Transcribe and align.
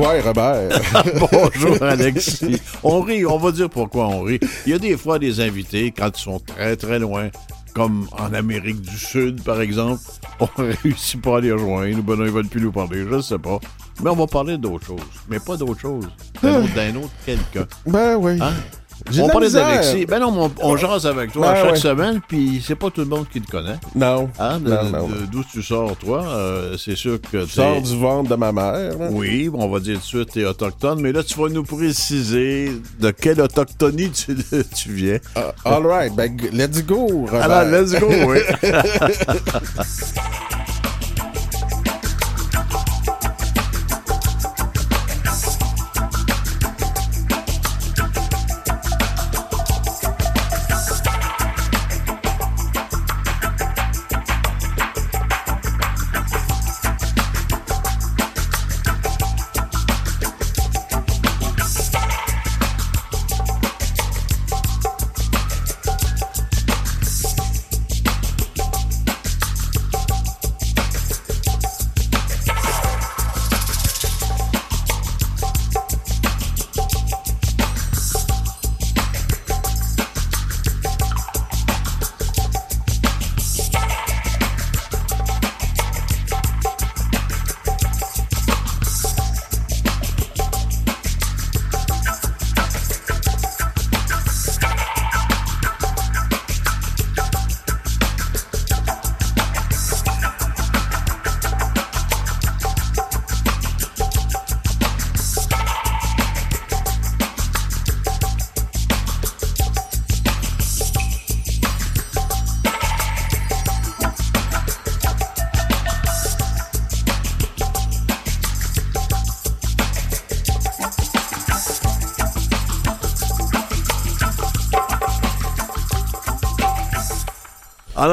quoi, 0.00 0.20
Robert? 0.22 0.80
Bonjour, 1.30 1.82
Alexis. 1.82 2.60
On 2.82 3.00
rit, 3.02 3.26
on 3.26 3.36
va 3.36 3.52
dire 3.52 3.68
pourquoi 3.68 4.08
on 4.08 4.22
rit. 4.22 4.40
Il 4.64 4.72
y 4.72 4.74
a 4.74 4.78
des 4.78 4.96
fois 4.96 5.18
des 5.18 5.40
invités, 5.40 5.92
quand 5.96 6.10
ils 6.16 6.22
sont 6.22 6.40
très, 6.40 6.76
très 6.76 6.98
loin, 6.98 7.28
comme 7.74 8.08
en 8.12 8.32
Amérique 8.32 8.80
du 8.80 8.96
Sud, 8.96 9.42
par 9.42 9.60
exemple, 9.60 10.00
on 10.40 10.48
réussit 10.56 11.20
pas 11.20 11.38
à 11.38 11.40
les 11.40 11.52
rejoindre, 11.52 12.02
ben 12.02 12.16
non, 12.16 12.24
ils 12.24 12.30
veulent 12.30 12.48
plus 12.48 12.62
nous 12.62 12.72
parler, 12.72 13.04
je 13.10 13.20
sais 13.20 13.38
pas. 13.38 13.58
Mais 14.02 14.08
on 14.08 14.16
va 14.16 14.26
parler 14.26 14.56
d'autre 14.56 14.86
chose. 14.86 15.00
Mais 15.28 15.38
pas 15.38 15.56
d'autre 15.56 15.80
chose. 15.80 16.08
D'un 16.42 16.60
autre, 16.60 17.04
autre 17.04 17.10
quelqu'un. 17.26 17.66
Ben 17.86 18.16
oui. 18.16 18.38
Hein? 18.40 18.54
On 19.18 19.40
misère. 19.40 19.66
d'Alexis. 19.66 20.06
Ben 20.06 20.18
non, 20.20 20.32
on, 20.36 20.50
on 20.62 20.76
jase 20.76 21.06
avec 21.06 21.32
toi 21.32 21.52
Ben 21.52 21.62
chaque 21.62 21.70
ouais. 21.72 21.76
semaine, 21.78 22.20
puis 22.26 22.62
c'est 22.66 22.74
pas 22.74 22.90
tout 22.90 23.00
le 23.00 23.06
monde 23.06 23.26
qui 23.32 23.40
te 23.40 23.50
connaît. 23.50 23.78
Non. 23.94 24.28
Hein? 24.38 24.60
D'où 25.30 25.42
tu 25.50 25.62
sors, 25.62 25.96
toi? 25.96 26.24
Euh, 26.26 26.76
c'est 26.78 26.96
sûr 26.96 27.18
que 27.20 27.38
t'es- 27.44 27.46
sors 27.50 27.80
du 27.80 27.96
ventre 27.98 28.30
de 28.30 28.34
ma 28.36 28.52
mère. 28.52 28.92
Oui, 29.10 29.50
on 29.52 29.68
va 29.68 29.80
dire 29.80 29.94
tout 29.96 30.00
de 30.00 30.04
suite, 30.24 30.32
t'es 30.32 30.44
autochtone, 30.44 31.00
mais 31.00 31.12
là, 31.12 31.22
tu 31.22 31.38
vas 31.40 31.48
nous 31.48 31.64
préciser 31.64 32.72
de 33.00 33.10
quelle 33.10 33.40
autochtonie 33.40 34.10
tu, 34.10 34.36
tu 34.76 34.92
viens. 34.92 35.18
Ah, 35.34 35.52
all 35.64 35.86
right. 35.86 36.14
Ben, 36.14 36.36
let's 36.52 36.84
go, 36.84 37.06
Robert. 37.06 37.42
Alors, 37.50 37.64
let's 37.70 37.98
go, 37.98 38.06
oui. 38.26 38.38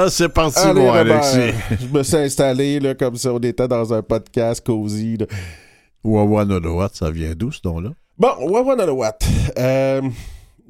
C'est 0.10 0.30
parti, 0.30 0.60
Allez, 0.60 0.80
mon 0.82 0.92
Robert. 0.92 1.24
Alexis. 1.24 1.58
Je 1.82 1.88
me 1.98 2.04
suis 2.04 2.18
installé 2.18 2.80
là, 2.80 2.96
comme 2.96 3.16
ça. 3.16 3.34
On 3.34 3.40
était 3.40 3.68
dans 3.68 3.94
un 3.94 4.02
podcast 4.02 4.66
cosy. 4.66 5.18
là. 5.18 5.26
Wawa 6.04 6.46
Nodawat, 6.46 6.90
ça 6.94 7.10
vient 7.12 7.34
d'où, 7.36 7.52
ce 7.52 7.60
nom-là? 7.66 7.90
Bon, 8.18 8.30
what. 8.40 9.18
Euh, 9.58 10.02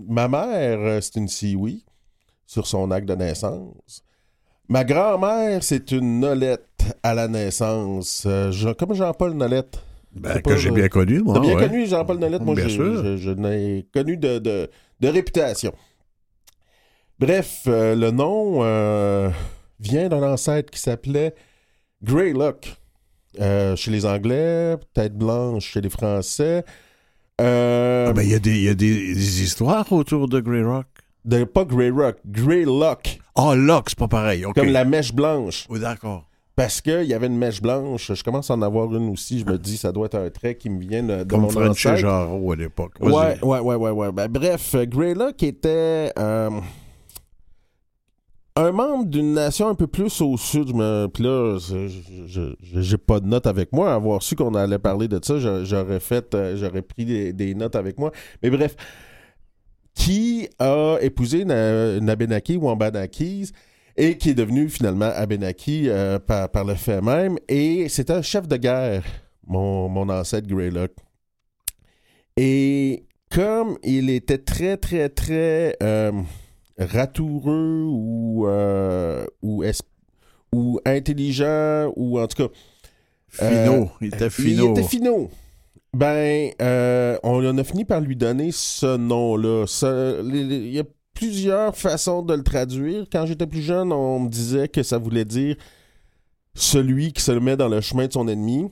ma 0.07 0.27
mère, 0.27 0.79
euh, 0.79 0.99
c'est 1.01 1.15
une 1.15 1.27
Siwi 1.27 1.85
sur 2.45 2.65
son 2.67 2.89
acte 2.91 3.07
de 3.07 3.15
naissance. 3.15 4.03
Ma 4.69 4.83
grand-mère, 4.83 5.63
c'est 5.63 5.91
une 5.91 6.19
Nolette 6.19 6.63
à 7.03 7.13
la 7.13 7.27
naissance. 7.27 8.23
Euh, 8.25 8.51
comme 8.77 8.93
Jean-Paul 8.93 9.33
Nolette? 9.33 9.79
Ben, 10.13 10.41
que 10.41 10.55
j'ai 10.57 10.71
bien 10.71 10.87
connu, 10.87 11.21
moi. 11.21 11.35
T'as 11.35 11.39
bien 11.41 11.55
ouais. 11.55 11.67
connu 11.67 11.85
Jean-Paul 11.85 12.17
Nolette? 12.17 12.41
Moi, 12.41 12.55
Bien 12.55 12.67
j'ai- 12.67 12.75
sûr. 12.75 13.03
je, 13.03 13.17
je 13.17 13.29
n'ai 13.31 13.85
connu 13.93 14.17
de, 14.17 14.39
de- 14.39 14.69
de 14.99 15.07
réputation. 15.07 15.73
Bref, 17.19 17.63
euh, 17.67 17.95
le 17.95 18.11
nom 18.11 18.59
euh, 18.63 19.29
vient 19.79 20.07
d'un 20.09 20.21
ancêtre 20.23 20.69
qui 20.71 20.79
s'appelait 20.79 21.33
Greylock. 22.03 22.75
Euh, 23.39 23.75
chez 23.75 23.91
les 23.91 24.05
Anglais, 24.05 24.75
tête 24.93 25.15
blanche 25.15 25.65
chez 25.65 25.81
les 25.81 25.89
Français. 25.89 26.63
Ah, 27.39 28.11
ben, 28.15 28.21
il 28.23 28.29
y 28.29 28.33
a, 28.35 28.39
des, 28.39 28.51
il 28.51 28.63
y 28.63 28.69
a 28.69 28.73
des, 28.73 29.13
des 29.13 29.43
histoires 29.43 29.91
autour 29.93 30.27
de 30.27 30.39
Grey 30.39 30.63
Rock. 30.63 30.87
de, 31.23 31.43
pas 31.43 31.65
Greyrock, 31.65 32.15
Greylock, 32.25 33.19
Ah, 33.35 33.53
Lock, 33.55 33.89
c'est 33.89 33.99
pas 33.99 34.07
pareil. 34.07 34.43
Comme 34.55 34.69
la 34.69 34.85
mèche 34.85 35.13
blanche. 35.13 35.67
Oui, 35.69 35.79
d'accord. 35.79 36.27
Parce 36.55 36.81
qu'il 36.81 37.03
y 37.03 37.13
avait 37.13 37.27
une 37.27 37.37
mèche 37.37 37.61
blanche. 37.61 38.11
Je 38.11 38.23
commence 38.23 38.49
à 38.49 38.55
en 38.55 38.61
avoir 38.63 38.91
une 38.95 39.09
aussi. 39.11 39.39
Je 39.39 39.45
me 39.45 39.59
dis, 39.59 39.77
ça 39.77 39.91
doit 39.91 40.07
être 40.07 40.15
un 40.17 40.29
trait 40.31 40.55
qui 40.55 40.71
me 40.71 40.79
vient 40.79 41.03
de, 41.03 41.23
de 41.23 41.29
Comme 41.29 41.41
mon 41.41 41.69
ancêtre. 41.69 41.97
Jarreau 41.97 42.51
à 42.51 42.55
l'époque. 42.55 42.93
Ouais, 42.99 43.37
ouais, 43.43 43.59
ouais, 43.59 43.75
ouais, 43.75 43.91
ouais. 43.91 44.11
Ben, 44.11 44.27
bref, 44.27 44.75
Greylock 44.87 45.43
était 45.43 46.11
euh, 46.17 46.49
un 48.57 48.71
membre 48.71 49.05
d'une 49.05 49.33
nation 49.33 49.67
un 49.67 49.75
peu 49.75 49.85
plus 49.85 50.19
au 50.21 50.35
sud. 50.35 50.71
Puis 51.13 51.23
là, 51.23 51.57
j'ai 52.73 52.97
pas 52.97 53.19
de 53.19 53.27
notes 53.27 53.45
avec 53.45 53.71
moi. 53.71 53.93
Avoir 53.93 54.23
su 54.23 54.35
qu'on 54.35 54.55
allait 54.55 54.79
parler 54.79 55.07
de 55.07 55.19
ça, 55.23 55.37
j'a- 55.37 55.63
j'aurais 55.63 55.99
fait, 55.99 56.33
euh, 56.33 56.57
j'aurais 56.57 56.81
pris 56.81 57.33
des, 57.33 57.55
notes 57.55 57.75
avec 57.75 57.99
moi. 57.99 58.11
Mais 58.41 58.49
bref, 58.49 58.75
qui 59.93 60.49
a 60.57 60.97
épousé 61.01 61.41
une, 61.41 62.57
ou 62.57 62.69
Ambanakis 62.69 63.51
et 63.95 64.17
qui 64.17 64.31
est 64.31 64.35
devenu 64.35 64.69
finalement 64.69 65.11
Abenaki 65.13 65.89
euh, 65.89 66.17
par, 66.17 66.65
le 66.65 66.73
fait 66.73 67.01
même. 67.01 67.37
Et 67.47 67.87
c'est 67.89 68.09
un 68.09 68.23
chef 68.23 68.47
de 68.47 68.57
guerre, 68.57 69.03
mon, 69.45 69.87
mon 69.87 70.09
ancêtre 70.09 70.47
Greylock. 70.47 70.91
Et 72.35 73.05
comme 73.31 73.77
il 73.83 74.09
était 74.09 74.37
très, 74.39 74.77
très, 74.77 75.09
très 75.09 75.75
euh, 75.83 76.11
ratoureux 76.77 77.85
ou, 77.87 78.47
euh, 78.47 79.25
ou, 79.41 79.63
ou 80.53 80.79
intelligent, 80.85 81.91
ou 81.95 82.19
en 82.19 82.27
tout 82.27 82.47
cas. 82.47 82.53
Finot. 83.29 83.89
il 84.01 84.07
était 84.07 84.29
finot. 84.29 84.75
Il 84.75 84.79
était 84.79 84.87
finot. 84.87 85.29
Ben, 85.93 86.51
euh, 86.61 87.17
on 87.23 87.45
en 87.45 87.57
a 87.57 87.63
fini 87.63 87.85
par 87.85 88.01
lui 88.01 88.15
donner 88.15 88.51
ce 88.51 88.97
nom-là. 88.97 89.65
Il 90.23 90.69
y 90.69 90.79
a 90.79 90.83
plusieurs 91.13 91.75
façons 91.75 92.21
de 92.21 92.33
le 92.33 92.43
traduire. 92.43 93.05
Quand 93.11 93.25
j'étais 93.25 93.47
plus 93.47 93.61
jeune, 93.61 93.91
on 93.91 94.19
me 94.19 94.29
disait 94.29 94.67
que 94.67 94.83
ça 94.83 94.97
voulait 94.97 95.25
dire 95.25 95.55
celui 96.53 97.13
qui 97.13 97.21
se 97.21 97.31
met 97.31 97.57
dans 97.57 97.69
le 97.69 97.81
chemin 97.81 98.07
de 98.07 98.13
son 98.13 98.27
ennemi. 98.27 98.69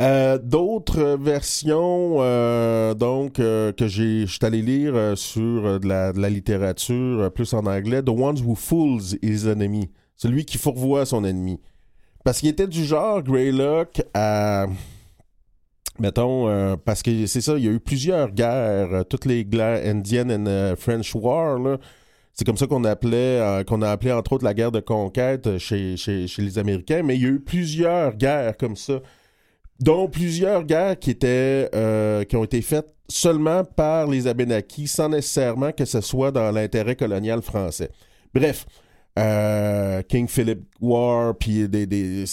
Euh, 0.00 0.38
D'autres 0.38 1.16
versions, 1.20 2.16
euh, 2.18 2.94
donc, 2.94 3.38
euh, 3.38 3.72
que 3.72 3.86
j'ai, 3.86 4.26
allé 4.42 4.60
lire 4.60 5.16
sur 5.16 5.78
de, 5.78 5.86
la, 5.86 6.12
de 6.12 6.20
la 6.20 6.30
littérature 6.30 7.32
plus 7.32 7.52
en 7.54 7.66
anglais, 7.66 8.02
The 8.02 8.08
Ones 8.08 8.40
Who 8.44 8.56
Fools 8.56 9.16
His 9.22 9.48
Enemy. 9.48 9.90
Celui 10.16 10.44
qui 10.44 10.58
fourvoie 10.58 11.06
son 11.06 11.24
ennemi. 11.24 11.60
Parce 12.24 12.40
qu'il 12.40 12.48
était 12.48 12.66
du 12.66 12.84
genre, 12.84 13.22
Greylock, 13.22 14.02
à. 14.14 14.66
Mettons, 16.00 16.76
parce 16.84 17.02
que 17.02 17.26
c'est 17.26 17.40
ça, 17.40 17.56
il 17.56 17.64
y 17.64 17.68
a 17.68 17.70
eu 17.70 17.78
plusieurs 17.78 18.32
guerres, 18.32 19.04
toutes 19.08 19.26
les 19.26 19.44
guerres 19.44 19.86
Indian 19.86 20.28
and 20.28 20.74
French 20.76 21.14
War, 21.14 21.58
là. 21.58 21.78
C'est 22.32 22.44
comme 22.44 22.56
ça 22.56 22.66
qu'on 22.66 22.82
appelait, 22.82 23.62
qu'on 23.68 23.80
a 23.80 23.90
appelé 23.90 24.10
entre 24.10 24.32
autres 24.32 24.44
la 24.44 24.54
guerre 24.54 24.72
de 24.72 24.80
conquête 24.80 25.58
chez, 25.58 25.96
chez, 25.96 26.26
chez 26.26 26.42
les 26.42 26.58
Américains, 26.58 27.02
mais 27.04 27.14
il 27.14 27.22
y 27.22 27.26
a 27.26 27.28
eu 27.28 27.40
plusieurs 27.40 28.16
guerres 28.16 28.56
comme 28.56 28.74
ça, 28.74 29.00
dont 29.80 30.08
plusieurs 30.08 30.64
guerres 30.64 30.98
qui 30.98 31.10
étaient, 31.10 31.68
euh, 31.74 32.24
qui 32.24 32.36
ont 32.36 32.44
été 32.44 32.62
faites 32.62 32.88
seulement 33.08 33.64
par 33.64 34.06
les 34.06 34.26
Abénakis, 34.26 34.86
sans 34.88 35.08
nécessairement 35.08 35.72
que 35.72 35.84
ce 35.84 36.00
soit 36.00 36.30
dans 36.30 36.50
l'intérêt 36.50 36.96
colonial 36.96 37.42
français. 37.42 37.90
Bref, 38.32 38.66
euh, 39.18 40.02
King 40.02 40.26
Philip 40.26 40.60
War, 40.80 41.36
puis 41.36 41.68
des, 41.68 41.86
des- 41.86 42.24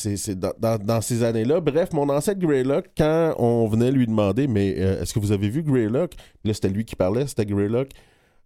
dans, 0.59 0.77
dans- 0.77 1.01
ces 1.01 1.23
années-là. 1.23 1.59
Bref, 1.59 1.89
mon 1.93 2.09
ancêtre 2.09 2.39
Greylock, 2.39 2.85
quand 2.97 3.35
on 3.38 3.67
venait 3.67 3.91
lui 3.91 4.07
demander, 4.07 4.47
mais 4.47 4.75
euh, 4.77 5.01
est-ce 5.01 5.13
que 5.13 5.19
vous 5.19 5.31
avez 5.31 5.49
vu 5.49 5.61
Greylock? 5.61 6.13
Là, 6.43 6.53
c'était 6.53 6.69
lui 6.69 6.85
qui 6.85 6.95
parlait, 6.95 7.27
c'était 7.27 7.45
Greylock. 7.45 7.89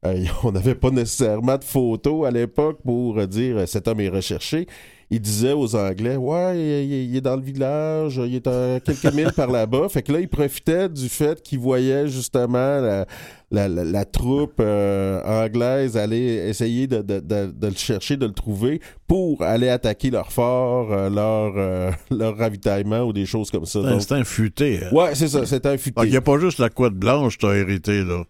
on 0.43 0.51
n'avait 0.51 0.75
pas 0.75 0.91
nécessairement 0.91 1.57
de 1.57 1.63
photos 1.63 2.27
à 2.27 2.31
l'époque 2.31 2.79
pour 2.83 3.25
dire 3.27 3.67
cet 3.67 3.87
homme 3.87 3.99
est 4.01 4.09
recherché. 4.09 4.67
Il 5.11 5.19
disait 5.21 5.53
aux 5.53 5.75
Anglais 5.75 6.15
Ouais, 6.15 6.57
il, 6.85 7.15
est 7.15 7.21
dans 7.21 7.35
le 7.35 7.41
village, 7.43 8.19
il 8.25 8.35
est 8.35 8.47
à 8.47 8.79
quelques 8.79 9.13
milles 9.13 9.31
par 9.35 9.51
là-bas. 9.51 9.87
Fait 9.89 10.01
que 10.01 10.11
là, 10.11 10.19
il 10.19 10.27
profitait 10.27 10.89
du 10.89 11.09
fait 11.09 11.41
qu'il 11.43 11.59
voyait 11.59 12.07
justement 12.07 12.81
la, 12.81 13.05
la- 13.51 13.67
la- 13.67 13.83
la 13.83 14.05
troupe 14.05 14.55
euh, 14.59 15.21
anglaise 15.23 15.95
aller 15.95 16.47
essayer 16.49 16.87
de, 16.87 17.01
de- 17.03 17.19
de- 17.19 17.51
de 17.55 17.67
le 17.67 17.75
chercher, 17.75 18.17
de 18.17 18.25
le 18.25 18.33
trouver 18.33 18.81
pour 19.07 19.43
aller 19.43 19.69
attaquer 19.69 20.09
leur 20.09 20.31
fort, 20.31 20.91
euh, 20.91 21.09
leur, 21.09 21.53
euh, 21.55 21.91
leur 22.09 22.35
ravitaillement 22.37 23.01
ou 23.03 23.13
des 23.13 23.27
choses 23.27 23.51
comme 23.51 23.65
ça. 23.65 23.79
C'est 23.99 24.11
un- 24.13 24.23
C'est 24.23 24.25
futé. 24.25 24.79
hein? 24.83 24.89
ouais, 24.91 25.13
c'est 25.13 25.27
ça, 25.27 25.45
c'était 25.45 25.69
un 25.69 25.77
futé. 25.77 26.01
Il 26.05 26.09
n'y 26.09 26.17
a 26.17 26.21
pas 26.21 26.39
juste 26.39 26.57
la 26.59 26.69
couette 26.69 26.93
blanche 26.93 27.37
que 27.37 27.45
t'as 27.45 27.53
hérité, 27.55 28.03
là. 28.03 28.23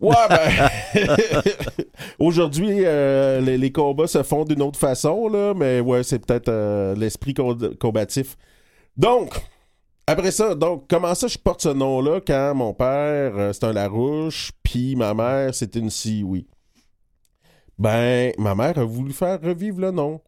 Ouais, 0.00 0.14
ben. 0.28 0.68
Aujourd'hui, 2.18 2.80
euh, 2.84 3.40
les, 3.40 3.72
combats 3.72 4.06
se 4.06 4.22
font 4.22 4.44
d'une 4.44 4.62
autre 4.62 4.78
façon, 4.78 5.28
là, 5.28 5.54
mais 5.54 5.80
ouais, 5.80 6.02
c'est 6.02 6.24
peut-être 6.24 6.48
euh, 6.48 6.94
l'esprit 6.94 7.34
com- 7.34 7.74
combatif. 7.78 8.36
Donc, 8.96 9.40
après 10.06 10.30
ça, 10.30 10.54
donc, 10.54 10.84
comment 10.88 11.14
ça 11.14 11.26
je 11.28 11.38
porte 11.38 11.62
ce 11.62 11.68
nom-là 11.68 12.20
quand 12.26 12.54
mon 12.54 12.74
père, 12.74 13.32
euh, 13.36 13.52
c'est 13.52 13.64
un 13.64 13.72
Larouche, 13.72 14.52
puis 14.62 14.96
ma 14.96 15.14
mère, 15.14 15.54
c'est 15.54 15.74
une 15.76 15.90
Sioui? 15.90 16.46
Ben, 17.78 18.32
ma 18.38 18.54
mère 18.54 18.78
a 18.78 18.84
voulu 18.84 19.12
faire 19.12 19.40
revivre 19.40 19.80
le 19.80 19.90
nom. 19.90 20.20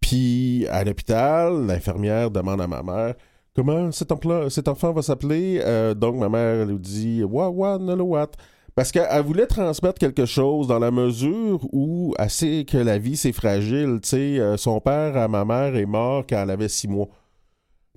Puis, 0.00 0.66
à 0.70 0.84
l'hôpital, 0.84 1.66
l'infirmière 1.66 2.30
demande 2.30 2.60
à 2.60 2.68
ma 2.68 2.82
mère 2.82 3.14
comment 3.56 3.90
cet, 3.90 4.12
enfant- 4.12 4.92
va 4.92 5.02
s'appeler. 5.02 5.60
Donc, 5.96 6.16
ma 6.16 6.28
mère 6.28 6.66
lui 6.66 6.78
dit 6.78 7.24
Wawa 7.24 7.78
Nolowat. 7.78 8.30
Parce 8.74 8.90
qu'elle 8.90 9.22
voulait 9.22 9.46
transmettre 9.46 9.98
quelque 10.00 10.26
chose 10.26 10.66
dans 10.66 10.80
la 10.80 10.90
mesure 10.90 11.60
où 11.72 12.12
elle 12.18 12.30
sait 12.30 12.64
que 12.68 12.76
la 12.76 12.98
vie, 12.98 13.16
c'est 13.16 13.32
fragile. 13.32 14.00
Tu 14.02 14.08
sais, 14.08 14.40
euh, 14.40 14.56
son 14.56 14.80
père 14.80 15.16
à 15.16 15.28
ma 15.28 15.44
mère 15.44 15.76
est 15.76 15.86
mort 15.86 16.24
quand 16.28 16.42
elle 16.42 16.50
avait 16.50 16.68
six 16.68 16.88
mois. 16.88 17.08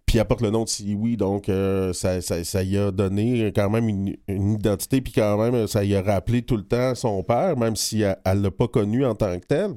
Puis 0.06 0.20
elle 0.20 0.26
porte 0.26 0.42
le 0.42 0.52
nom 0.52 0.64
de 0.64 0.70
Sioui, 0.70 1.18
donc 1.18 1.50
euh, 1.50 1.92
ça, 1.94 2.22
ça, 2.22 2.44
ça 2.44 2.64
y 2.64 2.78
a 2.78 2.92
donné 2.92 3.52
quand 3.54 3.70
même 3.70 3.90
une, 3.90 4.16
identité, 4.54 5.02
puis 5.02 5.12
quand 5.12 5.38
même, 5.38 5.68
ça 5.68 5.84
y 5.84 5.96
a 5.96 6.02
rappelé 6.02 6.44
tout 6.44 6.56
le 6.56 6.64
temps 6.64 6.96
son 6.96 7.24
père, 7.24 7.58
même 7.58 7.76
si 7.76 8.04
elle 8.04 8.18
ne 8.26 8.44
l'a 8.44 8.52
pas 8.52 8.70
connu 8.70 9.06
en 9.06 9.16
tant 9.16 9.38
que 9.38 9.46
tel. 9.46 9.72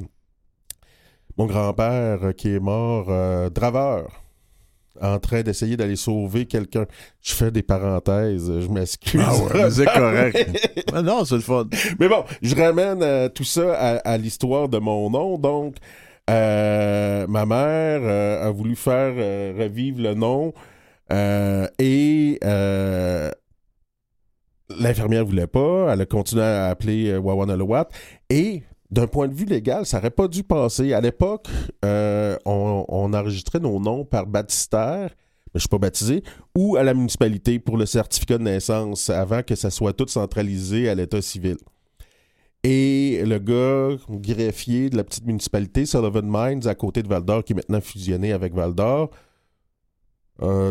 Mon 1.37 1.47
grand-père 1.47 2.25
euh, 2.25 2.33
qui 2.33 2.51
est 2.51 2.61
mort 2.61 3.07
draveur, 3.51 4.23
en 5.01 5.19
train 5.19 5.43
d'essayer 5.43 5.77
d'aller 5.77 5.97
sauver 5.97 6.47
quelqu'un. 6.47 6.87
Je 7.23 7.33
fais 7.35 7.51
des 7.51 7.63
parenthèses, 7.63 8.51
je 8.61 8.69
m'excuse. 8.69 9.23
Ah 9.25 9.35
ouais, 9.37 9.63
mais 9.63 9.71
c'est 9.71 9.87
correct. 9.87 10.61
Ah 10.93 11.03
non, 11.03 11.25
c'est 11.25 11.37
le 11.37 11.41
fun. 11.41 11.67
Mais 12.01 12.09
bon, 12.09 12.25
je 12.43 12.55
ramène 12.57 13.03
euh, 13.03 13.29
tout 13.29 13.45
ça 13.45 13.75
à, 13.75 13.97
à 13.99 14.17
l'histoire 14.19 14.69
de 14.69 14.79
mon 14.79 15.09
nom. 15.11 15.39
Donc, 15.39 15.77
euh, 16.29 17.27
ma 17.29 17.47
mère 17.47 18.01
euh, 18.03 18.49
a 18.49 18.51
voulu 18.51 18.75
faire 18.75 19.15
revivre 19.57 20.03
le 20.03 20.15
nom 20.15 20.53
et 21.79 22.39
l'infirmière 24.69 25.25
voulait 25.25 25.47
pas. 25.47 25.93
Elle 25.93 26.01
a 26.01 26.07
continué 26.07 26.43
à 26.43 26.67
appeler 26.67 27.17
Wawanalawat. 27.17 27.89
Et 28.31 28.63
d'un 28.91 29.07
point 29.07 29.29
de 29.29 29.35
vue 29.35 29.45
légal, 29.45 29.87
ça 29.87 29.99
n'aurait 29.99 30.11
pas 30.11 30.29
dû 30.29 30.43
passer. 30.43 30.93
À 30.93 31.01
l'époque, 31.01 31.49
euh, 31.85 32.37
on, 32.45 33.13
enregistrait 33.13 33.61
nos 33.61 33.79
noms 33.79 34.05
par 34.05 34.27
baptistère 34.27 35.11
mais 35.53 35.59
je 35.59 35.63
suis 35.63 35.69
pas 35.69 35.79
baptisé, 35.79 36.23
ou 36.57 36.77
à 36.77 36.85
la 36.85 36.95
municipalité 36.95 37.59
pour 37.59 37.77
le 37.77 37.85
certificat 37.85 38.39
de 38.39 38.45
naissance 38.45 39.11
avant 39.11 39.43
que 39.43 39.57
ça 39.57 39.69
soit 39.69 39.93
tout 39.93 40.07
centralisé 40.07 40.89
à 40.89 40.95
l'état 40.95 41.21
civil. 41.21 41.57
Et 42.63 43.21
le 43.27 43.39
gars 43.41 43.97
greffier 44.09 44.91
de 44.91 44.97
la 44.97 45.03
petite 45.03 45.27
municipalité, 45.27 45.87
Sullivan 45.87 46.23
Mines, 46.25 46.69
à 46.69 46.77
côté 46.77 47.03
de 47.03 47.09
Val 47.09 47.25
d'Or, 47.25 47.43
qui 47.43 47.53
est 47.53 47.57
maintenant 47.57 47.81
fusionné 47.81 48.33
avec 48.33 48.55
Val 48.55 48.77
d'Or, 48.77 49.11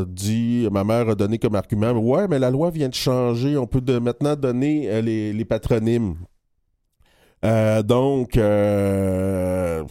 dit, 0.07 0.65
ma 0.71 0.85
mère 0.85 1.09
a 1.09 1.15
donné 1.15 1.39
comme 1.39 1.55
argument, 1.55 1.91
ouais, 1.91 2.29
mais 2.29 2.39
la 2.39 2.49
loi 2.49 2.69
vient 2.69 2.87
de 2.87 2.93
changer, 2.93 3.57
on 3.57 3.67
peut 3.67 3.81
maintenant 3.99 4.37
donner 4.37 4.89
euh, 4.89 5.01
les 5.01 5.45
patronymes. 5.45 6.15
Euh, 7.45 7.81
donc, 7.83 8.35
euh, 8.37 9.83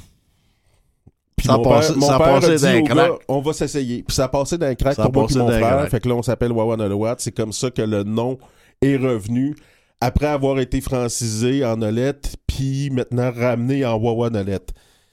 puis 1.36 1.46
Ça 1.46 1.54
a 1.54 1.56
mon 1.58 1.62
passé- 1.64 1.88
père, 1.92 1.98
mon 1.98 2.06
ça 2.06 2.14
a 2.14 2.18
père 2.18 2.34
passé 2.40 2.56
dit 2.56 2.62
d'un 2.62 2.80
au 2.80 2.84
crack. 2.84 2.96
gars, 2.96 3.10
on 3.28 3.40
va 3.40 3.52
s'essayer. 3.52 4.02
Puis 4.02 4.14
ça 4.14 4.24
a 4.24 4.28
passé 4.28 4.58
d'un 4.58 4.74
crack 4.74 4.94
Ça 4.96 5.02
a 5.02 5.06
pour 5.06 5.14
moi 5.14 5.26
passé 5.26 5.38
mon 5.38 5.48
frère. 5.48 5.60
crack. 5.60 5.90
Fait 5.90 6.00
que 6.00 6.08
là, 6.08 6.14
on 6.16 6.22
s'appelle 6.22 6.52
Wawanalawat. 6.52 7.16
C'est 7.18 7.32
comme 7.32 7.52
ça 7.52 7.70
que 7.70 7.82
le 7.82 8.02
nom 8.02 8.38
est 8.82 8.96
revenu 8.96 9.56
après 10.00 10.26
avoir 10.26 10.58
été 10.60 10.80
francisé 10.80 11.64
en 11.64 11.80
Olette, 11.82 12.36
puis 12.46 12.90
maintenant 12.90 13.32
ramené 13.32 13.84
en 13.84 13.96
Wawanolette. 13.96 14.72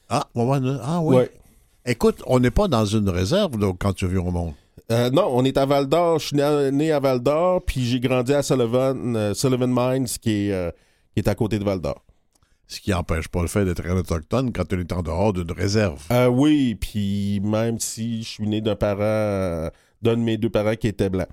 Ah, 0.09 0.25
ouais, 0.35 0.43
ouais, 0.43 0.59
ah 0.83 0.99
oui. 1.01 1.15
Ouais. 1.15 1.31
Écoute, 1.87 2.21
on 2.27 2.39
n'est 2.39 2.51
pas 2.51 2.67
dans 2.67 2.85
une 2.85 3.09
réserve 3.09 3.59
là, 3.59 3.71
quand 3.79 3.93
tu 3.93 4.07
viens 4.07 4.19
au 4.21 4.31
monde. 4.31 4.53
Euh, 4.91 5.09
non, 5.09 5.27
on 5.31 5.43
est 5.45 5.57
à 5.57 5.65
Val 5.65 5.87
d'Or. 5.87 6.19
Je 6.19 6.27
suis 6.27 6.35
né, 6.37 6.71
né 6.71 6.91
à 6.91 6.99
Val 6.99 7.19
d'Or, 7.19 7.61
puis 7.65 7.83
j'ai 7.85 7.99
grandi 7.99 8.33
à 8.33 8.43
Sullivan, 8.43 9.15
euh, 9.15 9.33
Sullivan 9.33 9.71
Mines, 9.73 10.05
qui 10.21 10.49
est, 10.49 10.51
euh, 10.51 10.69
qui 11.13 11.19
est 11.19 11.27
à 11.27 11.33
côté 11.33 11.57
de 11.57 11.63
Val 11.63 11.79
d'Or. 11.79 12.03
Ce 12.67 12.79
qui 12.79 12.91
n'empêche 12.91 13.27
pas 13.27 13.41
le 13.41 13.47
fait 13.47 13.63
d'être 13.65 13.85
un 13.85 13.97
autochtone 13.97 14.51
quand 14.51 14.73
on 14.73 14.79
est 14.79 14.91
en 14.91 15.03
dehors 15.03 15.33
d'une 15.33 15.51
réserve. 15.51 16.03
Euh, 16.11 16.27
oui, 16.27 16.75
puis 16.75 17.39
même 17.41 17.79
si 17.79 18.23
je 18.23 18.27
suis 18.27 18.47
né 18.47 18.61
d'un 18.61 18.75
parent, 18.75 19.69
d'un 20.01 20.17
de 20.17 20.21
mes 20.21 20.37
deux 20.37 20.49
parents 20.49 20.75
qui 20.75 20.87
était 20.87 21.09
blanc. 21.09 21.27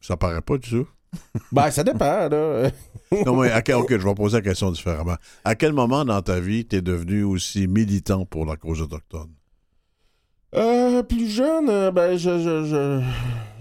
Ça 0.00 0.16
paraît 0.16 0.42
pas 0.42 0.58
du 0.58 0.70
tout. 0.70 0.88
Ben, 1.52 1.70
ça 1.70 1.82
dépend, 1.84 2.28
là. 2.28 2.70
Non, 3.24 3.40
mais 3.40 3.50
ok, 3.56 3.88
je 3.88 4.06
vais 4.06 4.14
poser 4.14 4.36
la 4.36 4.42
question 4.42 4.70
différemment. 4.70 5.16
À 5.42 5.54
quel 5.54 5.72
moment 5.72 6.04
dans 6.04 6.20
ta 6.20 6.40
vie 6.40 6.66
t'es 6.66 6.82
devenu 6.82 7.22
aussi 7.22 7.66
militant 7.66 8.26
pour 8.26 8.44
la 8.44 8.56
cause 8.56 8.82
autochtone? 8.82 9.30
Euh, 10.54 11.02
plus 11.02 11.28
jeune, 11.28 11.68
euh, 11.68 11.90
ben, 11.90 12.16
je, 12.16 12.38
je, 12.38 12.64
je, 12.64 13.02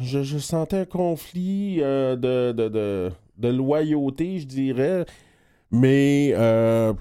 je, 0.02 0.24
je 0.24 0.38
sentais 0.38 0.80
un 0.80 0.86
conflit 0.86 1.80
euh, 1.82 2.16
de, 2.16 2.52
de, 2.52 2.70
de, 2.70 3.12
de 3.38 3.48
loyauté, 3.50 4.40
je 4.40 4.46
dirais. 4.46 5.06
Mais 5.72 6.32
euh, 6.36 6.94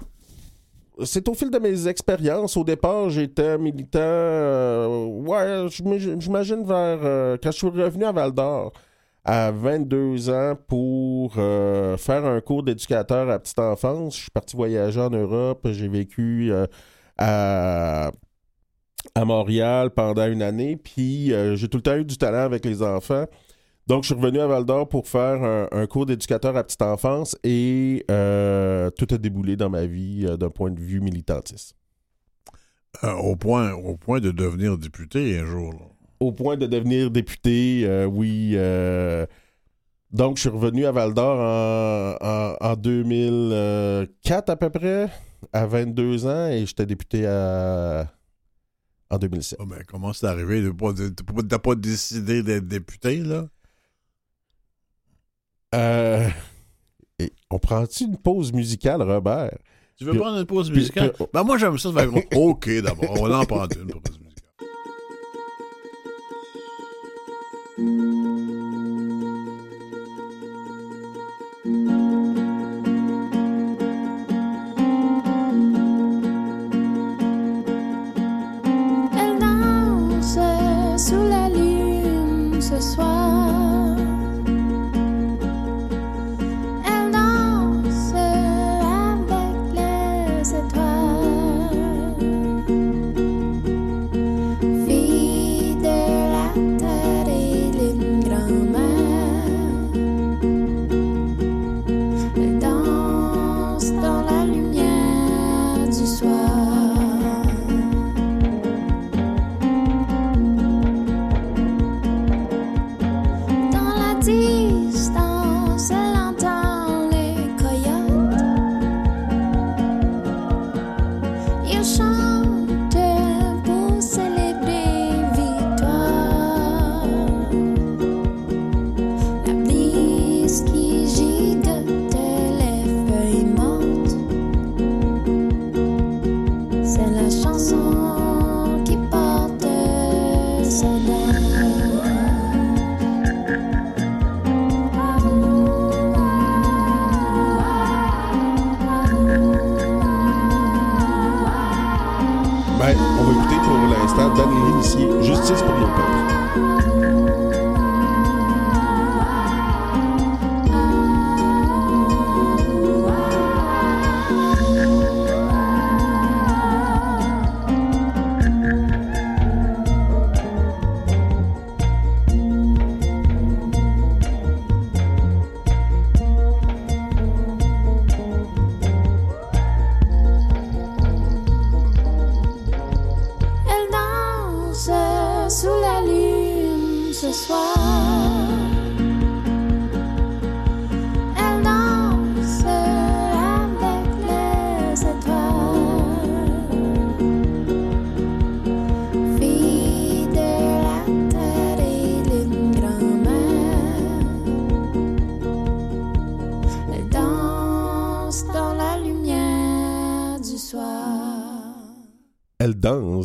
c'est 1.03 1.27
au 1.29 1.33
fil 1.33 1.49
de 1.49 1.59
mes 1.59 1.87
expériences. 1.87 2.57
Au 2.57 2.63
départ, 2.63 3.09
j'étais 3.09 3.57
militant, 3.57 3.99
euh, 4.01 5.05
ouais, 5.05 5.67
j'im- 5.69 6.19
j'imagine 6.19 6.65
vers... 6.65 6.99
euh, 7.03 7.37
quand 7.41 7.51
je 7.51 7.57
suis 7.57 7.67
revenu 7.67 8.05
à 8.05 8.11
Val-d'Or, 8.11 8.73
à 9.23 9.51
22 9.51 10.29
ans, 10.29 10.55
pour 10.67 11.33
faire 11.33 12.25
un 12.25 12.39
cours 12.41 12.63
d'éducateur 12.63 13.29
à 13.29 13.39
petite 13.39 13.59
enfance. 13.59 14.15
Je 14.15 14.21
suis 14.21 14.31
parti 14.31 14.55
voyager 14.55 15.01
en 15.01 15.09
Europe. 15.09 15.67
J'ai 15.71 15.87
vécu 15.87 16.51
à 17.17 18.11
à 19.15 19.25
Montréal 19.25 19.91
pendant 19.91 20.27
une 20.27 20.41
année, 20.41 20.75
puis 20.75 21.31
j'ai 21.55 21.67
tout 21.67 21.77
le 21.77 21.81
temps 21.83 21.95
eu 21.95 22.05
du 22.05 22.17
talent 22.17 22.43
avec 22.43 22.65
les 22.65 22.81
enfants. 22.83 23.25
Donc, 23.87 24.03
je 24.03 24.07
suis 24.07 24.15
revenu 24.15 24.39
à 24.39 24.47
Val 24.47 24.65
d'Or 24.65 24.89
pour 24.89 25.07
faire 25.07 25.41
un, 25.43 25.67
un 25.71 25.87
cours 25.87 26.05
d'éducateur 26.05 26.55
à 26.57 26.63
petite 26.63 26.81
enfance 26.81 27.37
et 27.43 28.03
euh, 28.11 28.89
tout 28.91 29.07
a 29.13 29.17
déboulé 29.17 29.55
dans 29.55 29.69
ma 29.69 29.85
vie 29.85 30.25
euh, 30.27 30.35
d'un 30.35 30.49
point 30.49 30.71
de 30.71 30.79
vue 30.79 30.99
militantiste. 30.99 31.73
Euh, 33.03 33.13
au, 33.13 33.35
point, 33.35 33.71
au 33.73 33.95
point 33.95 34.19
de 34.19 34.31
devenir 34.31 34.77
député 34.77 35.39
un 35.39 35.45
jour. 35.45 35.71
là. 35.73 35.85
Au 36.19 36.31
point 36.31 36.57
de 36.57 36.65
devenir 36.65 37.11
député, 37.11 37.87
oui. 38.11 38.53
donc, 40.11 40.35
je 40.37 40.41
suis 40.41 40.49
revenu 40.49 40.85
à 40.85 40.91
Val 40.91 41.13
d'Or 41.13 41.39
en, 41.39 42.15
en, 42.19 42.55
en 42.59 42.75
2004 42.75 44.49
à 44.49 44.55
peu 44.55 44.69
près, 44.71 45.09
à 45.53 45.65
22 45.67 46.25
ans, 46.25 46.47
et 46.49 46.65
j'étais 46.65 46.87
député 46.87 47.27
à, 47.27 48.11
en 49.11 49.17
2007. 49.19 49.59
Ah, 49.61 49.65
ben, 49.67 49.83
comment 49.87 50.11
c'est 50.11 50.25
arrivé? 50.27 50.61
de 50.63 50.71
pas- 50.71 51.75
décidé 51.75 52.41
d'être 52.43 52.67
député, 52.67 53.17
là? 53.17 53.47
Euh, 55.75 56.27
et 57.19 57.31
on 57.49 57.59
prend-tu 57.59 58.05
une 58.05 58.17
pause 58.17 58.53
musicale, 58.53 59.01
Robert? 59.01 59.57
Tu 59.97 60.05
veux 60.05 60.11
Puis- 60.11 60.19
prendre 60.19 60.37
une 60.39 60.45
pause 60.45 60.71
musicale? 60.71 61.11
puis- 61.13 61.25
Ben, 61.33 61.43
moi, 61.43 61.57
j'aime 61.57 61.77
ça. 61.77 61.91
fait- 61.91 62.07
OK, 62.35 62.69
d'abord. 62.81 63.19
On 63.21 63.27
va 63.27 63.39
en 63.39 63.45
prendre 63.45 63.75
une 63.77 63.87
pause 63.87 64.19
musicale. 64.19 64.27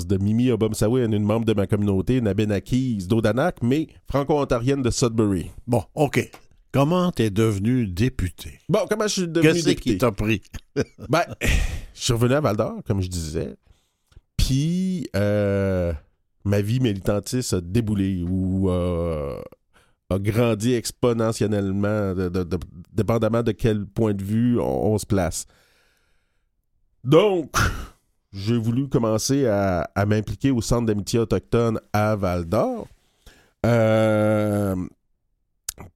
De 0.06 0.16
Mimi 0.18 0.50
Obomsawin, 0.50 1.12
une 1.12 1.24
membre 1.24 1.46
de 1.46 1.54
ma 1.54 1.66
communauté, 1.66 2.16
une 2.16 2.28
Abenakise 2.28 3.08
d'Odanak, 3.08 3.62
mais 3.62 3.88
franco-ontarienne 4.10 4.82
de 4.82 4.90
Sudbury. 4.90 5.50
Bon, 5.66 5.82
OK. 5.94 6.30
Comment 6.72 7.10
t'es 7.12 7.28
devenu 7.30 7.86
député? 7.86 8.58
Bon, 8.68 8.80
comment 8.88 9.06
je 9.06 9.12
suis 9.12 9.28
devenu 9.28 9.52
Qu'est-ce 9.52 9.66
député? 9.66 9.92
qui 9.92 9.98
t'a 9.98 10.10
pris? 10.12 10.42
Ben, 11.10 11.22
je 11.42 12.00
suis 12.00 12.12
revenu 12.14 12.34
à 12.34 12.40
Val 12.40 12.56
d'Or, 12.56 12.80
comme 12.86 13.02
je 13.02 13.08
disais. 13.08 13.56
Puis, 14.38 15.06
euh, 15.14 15.92
ma 16.44 16.60
vie 16.62 16.80
militantiste 16.80 17.52
a 17.52 17.60
déboulé 17.60 18.22
ou 18.26 18.70
euh, 18.70 19.38
a 20.10 20.18
grandi 20.18 20.72
exponentiellement, 20.72 22.14
de- 22.14 22.28
de- 22.30 22.42
de- 22.42 22.58
dépendamment 22.92 23.42
de 23.42 23.52
quel 23.52 23.84
point 23.86 24.14
de 24.14 24.22
vue 24.24 24.58
on, 24.58 24.94
on 24.94 24.98
se 24.98 25.06
place. 25.06 25.46
Donc, 27.04 27.50
j'ai 28.32 28.58
voulu 28.58 28.88
commencer 28.88 29.46
à, 29.46 29.86
m'impliquer 30.06 30.50
au 30.50 30.60
Centre 30.60 30.86
d'amitié 30.86 31.18
autochtone 31.18 31.80
à 31.92 32.16
Val 32.16 32.44
d'Or. 32.44 32.88
Euh, 33.64 34.74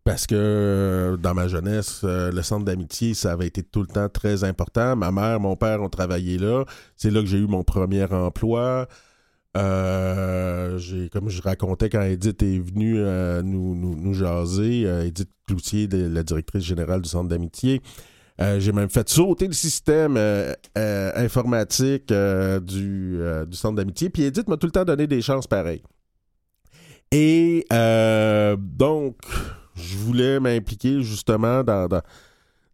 parce 0.05 0.27
que 0.27 1.17
dans 1.21 1.35
ma 1.35 1.49
jeunesse, 1.49 2.03
euh, 2.05 2.31
le 2.31 2.43
centre 2.43 2.65
d'amitié, 2.65 3.15
ça 3.15 3.33
avait 3.33 3.47
été 3.47 3.63
tout 3.63 3.81
le 3.81 3.89
temps 3.89 4.09
très 4.09 4.45
important. 4.45 4.97
Ma 4.97 5.11
mère, 5.11 5.41
mon 5.41 5.57
père 5.57 5.83
ont 5.83 5.89
travaillé 5.89 6.39
là. 6.39 6.65
C'est 6.97 7.11
là 7.11 7.21
que 7.21 7.27
j'ai 7.27 7.39
eu 7.39 7.47
mon 7.47 7.65
premier 7.65 8.05
emploi. 8.05 8.89
Euh, 9.57 10.77
j'ai, 10.77 11.09
comme 11.09 11.31
je 11.31 11.41
racontais 11.41 11.89
quand 11.89 12.03
Edith 12.03 12.43
est 12.43 12.59
venue 12.59 12.97
euh, 12.99 13.43
nous, 13.43 13.75
nous, 13.75 13.97
nous 13.97 14.13
jaser, 14.13 14.85
euh, 14.85 15.07
Edith 15.07 15.31
Cloutier, 15.47 15.87
la 15.87 16.23
directrice 16.23 16.65
générale 16.65 17.01
du 17.01 17.09
centre 17.09 17.29
d'amitié, 17.29 17.81
euh, 18.41 18.61
j'ai 18.61 18.73
même 18.73 18.91
fait 18.91 19.09
sauter 19.09 19.47
le 19.47 19.55
système 19.55 20.17
euh, 20.19 20.53
euh, 20.77 21.11
informatique 21.15 22.13
du, 22.63 23.19
centre 23.53 23.77
d'amitié. 23.77 24.11
Puis 24.11 24.25
Edith 24.25 24.49
m'a 24.49 24.57
tout 24.57 24.67
le 24.67 24.73
temps 24.73 24.85
donné 24.85 25.07
des 25.07 25.23
chances 25.23 25.47
pareilles. 25.47 25.83
Et 27.13 27.65
donc, 27.71 29.17
je 29.75 29.97
voulais 29.97 30.41
m'impliquer 30.41 31.03
justement 31.03 31.63
dans, 31.63 31.89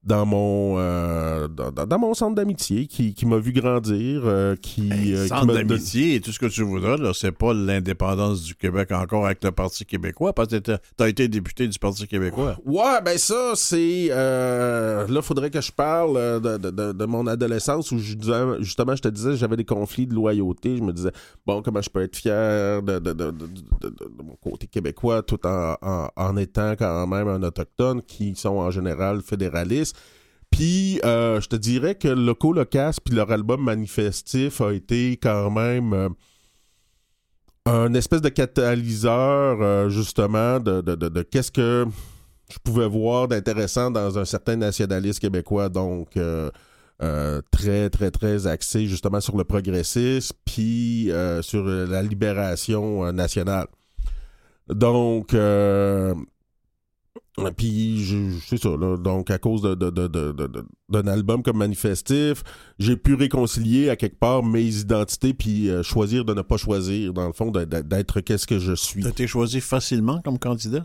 dans 0.04 0.26
mon, 0.26 0.74
euh, 0.78 1.46
dans, 1.48 1.70
dans- 1.86 1.98
mon 1.98 2.12
centre 2.14 2.34
d'amitié 2.34 2.86
qui, 2.86 3.14
qui 3.14 3.24
m'a 3.24 3.38
vu 3.38 3.52
grandir, 3.52 4.22
euh, 4.24 4.56
qui, 4.56 4.90
Hey, 4.92 5.14
euh, 5.14 5.22
qui 5.22 5.28
centre 5.28 5.46
d'amitié 5.54 6.16
et 6.16 6.20
tout 6.20 6.32
ce 6.32 6.38
que 6.40 6.46
tu 6.46 6.62
voudras, 6.64 6.96
là, 6.96 7.12
c'est 7.14 7.30
pas 7.32 7.54
l'indépendance 7.54 8.42
du 8.42 8.54
Québec 8.56 8.90
encore 8.92 9.26
avec 9.26 9.44
le 9.44 9.52
Parti 9.52 9.84
québécois, 9.84 10.32
parce 10.32 10.48
que 10.48 10.58
t'as 10.96 11.08
été 11.08 11.28
député 11.28 11.68
du 11.68 11.78
Parti 11.78 12.08
québécois. 12.08 12.56
Ouais, 12.64 13.00
ben 13.04 13.16
ça, 13.16 13.52
c'est... 13.54 14.08
Là, 14.08 15.22
faudrait 15.22 15.50
que 15.50 15.60
je 15.60 15.70
parle 15.70 16.40
de, 16.40 16.56
de- 16.58 16.70
de- 16.70 16.92
de 16.92 17.04
mon 17.04 17.26
adolescence 17.26 17.92
où 17.92 17.98
je 17.98 18.14
disais- 18.14 18.60
justement, 18.60 18.96
je 18.96 19.02
te 19.02 19.08
disais, 19.08 19.36
j'avais 19.36 19.56
des 19.56 19.64
conflits 19.64 20.06
de 20.06 20.14
loyauté. 20.14 20.76
Je 20.76 20.82
me 20.82 20.92
disais, 20.92 21.12
bon, 21.46 21.62
comment 21.62 21.80
je 21.82 21.90
peux 21.90 22.02
être 22.02 22.16
fier 22.16 22.82
de- 22.82 22.98
de 22.98 24.22
mon 24.22 24.34
côté 24.42 24.66
québécois 24.66 25.22
tout 25.22 25.38
en, 25.46 25.76
en- 25.82 26.08
en 26.16 26.36
étant 26.36 26.72
quand 26.76 27.06
même 27.06 27.28
un 27.28 27.42
autochtone 27.42 28.02
qui 28.02 28.34
sont 28.34 28.56
en 28.56 28.70
général 28.70 29.20
fédéralistes. 29.22 29.91
Puis, 30.52 31.00
euh, 31.04 31.40
je 31.40 31.48
te 31.48 31.56
dirais 31.56 31.96
que 31.96 32.06
Loco 32.06 32.52
Locas 32.52 32.98
puis 33.04 33.14
leur 33.16 33.32
album 33.32 33.64
Manifestif 33.64 34.60
a 34.60 34.72
été 34.72 35.16
quand 35.16 35.50
même... 35.50 35.92
euh, 35.92 36.08
un 37.64 37.94
espèce 37.94 38.20
de 38.20 38.28
catalyseur, 38.28 39.62
euh, 39.62 39.88
justement, 39.88 40.58
de, 40.58 40.80
de- 40.80 40.96
de- 40.96 41.08
de 41.08 41.22
qu'est-ce 41.22 41.52
que 41.52 41.86
je 42.50 42.58
pouvais 42.58 42.88
voir 42.88 43.28
d'intéressant 43.28 43.90
dans 43.90 44.18
un 44.18 44.24
certain 44.24 44.56
nationalisme 44.56 45.20
québécois, 45.20 45.68
donc 45.68 46.16
euh, 46.16 46.50
euh, 47.02 47.40
très, 47.52 47.88
très, 47.88 48.10
très 48.10 48.48
axé 48.48 48.86
justement 48.86 49.20
sur 49.20 49.36
le 49.36 49.44
progressisme, 49.44 50.36
puis 50.44 51.10
sur 51.42 51.64
la 51.64 52.02
libération 52.02 53.12
nationale. 53.12 53.68
Donc, 54.68 55.32
euh, 55.32 56.14
puis, 57.56 58.04
je- 58.04 58.38
c'est 58.46 58.58
ça, 58.62 58.70
là. 58.76 58.96
Donc, 58.96 59.30
à 59.30 59.38
cause 59.38 59.62
de- 59.62 59.74
de- 59.74 59.90
de- 59.90 60.64
d'un 60.88 61.06
album 61.06 61.42
comme 61.42 61.56
Manifestif, 61.58 62.42
j'ai 62.78 62.96
pu 62.96 63.14
réconcilier 63.14 63.88
à 63.88 63.96
quelque 63.96 64.18
part 64.18 64.42
mes 64.42 64.64
identités, 64.64 65.32
puis 65.32 65.70
euh, 65.70 65.82
choisir 65.82 66.24
de 66.26 66.34
ne 66.34 66.42
pas 66.42 66.58
choisir, 66.58 67.12
dans 67.14 67.26
le 67.26 67.32
fond, 67.32 67.50
d'être 67.50 68.20
qu'est-ce 68.20 68.46
que 68.46 68.58
je 68.58 68.74
suis. 68.74 69.02
T'as 69.02 69.08
été 69.10 69.26
choisi 69.26 69.60
facilement 69.60 70.20
comme 70.22 70.38
candidat? 70.38 70.84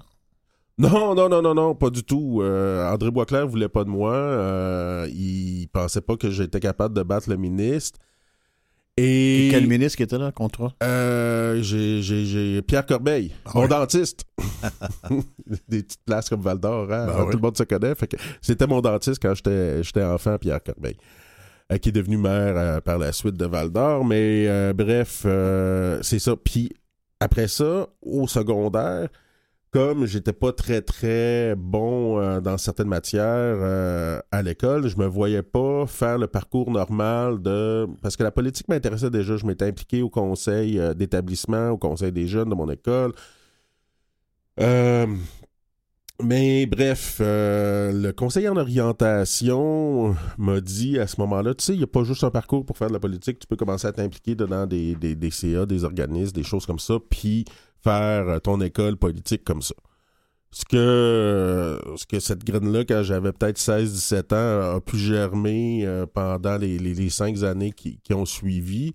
Non, 0.80 1.16
non, 1.16 1.28
non, 1.28 1.42
non, 1.42 1.56
non, 1.56 1.74
pas 1.76 1.90
du 1.90 2.04
tout. 2.04 2.40
Euh, 2.44 2.88
André 2.94 3.10
Boisclair 3.10 3.48
voulait 3.48 3.68
pas 3.68 3.84
de 3.84 3.90
moi. 3.90 4.14
Euh, 4.14 5.10
il 5.12 5.68
pensait 5.74 6.02
pas 6.02 6.18
que 6.18 6.30
j'étais 6.30 6.60
capable 6.60 6.96
de 6.96 7.02
battre 7.02 7.30
le 7.32 7.36
ministre. 7.36 8.00
Et, 9.00 9.48
Et 9.48 9.52
quel 9.52 9.68
ministre 9.68 9.98
qui 9.98 10.04
était 10.04 10.18
là 10.18 10.32
contre 10.32 10.58
toi? 10.58 10.74
euh, 10.84 11.62
j'ai, 11.62 12.62
Pierre 12.64 12.86
Corbeil, 12.86 13.32
Ah 13.46 13.52
mon 13.56 13.68
dentiste. 13.68 14.26
Des 15.70 15.84
petites 15.84 16.04
places 16.06 16.30
comme 16.30 16.42
Val 16.42 16.60
d'Or, 16.60 16.92
hein, 16.92 17.06
Ben 17.08 17.14
tout 17.14 17.28
oui. 17.28 17.34
le 17.36 17.40
monde 17.42 17.58
se 17.58 17.64
connaît. 17.64 17.94
C'était 18.42 18.66
mon 18.68 18.82
dentiste 18.82 19.22
quand 19.22 19.34
j'étais, 19.36 20.04
enfant, 20.04 20.38
Pierre 20.40 20.64
Corbeil, 20.64 20.98
euh, 21.72 21.78
qui 21.78 21.90
est 21.90 21.92
devenu 21.92 22.18
maire 22.18 22.54
euh, 22.58 22.82
par 22.82 22.98
la 22.98 23.12
suite 23.12 23.36
de 23.36 23.46
Val 23.46 23.70
d'Or. 23.70 24.04
Mais 24.04 24.46
euh, 24.48 24.74
bref, 24.74 25.26
c'est 26.04 26.20
ça. 26.20 26.36
Puis 26.36 26.72
après 27.20 27.48
ça, 27.48 27.88
au 28.02 28.28
secondaire, 28.28 29.10
comme 29.72 30.06
j'étais 30.06 30.34
pas 30.34 30.54
très 30.54 30.82
très 30.82 31.56
bon 31.56 32.20
euh, 32.20 32.40
dans 32.40 32.58
certaines 32.58 32.88
matières 32.88 33.24
euh, 33.26 34.20
à 34.32 34.42
l'école, 34.42 34.88
je 34.88 34.98
me 34.98 35.06
voyais 35.06 35.44
pas 35.44 35.86
faire 35.86 36.18
le 36.18 36.28
parcours 36.28 36.72
normal 36.72 37.42
de 37.42 37.88
parce 38.02 38.16
que 38.16 38.24
la 38.24 38.32
politique 38.32 38.68
m'intéressait 38.70 39.10
déjà. 39.10 39.38
Je 39.38 39.46
m'étais 39.46 39.66
impliqué 39.66 40.02
au 40.02 40.10
conseil 40.10 40.80
euh, 40.80 40.94
d'établissement, 40.94 41.72
au 41.72 41.78
conseil 41.78 42.12
des 42.12 42.28
jeunes 42.28 42.50
de 42.50 42.56
mon 42.56 42.70
école. 42.70 43.14
Mais 46.24 46.66
bref, 46.66 47.18
le 47.20 48.12
conseiller 48.12 48.50
en 48.50 48.58
orientation 48.58 50.16
m'a 50.40 50.62
dit 50.62 50.98
à 50.98 51.06
ce 51.06 51.22
moment-là, 51.22 51.54
tu 51.54 51.64
sais, 51.64 51.74
il 51.74 51.78
n'y 51.78 51.84
a 51.84 51.88
pas 51.88 52.04
juste 52.04 52.24
un 52.24 52.32
parcours 52.32 52.66
pour 52.66 52.76
faire 52.76 52.88
de 52.88 52.94
la 52.94 53.00
politique, 53.00 53.38
tu 53.38 53.46
peux 53.46 53.56
commencer 53.56 53.86
à 53.86 53.92
t'impliquer 53.92 54.34
dedans 54.34 54.66
des, 54.66 54.96
des, 54.96 55.14
des 55.14 55.30
CA, 55.30 55.68
des 55.68 55.84
organismes, 55.84 56.32
des 56.32 56.42
choses 56.42 56.66
comme 56.66 56.80
ça, 56.80 56.96
puis 57.08 57.46
faire 57.88 58.30
euh, 58.30 58.40
ton 58.40 58.60
école 58.62 58.98
politique 58.98 59.44
comme 59.44 59.62
ça. 59.62 59.76
Ce 60.52 60.64
que, 60.66 61.80
ce 61.98 62.06
que 62.06 62.20
cette 62.20 62.44
graine-là, 62.44 62.86
quand 62.86 63.04
j'avais 63.04 63.32
peut-être 63.32 63.60
16-17 63.60 64.34
ans, 64.34 64.76
a 64.78 64.82
pu 64.82 64.98
germer 64.98 65.86
euh, 65.86 66.06
pendant 66.06 66.58
les, 66.58 67.10
cinq 67.10 67.44
années 67.44 67.72
qui, 67.72 68.00
ont 68.14 68.26
suivi 68.26 68.94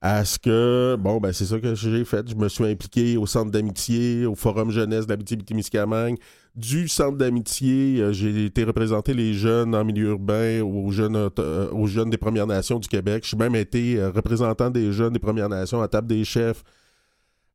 à 0.00 0.24
ce 0.24 0.38
que, 0.38 0.96
bon, 0.98 1.18
ben 1.18 1.32
c'est 1.32 1.46
ça 1.46 1.58
que 1.58 1.74
j'ai 1.74 2.04
fait. 2.04 2.28
Je 2.28 2.36
me 2.36 2.48
suis 2.48 2.64
impliqué 2.64 3.16
au 3.16 3.26
centre 3.26 3.50
d'amitié, 3.50 4.26
au 4.26 4.34
forum 4.34 4.70
jeunesse 4.70 5.06
d'Abitibi-Témiscamingue. 5.06 6.18
Du 6.54 6.88
centre 6.88 7.18
d'amitié, 7.18 8.00
euh, 8.00 8.12
j'ai 8.12 8.46
été 8.46 8.64
représenté 8.64 9.12
les 9.12 9.34
jeunes 9.34 9.74
en 9.74 9.84
milieu 9.84 10.10
urbain, 10.10 10.62
aux 10.62 10.90
jeunes, 10.90 11.30
euh, 11.38 11.70
aux 11.70 11.86
jeunes 11.86 12.08
des 12.08 12.16
Premières 12.16 12.46
Nations 12.46 12.78
du 12.78 12.88
Québec. 12.88 13.24
J'ai 13.28 13.36
même 13.36 13.54
été 13.54 13.98
euh, 13.98 14.10
représentant 14.10 14.70
des 14.70 14.90
jeunes 14.92 15.12
des 15.12 15.18
Premières 15.18 15.50
Nations 15.50 15.82
à 15.82 15.88
table 15.88 16.06
des 16.06 16.24
chefs. 16.24 16.62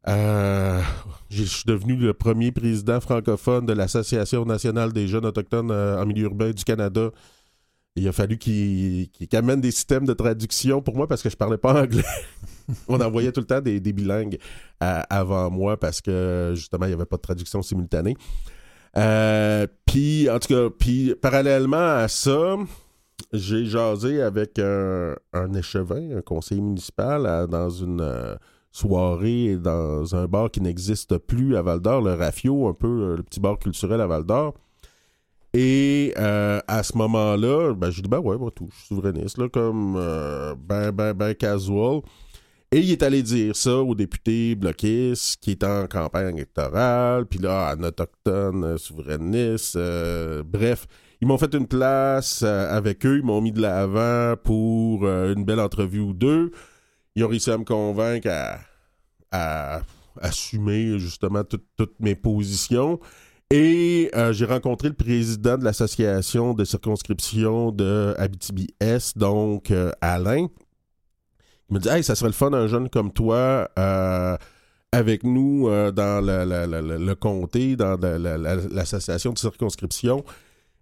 Euh, 0.08 0.82
je 1.30 1.44
suis 1.44 1.64
devenu 1.66 1.96
le 1.96 2.14
premier 2.14 2.52
président 2.52 3.00
francophone 3.00 3.66
de 3.66 3.74
l'Association 3.74 4.46
nationale 4.46 4.94
des 4.94 5.08
jeunes 5.08 5.26
autochtones 5.26 5.72
en 5.72 6.06
milieu 6.06 6.26
urbain 6.26 6.52
du 6.52 6.64
Canada. 6.64 7.12
Il 7.96 8.08
a 8.08 8.14
fallu 8.14 8.38
qu'il 8.38 9.10
qu 9.10 9.36
amène 9.36 9.60
des 9.60 9.72
systèmes 9.72 10.06
de 10.06 10.14
traduction 10.14 10.82
pour 10.82 10.96
moi 10.96 11.08
parce 11.08 11.22
que 11.22 11.30
je 11.30 11.36
parlais 11.36 11.58
pas 11.58 11.74
anglais. 11.84 12.04
On 12.88 13.02
envoyait 13.02 13.32
tout 13.32 13.42
le 13.42 13.48
temps 13.48 13.60
des, 13.60 13.80
bilingues 13.80 14.38
à, 14.80 15.02
avant 15.02 15.50
moi 15.50 15.78
parce 15.78 16.02
que 16.02 16.54
justement, 16.56 16.86
il 16.86 16.90
n'y 16.90 16.96
avait 16.96 17.06
pas 17.06 17.18
de 17.18 17.22
traduction 17.22 17.62
simultanée. 17.62 18.16
Euh, 18.98 19.68
puis, 19.86 20.30
en 20.30 20.40
tout 20.40 20.48
cas, 20.48 20.70
puis 20.78 21.16
parallèlement 21.16 21.98
à 21.98 22.08
ça, 22.08 22.56
j'ai 23.34 23.66
jasé 23.66 24.22
avec 24.22 24.60
un, 24.60 25.16
échevin, 25.54 26.18
un 26.18 26.22
conseiller 26.22 26.62
municipal, 26.62 27.48
dans 27.50 27.70
une 27.70 28.02
euh, 28.02 28.36
soirée 28.72 29.58
dans 29.58 30.16
un 30.16 30.26
bar 30.28 30.50
qui 30.50 30.62
n'existe 30.62 31.18
plus 31.18 31.56
à 31.58 31.62
Val 31.62 31.80
d'Or, 31.80 32.02
le 32.02 32.14
Rafio, 32.14 32.68
un 32.68 32.74
peu 32.74 32.88
euh, 32.88 33.18
le 33.18 33.24
petit 33.24 33.40
bar 33.40 33.60
culturel 33.60 34.00
à 34.02 34.08
Val 34.08 34.24
d'Or. 34.24 34.54
Et 35.54 36.14
euh, 36.18 36.62
à 36.68 36.82
ce 36.82 36.98
moment-là, 36.98 37.74
ben, 37.74 37.90
j'ai 37.92 38.02
dit, 38.02 38.10
ben 38.10 38.20
ouais, 38.20 38.38
moi 38.38 38.52
tout, 38.56 38.70
je 38.72 38.78
suis 38.78 38.88
souverainiste, 38.88 39.38
là, 39.38 39.50
comme 39.50 39.96
euh, 39.98 40.56
ben, 40.58 40.92
ben, 40.92 41.14
ben 41.14 41.36
casual. 41.36 42.02
Et 42.72 42.80
il 42.80 42.90
est 42.92 43.04
allé 43.04 43.22
dire 43.22 43.54
ça 43.54 43.76
au 43.76 43.94
député 43.94 44.56
bloquiste 44.56 45.42
qui 45.42 45.52
est 45.52 45.64
en 45.66 45.88
campagne 45.88 46.38
électorale, 46.38 47.26
puis 47.26 47.40
là, 47.40 47.72
un 47.72 47.84
autochtone, 47.84 48.78
souverainiste, 48.78 49.78
bref. 50.46 50.88
Ils 51.20 51.28
m'ont 51.28 51.38
fait 51.38 51.54
une 51.54 51.68
place 51.68 52.42
avec 52.42 53.06
eux, 53.06 53.18
ils 53.18 53.26
m'ont 53.26 53.42
mis 53.42 53.52
de 53.52 53.62
l'avant 53.62 54.36
pour 54.42 55.06
une 55.06 55.44
belle 55.44 55.60
entrevue 55.60 56.00
ou 56.00 56.14
deux. 56.14 56.52
Ils 57.16 57.24
ont 57.24 57.28
réussi 57.28 57.52
à 57.52 57.58
me 57.58 57.66
convaincre 57.66 58.30
à, 59.32 59.82
assumer 60.20 61.00
justement 61.00 61.44
tout, 61.44 61.62
toutes 61.78 62.00
mes 62.00 62.16
positions. 62.16 63.00
Et 63.52 64.10
euh, 64.16 64.32
j'ai 64.32 64.46
rencontré 64.46 64.88
le 64.88 64.94
président 64.94 65.58
de 65.58 65.66
l'association 65.66 66.54
de 66.54 66.64
circonscription 66.64 67.72
de 67.72 68.16
Abitibi-Est, 68.18 69.18
donc 69.18 69.72
euh, 69.72 69.92
Alain. 70.00 70.48
Il 71.70 71.74
me 71.74 71.80
dit 71.80 71.90
Hey, 71.90 72.02
ça 72.02 72.16
serait 72.16 72.30
le 72.30 72.34
fun 72.34 72.54
un 72.54 72.68
jeune 72.68 72.90
comme 72.90 73.12
toi 73.12 73.70
euh, 73.78 74.38
avec 74.94 75.24
nous 75.24 75.68
dans 75.92 76.26
le, 76.26 77.14
comté, 77.16 77.76
dans 77.76 78.00
l'association 78.00 79.34
de 79.34 79.38
circonscription. 79.38 80.24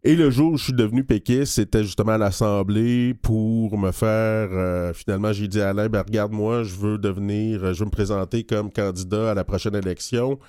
Et 0.04 0.16
le 0.16 0.30
jour 0.30 0.54
où 0.54 0.58
je 0.58 0.66
suis 0.66 0.74
devenu 0.74 1.04
péquiste, 1.04 1.54
c'était 1.54 1.84
justement 1.84 2.14
à 2.14 2.18
l'Assemblée 2.18 3.14
pour 3.14 3.78
me 3.78 3.92
faire... 3.92 4.50
Euh, 4.52 4.94
finalement, 4.94 5.34
j'ai 5.34 5.50
dit 5.50 5.60
à 5.60 5.70
Alain, 5.70 5.90
ben, 5.90 6.02
regarde-moi, 6.02 6.64
je 6.64 6.76
veux 6.76 6.98
devenir... 6.98 7.74
Je 7.74 7.80
veux 7.80 7.86
me 7.86 7.92
présenter 7.92 8.46
comme 8.46 8.72
candidat 8.72 9.32
à 9.32 9.34
la 9.34 9.44
prochaine 9.44 9.76
élection. 9.76 10.40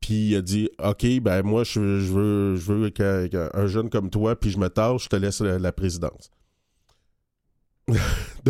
Puis 0.00 0.30
il 0.30 0.36
a 0.36 0.42
dit 0.42 0.68
OK, 0.82 1.06
ben 1.20 1.42
moi, 1.42 1.62
je, 1.62 2.00
je 2.00 2.12
veux, 2.12 2.56
je 2.56 2.72
veux 2.72 2.90
qu'un 2.90 3.66
jeune 3.66 3.90
comme 3.90 4.10
toi, 4.10 4.34
puis 4.34 4.50
je 4.50 4.58
me 4.58 4.68
tâche, 4.68 5.04
je 5.04 5.08
te 5.08 5.16
laisse 5.16 5.40
la, 5.40 5.58
la 5.58 5.72
présidence. 5.72 6.30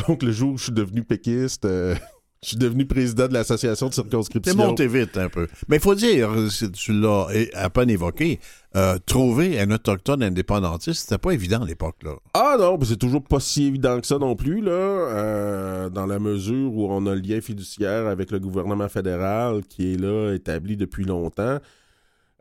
Donc, 0.06 0.22
le 0.22 0.30
jour 0.32 0.52
où 0.52 0.58
je 0.58 0.64
suis 0.64 0.72
devenu 0.72 1.02
péquiste, 1.02 1.64
euh, 1.64 1.94
je 2.42 2.48
suis 2.48 2.56
devenu 2.56 2.86
président 2.86 3.28
de 3.28 3.34
l'association 3.34 3.88
de 3.88 3.94
circonscription. 3.94 4.54
T'es 4.54 4.58
monté 4.58 4.86
vite 4.86 5.18
un 5.18 5.28
peu. 5.28 5.46
Mais 5.68 5.76
il 5.76 5.82
faut 5.82 5.94
dire, 5.94 6.30
tu 6.72 6.92
l'as 6.98 7.26
à 7.52 7.68
peine 7.68 7.90
évoqué, 7.90 8.40
euh, 8.76 8.98
trouver 9.04 9.60
un 9.60 9.70
autochtone 9.70 10.22
indépendantiste, 10.22 11.02
c'était 11.02 11.18
pas 11.18 11.32
évident 11.32 11.62
à 11.62 11.66
l'époque. 11.66 11.96
là. 12.02 12.14
Ah 12.32 12.56
non, 12.58 12.78
c'est 12.82 12.96
toujours 12.96 13.22
pas 13.22 13.40
si 13.40 13.64
évident 13.66 14.00
que 14.00 14.06
ça 14.06 14.16
non 14.16 14.36
plus, 14.36 14.62
là, 14.62 14.70
euh, 14.70 15.90
dans 15.90 16.06
la 16.06 16.18
mesure 16.18 16.72
où 16.72 16.90
on 16.90 17.04
a 17.06 17.14
le 17.14 17.20
lien 17.20 17.42
fiduciaire 17.42 18.06
avec 18.06 18.30
le 18.30 18.40
gouvernement 18.40 18.88
fédéral 18.88 19.62
qui 19.68 19.92
est 19.92 19.96
là, 19.98 20.32
établi 20.32 20.78
depuis 20.78 21.04
longtemps. 21.04 21.58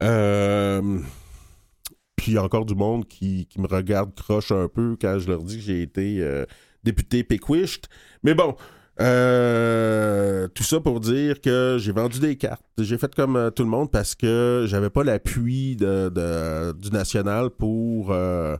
Euh, 0.02 1.00
puis 2.16 2.38
encore 2.38 2.66
du 2.66 2.76
monde 2.76 3.06
qui, 3.06 3.48
qui, 3.48 3.60
me 3.60 3.68
regarde 3.68 4.16
croche 4.16 4.52
un 4.54 4.70
peu 4.70 4.96
quand 5.00 5.20
je 5.20 5.28
leur 5.28 5.44
dis 5.44 5.58
que 5.58 5.64
j'ai 5.64 5.82
été 5.82 6.20
euh, 6.22 6.46
député 6.86 7.26
péquished. 7.26 7.88
Mais 8.24 8.34
bon, 8.34 8.56
euh, 9.02 10.48
tout 10.50 10.64
ça 10.64 10.80
pour 10.80 11.00
dire 11.00 11.40
que 11.42 11.78
j'ai 11.80 11.92
vendu 11.92 12.20
des 12.20 12.36
cartes. 12.36 12.64
J'ai 12.78 12.98
fait 12.98 13.14
comme 13.16 13.36
euh, 13.36 13.50
tout 13.50 13.64
le 13.64 13.70
monde 13.70 13.90
parce 13.92 14.14
que 14.16 14.66
j'avais 14.68 14.90
pas 14.90 15.04
l'appui 15.04 15.76
de, 15.76 16.10
de, 16.10 16.74
du 16.74 16.92
national 16.92 17.50
pour 17.50 18.12
euh, 18.12 18.58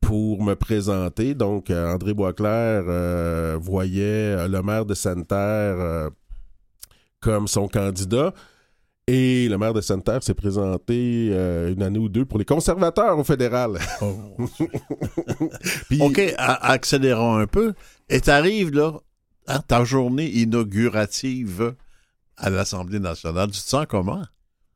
pour 0.00 0.42
me 0.42 0.54
présenter. 0.54 1.34
Donc 1.34 1.70
André 1.70 2.14
Boisclair 2.14 2.84
euh, 2.86 3.58
voyait 3.60 4.46
le 4.48 4.62
maire 4.62 4.86
de 4.86 4.94
Sainte-Terre 4.94 6.10
comme 7.20 7.48
son 7.48 7.66
candidat. 7.66 8.32
Et 9.08 9.48
le 9.48 9.56
maire 9.56 9.72
de 9.72 9.80
Sainte-Terre 9.80 10.20
s'est 10.24 10.34
présenté 10.34 11.28
euh, 11.30 11.72
une 11.72 11.80
année 11.82 12.00
ou 12.00 12.08
deux 12.08 12.24
pour 12.24 12.40
les 12.40 12.44
conservateurs 12.44 13.16
au 13.16 13.22
fédéral. 13.22 13.78
Oh. 14.02 14.16
Puis, 15.88 16.02
OK, 16.02 16.20
accélérons 16.36 17.36
un 17.36 17.46
peu. 17.46 17.72
Et 18.08 18.20
t'arrives 18.20 18.72
là, 18.72 18.94
hein, 19.46 19.60
ta 19.66 19.84
journée 19.84 20.28
inaugurative 20.28 21.74
à 22.36 22.50
l'Assemblée 22.50 23.00
nationale, 23.00 23.50
tu 23.50 23.60
te 23.60 23.68
sens 23.68 23.86
comment? 23.88 24.22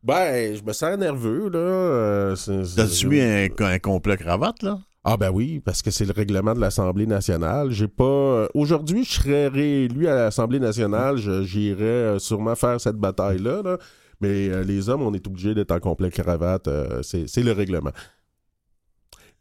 Ben, 0.02 0.56
je 0.56 0.62
me 0.62 0.72
sens 0.72 0.96
nerveux, 0.96 1.50
là. 1.50 1.58
Euh, 1.58 2.36
T'as-tu 2.74 3.06
mis 3.06 3.20
un, 3.20 3.48
un, 3.58 3.78
complet 3.78 4.16
cravate, 4.16 4.62
là? 4.62 4.78
Ah 5.04 5.16
ben 5.16 5.30
oui, 5.30 5.60
parce 5.60 5.80
que 5.82 5.90
c'est 5.90 6.04
le 6.04 6.12
règlement 6.12 6.54
de 6.54 6.60
l'Assemblée 6.60 7.06
nationale. 7.06 7.70
J'ai 7.70 7.88
pas. 7.88 8.48
Aujourd'hui, 8.54 9.04
je 9.04 9.12
serais 9.12 9.48
réélu 9.48 10.08
à 10.08 10.14
l'Assemblée 10.14 10.60
nationale. 10.60 11.16
J'irais 11.16 12.18
sûrement 12.18 12.54
faire 12.54 12.80
cette 12.80 12.96
bataille-là. 12.96 13.62
Là. 13.62 13.78
Mais 14.20 14.48
euh, 14.50 14.62
les 14.62 14.88
hommes, 14.88 15.02
on 15.02 15.14
est 15.14 15.26
obligé 15.26 15.54
d'être 15.54 15.72
en 15.72 15.80
complet 15.80 16.10
cravate. 16.10 16.68
Euh, 16.68 17.02
c'est 17.02 17.42
le 17.42 17.52
règlement. 17.52 17.92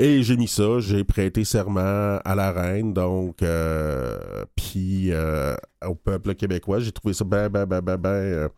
Et 0.02 0.24
j'ai 0.24 0.38
mis 0.38 0.48
ça, 0.48 0.80
j'ai 0.80 1.04
prêté 1.04 1.44
serment 1.44 2.20
à 2.24 2.34
la 2.34 2.54
reine, 2.54 2.94
donc, 2.94 3.44
euh, 3.44 4.46
puis 4.56 5.12
euh, 5.12 5.56
au 5.86 5.94
peuple 5.94 6.36
québécois. 6.36 6.80
J'ai 6.80 6.94
trouvé 6.94 7.14
ça 7.14 7.26
ben, 7.26 7.50
ben, 7.50 7.66
ben, 7.66 7.82
ben, 7.82 7.98
ben, 7.98 8.10
euh, 8.10 8.50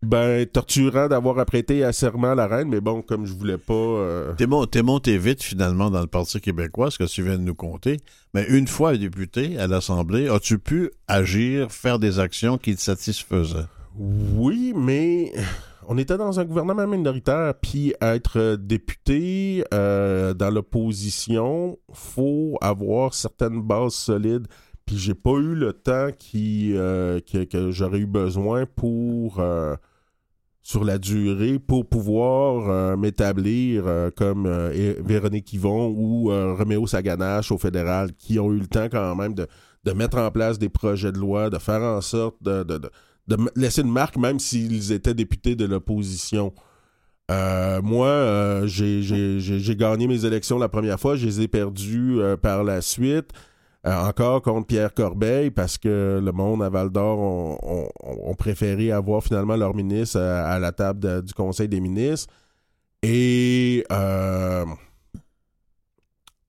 ben 0.00 0.46
torturant 0.46 1.08
d'avoir 1.08 1.38
à 1.38 1.44
prêter 1.44 1.84
à 1.84 1.92
serment 1.92 2.30
à 2.30 2.34
la 2.34 2.46
reine, 2.46 2.70
mais 2.70 2.80
bon, 2.80 3.02
comme 3.02 3.26
je 3.26 3.34
voulais 3.34 3.58
pas... 3.58 4.32
T'es 4.38 4.46
monté, 4.46 4.80
monté 4.80 5.18
vite, 5.18 5.42
finalement, 5.42 5.90
dans 5.90 6.00
le 6.00 6.06
Parti 6.06 6.40
québécois, 6.40 6.90
ce 6.90 6.96
que 6.96 7.04
tu 7.04 7.22
viens 7.22 7.36
de 7.36 7.42
nous 7.42 7.54
compter, 7.54 7.98
mais 8.32 8.46
une 8.48 8.66
fois 8.66 8.96
député 8.96 9.58
à 9.58 9.66
l'Assemblée, 9.66 10.30
as-tu 10.30 10.58
pu 10.58 10.90
agir, 11.06 11.70
faire 11.70 11.98
des 11.98 12.18
actions 12.18 12.56
qui 12.56 12.74
te 12.74 12.80
satisfaisaient? 12.80 13.66
Oui, 13.98 14.72
mais 14.74 15.32
on 15.90 15.96
était 15.96 16.18
dans 16.18 16.38
un 16.38 16.44
gouvernement 16.44 16.86
minoritaire, 16.86 17.54
puis 17.54 17.94
être 18.02 18.56
député 18.56 19.64
euh, 19.72 20.34
dans 20.34 20.50
l'opposition, 20.50 21.78
faut 21.90 22.58
avoir 22.60 23.14
certaines 23.14 23.62
bases 23.62 23.94
solides. 23.94 24.46
Puis 24.84 24.98
j'ai 24.98 25.14
pas 25.14 25.32
eu 25.32 25.54
le 25.54 25.72
temps 25.72 26.08
qui, 26.18 26.74
euh, 26.76 27.20
que, 27.20 27.70
j'aurais 27.70 28.00
eu 28.00 28.06
besoin 28.06 28.66
pour 28.66 29.40
euh, 29.40 29.76
sur 30.62 30.84
la 30.84 30.98
durée 30.98 31.58
pour 31.58 31.88
pouvoir 31.88 32.68
euh, 32.68 32.96
m'établir 32.98 34.10
comme 34.14 34.46
Véronique 34.46 35.54
Yvon 35.54 35.88
ou 35.96 36.28
Roméo 36.54 36.86
Saganache 36.86 37.50
au 37.50 37.56
fédéral, 37.56 38.12
qui 38.12 38.38
ont 38.38 38.52
eu 38.52 38.58
le 38.58 38.66
temps 38.66 38.88
quand 38.90 39.16
même 39.16 39.32
de, 39.32 39.46
mettre 39.94 40.18
en 40.18 40.30
place 40.30 40.58
des 40.58 40.68
projets 40.68 41.12
de 41.12 41.18
loi, 41.18 41.48
de 41.48 41.56
faire 41.56 41.80
en 41.80 42.02
sorte 42.02 42.42
de 42.42 42.62
de 43.28 43.36
laisser 43.54 43.82
une 43.82 43.92
marque, 43.92 44.16
même 44.16 44.38
s'ils 44.38 44.92
étaient 44.92 45.14
députés 45.14 45.54
de 45.54 45.66
l'opposition. 45.66 46.52
Euh, 47.30 47.82
moi, 47.82 48.06
euh, 48.06 48.66
j'ai 48.66 49.76
gagné 49.76 50.06
mes 50.06 50.24
élections 50.24 50.58
la 50.58 50.68
première 50.68 50.98
fois, 50.98 51.14
je 51.16 51.26
les 51.26 51.42
ai 51.42 51.48
perdues 51.48 52.20
euh, 52.20 52.36
par 52.36 52.64
la 52.64 52.80
suite, 52.80 53.30
encore 53.84 54.42
contre 54.42 54.66
Pierre 54.66 54.92
Corbeil, 54.92 55.50
parce 55.50 55.78
que 55.78 56.20
le 56.22 56.32
monde 56.32 56.62
à 56.62 56.68
Val 56.68 56.90
d'Or 56.90 57.18
ont, 57.18 57.58
on, 57.62 57.88
on 58.02 58.34
préféré 58.34 58.92
avoir 58.92 59.22
finalement 59.22 59.56
leur 59.56 59.74
ministre 59.74 60.20
à, 60.20 60.58
la 60.58 60.72
table 60.72 61.22
du 61.22 61.32
Conseil 61.32 61.68
des 61.68 61.80
ministres. 61.80 62.32
Et 63.02 63.84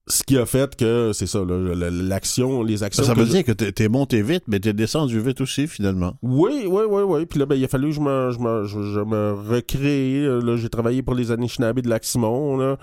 ce 0.10 0.24
qui 0.24 0.38
a 0.38 0.46
fait 0.46 0.76
que, 0.76 1.12
c'est 1.14 1.28
ça, 1.28 1.40
l'action, 1.46 2.64
les 2.64 2.84
actions. 2.84 3.04
Ça 3.04 3.14
veut 3.14 3.26
dire 3.26 3.44
que 3.44 3.52
t'es 3.52 3.88
monté 3.90 4.22
vite, 4.22 4.44
mais 4.48 4.60
t'es 4.60 4.74
descendu 4.74 5.20
vite 5.20 5.42
aussi, 5.42 5.68
finalement. 5.68 6.14
Oui, 6.22 6.64
oui, 6.68 6.84
oui, 6.90 7.02
oui. 7.04 7.26
Puis 7.26 7.40
là, 7.40 7.46
ben, 7.46 7.56
il 7.56 7.64
a 7.64 7.68
fallu 7.68 7.90
que 7.90 7.96
je 7.96 8.00
me, 8.02 8.32
je 8.32 8.40
me, 8.40 8.66
je, 8.66 8.82
je 8.94 9.00
me 9.00 9.34
recrée. 9.34 10.26
Là, 10.44 10.58
j'ai 10.58 10.70
travaillé 10.70 11.02
pour 11.04 11.14
les 11.16 11.32
Anishinaabe 11.32 11.82
de 11.82 11.90
Lac-Simon, 11.90 12.58
là. 12.58 12.78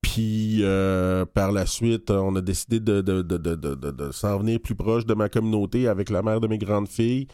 Puis 0.00 0.58
euh, 0.62 1.24
par 1.26 1.52
la 1.52 1.64
suite, 1.64 2.10
on 2.10 2.34
a 2.34 2.40
décidé 2.40 2.80
de, 2.80 3.02
de, 3.02 3.22
de, 3.22 3.36
de, 3.36 3.54
de, 3.54 3.74
de- 3.76 3.90
de 3.92 4.10
s'en 4.10 4.38
venir 4.38 4.58
plus 4.58 4.74
proche 4.74 5.06
de 5.06 5.14
ma 5.14 5.28
communauté 5.28 5.86
avec 5.86 6.10
la 6.10 6.22
mère 6.22 6.40
de 6.40 6.48
mes 6.48 6.58
grandes 6.58 6.88
filles. 6.88 7.28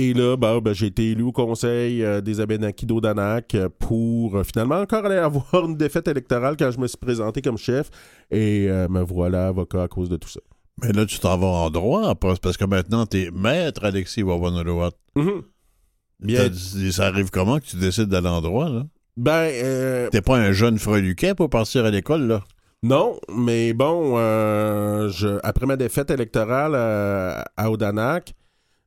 Et 0.00 0.14
là, 0.14 0.36
ben, 0.36 0.60
ben, 0.60 0.72
j'ai 0.74 0.86
été 0.86 1.10
élu 1.10 1.24
au 1.24 1.32
conseil 1.32 2.04
euh, 2.04 2.20
des 2.20 2.38
Abénakis 2.40 2.86
d'Odanak 2.86 3.56
euh, 3.56 3.68
pour 3.80 4.36
euh, 4.36 4.44
finalement 4.44 4.76
encore 4.76 5.04
aller 5.04 5.16
avoir 5.30 5.64
une 5.66 5.76
défaite 5.76 6.06
électorale 6.06 6.56
quand 6.56 6.70
je 6.70 6.78
me 6.78 6.86
suis 6.86 6.96
présenté 6.96 7.42
comme 7.42 7.58
chef. 7.58 7.90
Et 8.30 8.66
euh, 8.70 8.86
me 8.88 9.02
voilà 9.02 9.48
avocat 9.48 9.82
à 9.82 9.88
cause 9.88 10.08
de 10.08 10.16
tout 10.16 10.28
ça. 10.28 10.38
Mais 10.82 10.92
là, 10.92 11.04
tu 11.04 11.18
t'en 11.18 11.36
vas 11.36 11.48
en 11.48 11.70
droit, 11.70 12.14
parce 12.14 12.38
parce 12.38 12.56
que 12.56 12.64
maintenant, 12.64 13.06
t'es 13.06 13.30
maître 13.34 13.84
Alexis 13.84 14.22
Wawanolowat. 14.22 14.92
T'as 16.36 16.48
dit- 16.48 16.92
Ça 16.92 17.06
arrive 17.06 17.30
comment 17.30 17.58
que 17.58 17.64
tu 17.64 17.76
décides 17.76 18.06
d'aller 18.08 18.28
en 18.28 18.40
droit, 18.40 18.68
là? 18.68 18.84
Ben, 19.16 19.50
euh, 19.52 20.08
T'es 20.10 20.20
pas 20.22 20.36
un 20.38 20.52
jeune 20.52 20.78
freluquet 20.78 21.34
pour 21.34 21.50
partir 21.50 21.84
à 21.84 21.90
l'école, 21.90 22.28
là? 22.28 22.44
Non, 22.84 23.18
mais 23.36 23.72
bon, 23.72 24.14
je, 25.08 25.40
après 25.42 25.66
ma 25.66 25.74
défaite 25.76 26.12
électorale 26.12 26.76
à 26.76 27.70
Odanak, 27.72 28.34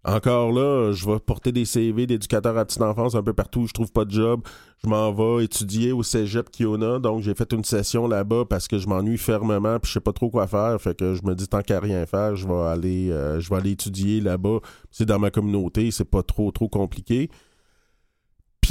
encore 0.03 0.51
là, 0.51 0.91
je 0.93 1.05
vais 1.05 1.19
porter 1.19 1.51
des 1.51 1.65
CV 1.65 2.07
d'éducateurs 2.07 2.57
à 2.57 2.65
petite 2.65 2.81
enfance 2.81 3.13
un 3.13 3.21
peu 3.21 3.33
partout 3.33 3.61
où 3.61 3.67
je 3.67 3.73
trouve 3.73 3.91
pas 3.91 4.05
de 4.05 4.11
job. 4.11 4.41
Je 4.83 4.89
m'en 4.89 5.11
vais 5.11 5.45
étudier 5.45 5.91
au 5.91 6.01
cégep 6.01 6.49
Kiona, 6.49 6.97
donc 6.97 7.21
j'ai 7.21 7.35
fait 7.35 7.53
une 7.53 7.63
session 7.63 8.07
là-bas 8.07 8.45
parce 8.49 8.67
que 8.67 8.79
je 8.79 8.87
m'ennuie 8.87 9.19
fermement 9.19 9.77
puis 9.79 9.89
je 9.89 9.93
sais 9.93 9.99
pas 9.99 10.13
trop 10.13 10.31
quoi 10.31 10.47
faire. 10.47 10.81
Fait 10.81 10.97
que 10.97 11.13
je 11.13 11.21
me 11.23 11.35
dis 11.35 11.47
tant 11.47 11.61
qu'à 11.61 11.79
rien 11.79 12.07
faire, 12.07 12.35
je 12.35 12.47
vais 12.47 12.63
aller, 12.67 13.11
euh, 13.11 13.39
je 13.39 13.49
vais 13.51 13.57
aller 13.57 13.71
étudier 13.71 14.21
là-bas. 14.21 14.57
C'est 14.89 15.05
dans 15.05 15.19
ma 15.19 15.29
communauté, 15.29 15.91
c'est 15.91 16.09
pas 16.09 16.23
trop 16.23 16.49
trop 16.51 16.67
compliqué. 16.67 17.29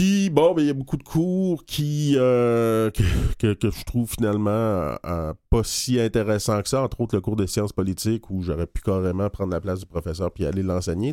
Puis, 0.00 0.30
bon, 0.30 0.54
ben, 0.54 0.62
il 0.62 0.66
y 0.66 0.70
a 0.70 0.72
beaucoup 0.72 0.96
de 0.96 1.02
cours 1.02 1.66
qui, 1.66 2.14
euh, 2.16 2.90
que, 2.90 3.02
que- 3.38 3.52
que 3.52 3.70
je 3.70 3.84
trouve 3.84 4.08
finalement 4.10 4.50
euh, 5.04 5.34
pas 5.50 5.62
si 5.62 6.00
intéressants 6.00 6.62
que 6.62 6.70
ça, 6.70 6.80
entre 6.80 7.02
autres 7.02 7.14
le 7.14 7.20
cours 7.20 7.36
de 7.36 7.44
sciences 7.44 7.74
politiques 7.74 8.30
où 8.30 8.40
j'aurais 8.40 8.66
pu 8.66 8.80
carrément 8.80 9.28
prendre 9.28 9.52
la 9.52 9.60
place 9.60 9.80
du 9.80 9.84
professeur 9.84 10.32
puis 10.32 10.46
aller 10.46 10.62
l'enseigner. 10.62 11.12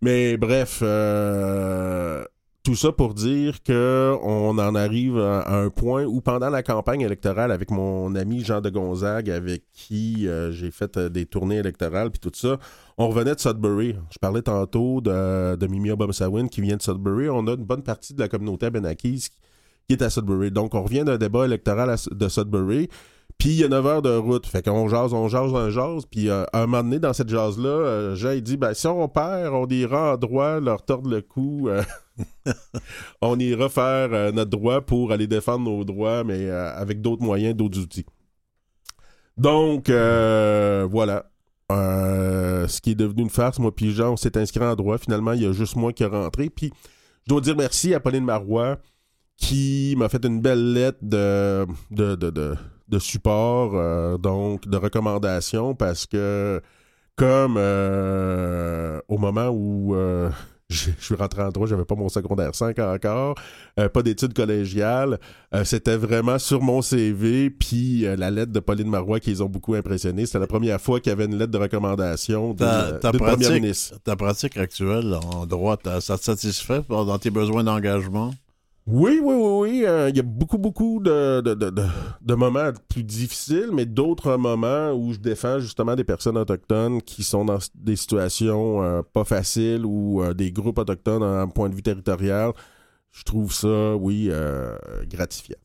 Mais 0.00 0.38
bref, 0.38 0.78
euh, 0.80 2.24
tout 2.66 2.74
ça 2.74 2.90
pour 2.90 3.14
dire 3.14 3.62
que 3.62 4.16
on 4.22 4.58
en 4.58 4.74
arrive 4.74 5.20
à, 5.20 5.56
un 5.56 5.70
point 5.70 6.04
où 6.04 6.20
pendant 6.20 6.50
la 6.50 6.64
campagne 6.64 7.02
électorale 7.02 7.52
avec 7.52 7.70
mon 7.70 8.16
ami 8.16 8.42
Jean 8.42 8.60
de 8.60 8.70
Gonzague, 8.70 9.30
avec 9.30 9.62
qui 9.72 10.26
euh, 10.26 10.50
j'ai 10.50 10.72
fait 10.72 10.96
euh, 10.96 11.08
des 11.08 11.26
tournées 11.26 11.58
électorales 11.58 12.10
puis 12.10 12.18
tout 12.18 12.32
ça, 12.34 12.58
on 12.98 13.06
revenait 13.06 13.36
de 13.36 13.38
Sudbury. 13.38 13.94
Je 14.10 14.18
parlais 14.18 14.42
tantôt 14.42 15.00
de, 15.00 15.54
de 15.54 15.66
Mimi 15.68 15.92
Obamsawin 15.92 16.48
qui 16.48 16.60
vient 16.60 16.76
de 16.76 16.82
Sudbury. 16.82 17.28
On 17.30 17.46
a 17.46 17.52
une 17.52 17.64
bonne 17.64 17.84
partie 17.84 18.14
de 18.14 18.18
la 18.18 18.26
communauté 18.26 18.66
Abenakis 18.66 19.28
qui 19.86 19.92
est 19.94 20.02
à 20.02 20.10
Sudbury. 20.10 20.50
Donc, 20.50 20.74
on 20.74 20.82
revient 20.82 21.04
d'un 21.04 21.18
débat 21.18 21.44
électoral 21.44 21.94
de 22.10 22.28
Sudbury. 22.28 22.88
Puis, 23.38 23.50
il 23.50 23.56
y 23.56 23.64
a 23.64 23.68
9 23.68 23.86
heures 23.86 24.02
de 24.02 24.16
route. 24.16 24.46
Fait 24.46 24.62
qu'on 24.62 24.88
jase, 24.88 25.12
on 25.12 25.28
jase, 25.28 25.52
on 25.52 25.70
jase. 25.70 26.06
Puis, 26.06 26.30
euh, 26.30 26.44
à 26.52 26.62
un 26.62 26.66
moment 26.66 26.82
donné, 26.82 26.98
dans 26.98 27.12
cette 27.12 27.28
jase-là, 27.28 27.68
euh, 27.68 28.34
il 28.34 28.42
dit, 28.42 28.56
ben, 28.56 28.72
si 28.72 28.86
on 28.86 29.08
perd, 29.08 29.52
on 29.54 29.66
ira 29.66 30.14
en 30.14 30.16
droit, 30.16 30.58
leur 30.58 30.82
tordre 30.84 31.10
le 31.10 31.20
cou. 31.20 31.68
euh, 31.68 31.82
on 33.20 33.38
ira 33.38 33.68
faire 33.68 34.08
euh, 34.12 34.32
notre 34.32 34.50
droit 34.50 34.80
pour 34.80 35.12
aller 35.12 35.26
défendre 35.26 35.70
nos 35.70 35.84
droits, 35.84 36.24
mais 36.24 36.48
avec 36.48 37.02
d'autres 37.02 37.22
moyens, 37.22 37.54
d'autres 37.54 37.78
outils. 37.78 38.06
Donc, 39.36 39.90
voilà. 39.90 41.26
Ce 41.70 42.80
qui 42.80 42.92
est 42.92 42.94
devenu 42.94 43.22
une 43.22 43.30
farce, 43.30 43.58
moi 43.58 43.74
puis 43.74 43.92
Jean, 43.92 44.12
on 44.12 44.16
s'est 44.16 44.38
inscrit 44.38 44.64
en 44.64 44.74
droit. 44.74 44.96
Finalement, 44.98 45.32
il 45.32 45.42
y 45.42 45.46
a 45.46 45.52
juste 45.52 45.76
moi 45.76 45.92
qui 45.92 46.04
est 46.04 46.06
rentré. 46.06 46.48
Puis, 46.48 46.72
je 47.24 47.30
dois 47.30 47.40
dire 47.40 47.56
merci 47.56 47.92
à 47.92 48.00
Pauline 48.00 48.24
Marois 48.24 48.78
qui 49.36 49.94
m'a 49.98 50.08
fait 50.08 50.24
une 50.24 50.40
belle 50.40 50.72
lettre 50.72 50.98
de, 51.02 51.66
de, 51.90 52.14
de, 52.14 52.30
de, 52.30 52.56
de 52.88 52.98
support, 52.98 53.72
euh, 53.74 54.16
donc 54.18 54.66
de 54.68 54.76
recommandation, 54.76 55.74
parce 55.74 56.06
que 56.06 56.60
comme 57.16 57.56
euh, 57.56 59.00
au 59.08 59.18
moment 59.18 59.48
où 59.48 59.94
euh, 59.94 60.30
je 60.68 60.90
je 60.98 61.04
suis 61.04 61.14
rentré 61.14 61.42
en 61.42 61.50
droit, 61.50 61.66
j'avais 61.66 61.84
pas 61.84 61.94
mon 61.94 62.08
secondaire 62.08 62.54
5 62.54 62.78
encore, 62.80 63.36
pas 63.76 64.02
d'études 64.02 64.34
collégiales, 64.34 65.18
c'était 65.62 65.96
vraiment 65.96 66.38
sur 66.40 66.60
mon 66.60 66.82
CV, 66.82 67.50
puis 67.50 68.00
la 68.16 68.30
lettre 68.32 68.50
de 68.52 68.58
Pauline 68.60 68.88
Marois 68.90 69.20
qui 69.20 69.30
les 69.30 69.40
ont 69.42 69.48
beaucoup 69.48 69.74
impressionnés. 69.74 70.26
C'était 70.26 70.40
la 70.40 70.48
première 70.48 70.80
fois 70.80 70.98
qu'il 70.98 71.10
y 71.10 71.12
avait 71.12 71.26
une 71.26 71.38
lettre 71.38 71.52
de 71.52 71.58
recommandation 71.58 72.48
d'une 72.48 72.66
Ta- 73.00 73.12
pratique- 73.12 73.52
ministre. 73.52 73.96
Ta 74.02 74.16
pratique 74.16 74.56
actuelle 74.56 75.14
en 75.32 75.46
droit, 75.46 75.76
ça 76.00 76.18
te 76.18 76.24
satisfait 76.24 76.82
dans 76.88 77.18
tes 77.18 77.30
besoins 77.30 77.62
d'engagement? 77.62 78.32
Oui, 78.86 79.20
oui, 79.22 79.34
oui, 79.34 79.68
oui. 79.70 79.84
euh, 79.84 80.08
Il 80.10 80.16
y 80.16 80.20
a 80.20 80.22
beaucoup, 80.22 80.58
beaucoup 80.58 81.00
de, 81.00 81.40
de, 81.40 81.54
de, 81.54 81.70
de- 81.70 82.34
moments 82.34 82.70
plus 82.88 83.02
difficiles, 83.02 83.70
mais 83.72 83.84
d'autres 83.84 84.36
moments 84.36 84.92
où 84.92 85.12
je 85.12 85.18
défends 85.18 85.58
justement 85.58 85.96
des 85.96 86.04
personnes 86.04 86.38
autochtones 86.38 87.02
qui 87.02 87.24
sont 87.24 87.44
dans 87.44 87.58
des 87.74 87.96
situations 87.96 88.82
euh, 88.84 89.02
pas 89.02 89.24
faciles 89.24 89.84
ou 89.84 90.22
euh, 90.22 90.34
des 90.34 90.52
groupes 90.52 90.78
autochtones 90.78 91.24
en 91.24 91.48
point 91.48 91.68
de 91.68 91.74
vue 91.74 91.82
territorial. 91.82 92.52
Je 93.10 93.24
trouve 93.24 93.52
ça, 93.52 93.96
oui, 93.96 94.30
gratifiant. 95.08 95.56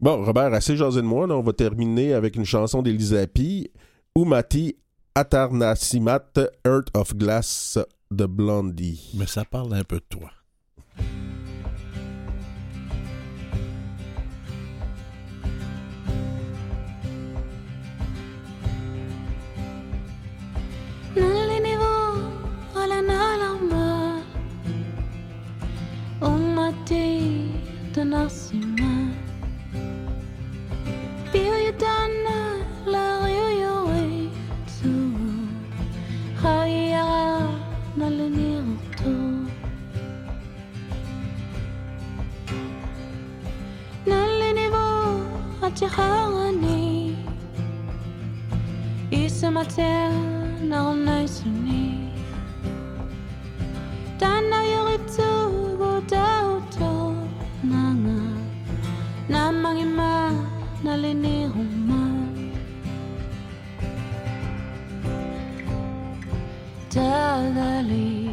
Bon, 0.00 0.24
Robert, 0.24 0.52
assez 0.54 0.76
jasé 0.76 1.02
de 1.02 1.06
moi. 1.06 1.26
là. 1.26 1.36
on 1.36 1.42
va 1.42 1.52
terminer 1.52 2.14
avec 2.14 2.36
une 2.36 2.44
chanson 2.46 2.82
d'Elisapi, 2.82 3.70
Umati 4.16 4.76
Atarnasimat, 5.14 6.32
Earth 6.66 6.88
of 6.94 7.14
Glass 7.14 7.78
de 8.10 8.24
Blondie. 8.26 9.10
Mais 9.18 9.26
ça 9.26 9.44
parle 9.44 9.74
un 9.74 9.84
peu 9.84 9.96
de 9.96 10.04
toi. 10.08 10.30
tira 45.76 46.24
à 46.24 46.52
nuit. 46.52 47.14
Et 49.12 49.28
ce 49.28 49.46
matin, 49.46 50.10
on 50.72 51.06
a 51.06 51.26
sonné. 51.26 51.84
T'en 54.18 54.42
a 54.58 54.60
eu 54.72 54.80
retour 54.90 55.50
au 55.90 56.00
dauto. 56.12 56.92
Nana. 57.62 58.20
Namangima, 59.28 60.30
n'aléné 60.82 61.46
romain. 61.54 62.16
T'as 66.88 67.36
allé. 67.76 68.30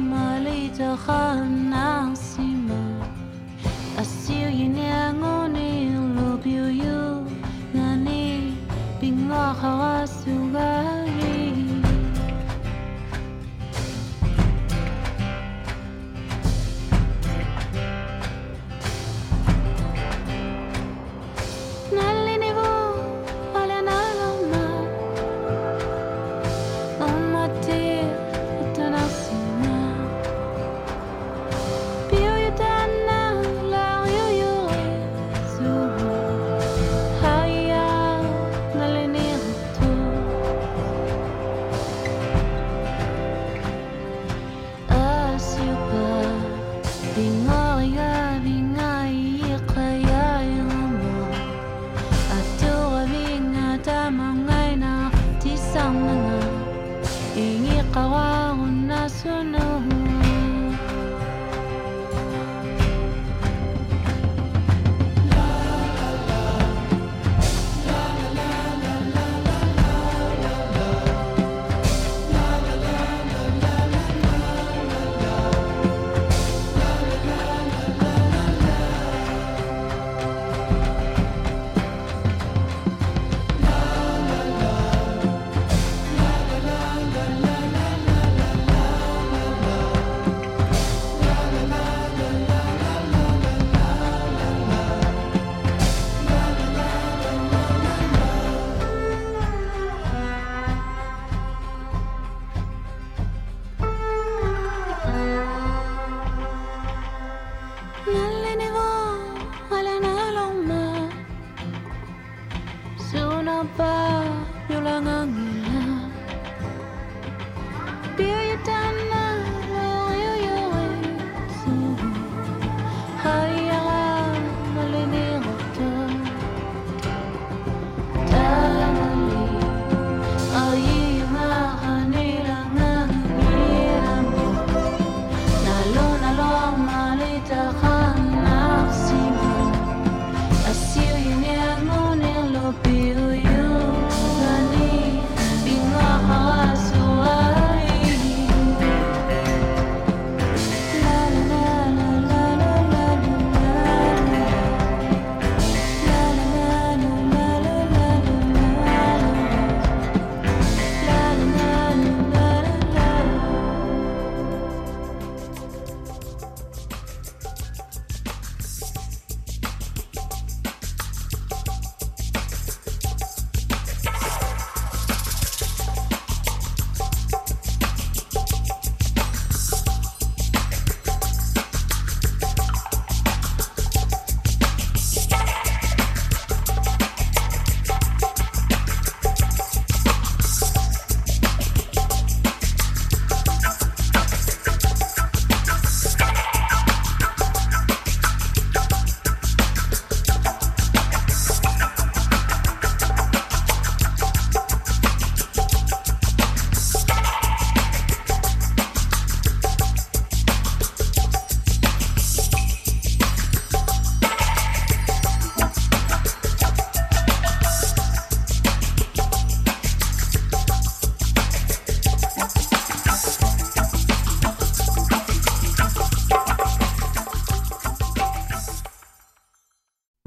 مليتها 0.00 1.42
الناصمة 1.42 3.00
أسير 4.00 4.48
ينعوني 4.48 5.96
لبيو 5.96 7.24
ناني 7.74 8.52
بين 9.00 9.28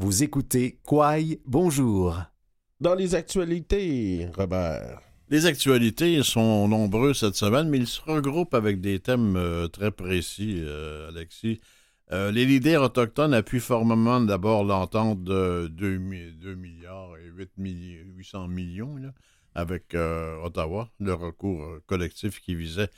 Vous 0.04 0.22
écoutez 0.22 0.80
Quai 0.86 1.40
Bonjour. 1.46 2.22
Dans 2.82 2.94
les 2.94 3.16
actualités, 3.16 4.28
Robert. 4.36 5.00
Les 5.30 5.46
actualités 5.46 6.22
sont 6.24 6.68
nombreuses 6.68 7.22
cette 7.22 7.36
semaine, 7.36 7.70
mais 7.70 7.78
ils 7.78 7.88
se 7.88 8.02
regroupent 8.02 8.54
avec 8.54 8.82
des 8.82 9.00
thèmes 9.00 9.38
euh, 9.38 9.70
très 9.70 9.92
précis, 9.92 10.58
euh, 10.60 11.08
Alexis. 11.08 11.62
Euh, 12.12 12.32
les 12.32 12.46
leaders 12.46 12.84
autochtones 12.84 13.34
appuient 13.34 13.62
formellement 13.62 14.20
d'abord 14.20 14.66
l'entente 14.66 15.24
de 15.24 15.68
2, 15.72 15.98
milliards 16.00 17.16
et 17.26 17.30
8 17.30 17.52
milli- 17.58 18.04
800 18.18 18.50
millions 18.50 18.98
là, 18.98 19.14
avec 19.56 19.96
euh, 19.96 20.36
Ottawa, 20.44 20.90
le 21.00 21.14
recours 21.14 21.78
collectif 21.88 22.42
qui 22.42 22.56
visait 22.56 22.90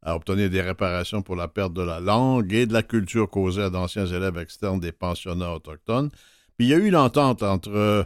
à 0.00 0.14
obtenir 0.14 0.48
des 0.48 0.60
réparations 0.60 1.22
pour 1.22 1.34
la 1.34 1.48
perte 1.48 1.72
de 1.74 1.82
la 1.82 1.98
langue 1.98 2.52
et 2.52 2.66
de 2.66 2.72
la 2.72 2.84
culture 2.84 3.28
causée 3.28 3.62
à 3.62 3.70
d'anciens 3.70 4.06
élèves 4.06 4.38
externes 4.38 4.78
des 4.78 4.92
pensionnats 4.92 5.52
autochtones. 5.52 6.10
Puis 6.62 6.68
il 6.68 6.70
y 6.70 6.74
a 6.74 6.78
eu 6.78 6.90
l'entente 6.90 7.42
entre 7.42 7.72
euh, 7.74 8.04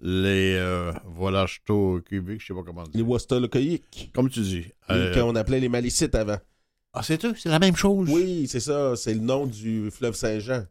les 0.00 0.54
euh, 0.56 0.92
Volachto 1.04 2.00
cubiques, 2.08 2.40
je 2.40 2.46
sais 2.46 2.54
pas 2.54 2.62
comment 2.64 2.84
dire. 2.84 2.92
Les 2.94 3.02
Wastalokoïques. 3.02 4.10
Comme 4.14 4.30
tu 4.30 4.40
dis. 4.40 4.64
euh, 4.88 5.12
Qu'on 5.12 5.36
appelait 5.36 5.60
les 5.60 5.68
Malicites 5.68 6.14
avant. 6.14 6.38
Ah, 6.94 7.02
c'est 7.02 7.22
eux? 7.26 7.34
C'est 7.36 7.50
la 7.50 7.58
même 7.58 7.76
chose? 7.76 8.08
Oui, 8.10 8.46
c'est 8.48 8.60
ça. 8.60 8.96
C'est 8.96 9.12
le 9.12 9.20
nom 9.20 9.44
du 9.44 9.90
fleuve 9.90 10.14
Saint-Jean. 10.14 10.64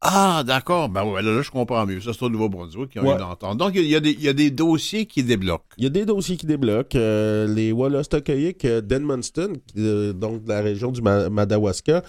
Ah, 0.00 0.42
d'accord. 0.44 0.88
Ben 0.88 1.04
ouais, 1.04 1.22
là, 1.22 1.36
là, 1.36 1.42
je 1.42 1.52
comprends 1.52 1.86
mieux. 1.86 2.00
Ça, 2.00 2.10
c'est 2.12 2.24
au 2.24 2.30
Nouveau-Brunswick 2.30 2.90
qui 2.90 2.98
ont 2.98 3.04
Ouais. 3.06 3.14
eu 3.14 3.18
l'entente. 3.20 3.58
Donc, 3.58 3.70
il 3.76 3.86
y, 3.86 3.94
a 3.94 4.00
des- 4.00 4.10
il 4.10 4.22
y 4.22 4.28
a 4.28 4.32
des 4.32 4.50
dossiers 4.50 5.06
qui 5.06 5.22
débloquent. 5.22 5.62
Il 5.78 5.84
y 5.84 5.86
a 5.86 5.90
des 5.90 6.04
dossiers 6.04 6.36
qui 6.36 6.46
débloquent. 6.46 6.98
Euh, 6.98 7.46
les 7.46 7.70
Wallastokoïques 7.70 8.64
euh, 8.64 8.80
d'Edmundston, 8.80 9.52
euh, 9.78 10.12
donc 10.12 10.42
de 10.42 10.48
la 10.48 10.62
région 10.62 10.90
du 10.90 11.00
Ma- 11.00 11.28
Madawaska, 11.30 12.02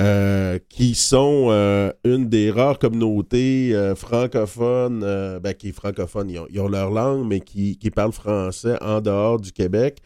euh, 0.00 0.58
qui 0.70 0.94
sont 0.94 1.48
euh, 1.50 1.92
une 2.04 2.30
des 2.30 2.50
rares 2.50 2.78
communautés 2.78 3.74
euh, 3.74 3.94
francophones, 3.94 5.00
ben, 5.40 5.52
qui 5.52 5.68
est 5.68 5.72
francophone, 5.72 6.30
ils 6.30 6.60
ont, 6.60 6.68
leur 6.68 6.90
langue, 6.90 7.26
mais 7.28 7.40
qui, 7.40 7.76
parlent 7.94 8.12
français 8.12 8.76
en 8.82 9.02
dehors 9.02 9.38
du 9.38 9.52
Québec, 9.52 9.98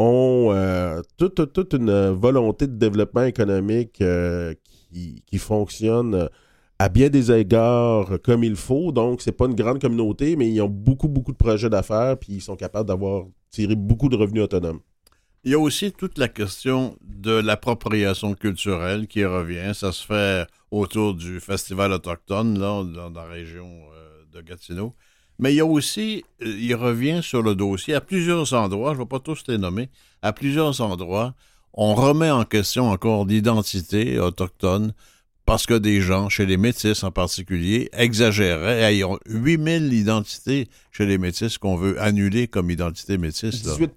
ont 0.00 0.52
toute, 1.16 1.74
une 1.74 2.10
volonté 2.10 2.66
de 2.66 2.74
développement 2.74 3.24
économique 3.24 4.02
qui, 4.92 5.38
fonctionne 5.38 6.28
à 6.80 6.88
bien 6.88 7.08
des 7.08 7.32
égards 7.32 8.20
comme 8.24 8.42
il 8.44 8.56
faut. 8.56 8.92
Donc, 8.92 9.22
c'est 9.22 9.32
pas 9.32 9.46
une 9.46 9.54
grande 9.54 9.80
communauté, 9.80 10.36
mais 10.36 10.48
ils 10.50 10.60
ont 10.60 10.68
beaucoup, 10.68 11.08
beaucoup 11.08 11.32
de 11.32 11.36
projets 11.36 11.70
d'affaires, 11.70 12.16
puis 12.18 12.34
ils 12.34 12.42
sont 12.42 12.56
capables 12.56 12.88
d'avoir 12.88 13.24
tiré 13.50 13.76
beaucoup 13.76 14.08
de 14.08 14.16
revenus 14.16 14.42
autonomes. 14.42 14.80
Il 15.48 15.52
y 15.52 15.54
a 15.54 15.58
aussi 15.58 15.92
toute 15.92 16.18
la 16.18 16.28
question 16.28 16.98
de 17.00 17.30
l'appropriation 17.30 18.34
culturelle 18.34 19.06
qui 19.06 19.24
revient. 19.24 19.72
Ça 19.72 19.92
se 19.92 20.04
fait 20.04 20.46
autour 20.70 21.14
du 21.14 21.40
Festival 21.40 21.90
autochtone, 21.90 22.58
là, 22.58 22.84
dans, 22.84 23.08
la 23.08 23.24
région 23.24 23.66
euh, 23.66 24.24
de 24.30 24.42
Gatineau. 24.42 24.94
Mais 25.38 25.54
il 25.54 25.56
y 25.56 25.60
a 25.60 25.64
aussi, 25.64 26.22
euh, 26.42 26.54
il 26.60 26.74
revient 26.74 27.20
sur 27.22 27.40
le 27.40 27.54
dossier 27.54 27.94
à 27.94 28.02
plusieurs 28.02 28.52
endroits, 28.52 28.90
je 28.90 28.98
ne 28.98 29.04
vais 29.04 29.08
pas 29.08 29.20
tous 29.20 29.42
les 29.48 29.56
nommer, 29.56 29.88
à 30.20 30.34
plusieurs 30.34 30.82
endroits, 30.82 31.32
on 31.72 31.94
remet 31.94 32.30
en 32.30 32.44
question 32.44 32.90
encore 32.90 33.24
l'identité 33.24 34.18
autochtone 34.18 34.92
parce 35.48 35.64
que 35.64 35.72
des 35.72 36.02
gens, 36.02 36.28
chez 36.28 36.44
les 36.44 36.58
Métis 36.58 37.02
en 37.02 37.10
particulier, 37.10 37.88
exagéraient. 37.94 38.94
Ils 38.94 39.04
ont 39.04 39.18
8000 39.26 39.94
identités 39.94 40.68
chez 40.92 41.06
les 41.06 41.16
Métis 41.16 41.56
qu'on 41.56 41.74
veut 41.74 41.98
annuler 42.02 42.48
comme 42.48 42.70
identité 42.70 43.16
métisse. 43.16 43.64
là. 43.64 43.72
18 43.72 43.92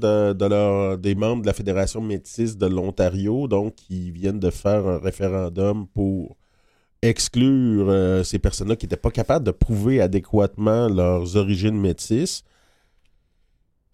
de, 0.00 0.32
de 0.32 0.96
des 0.96 1.14
membres 1.14 1.42
de 1.42 1.46
la 1.46 1.52
Fédération 1.52 2.00
métisse 2.00 2.56
de 2.56 2.66
l'Ontario, 2.66 3.46
donc, 3.46 3.76
qui 3.76 4.10
viennent 4.10 4.40
de 4.40 4.50
faire 4.50 4.84
un 4.88 4.98
référendum 4.98 5.86
pour 5.94 6.36
exclure 7.02 7.88
euh, 7.88 8.24
ces 8.24 8.40
personnes-là 8.40 8.74
qui 8.74 8.86
n'étaient 8.86 8.96
pas 8.96 9.12
capables 9.12 9.46
de 9.46 9.52
prouver 9.52 10.00
adéquatement 10.00 10.88
leurs 10.88 11.36
origines 11.36 11.80
métisses. 11.80 12.42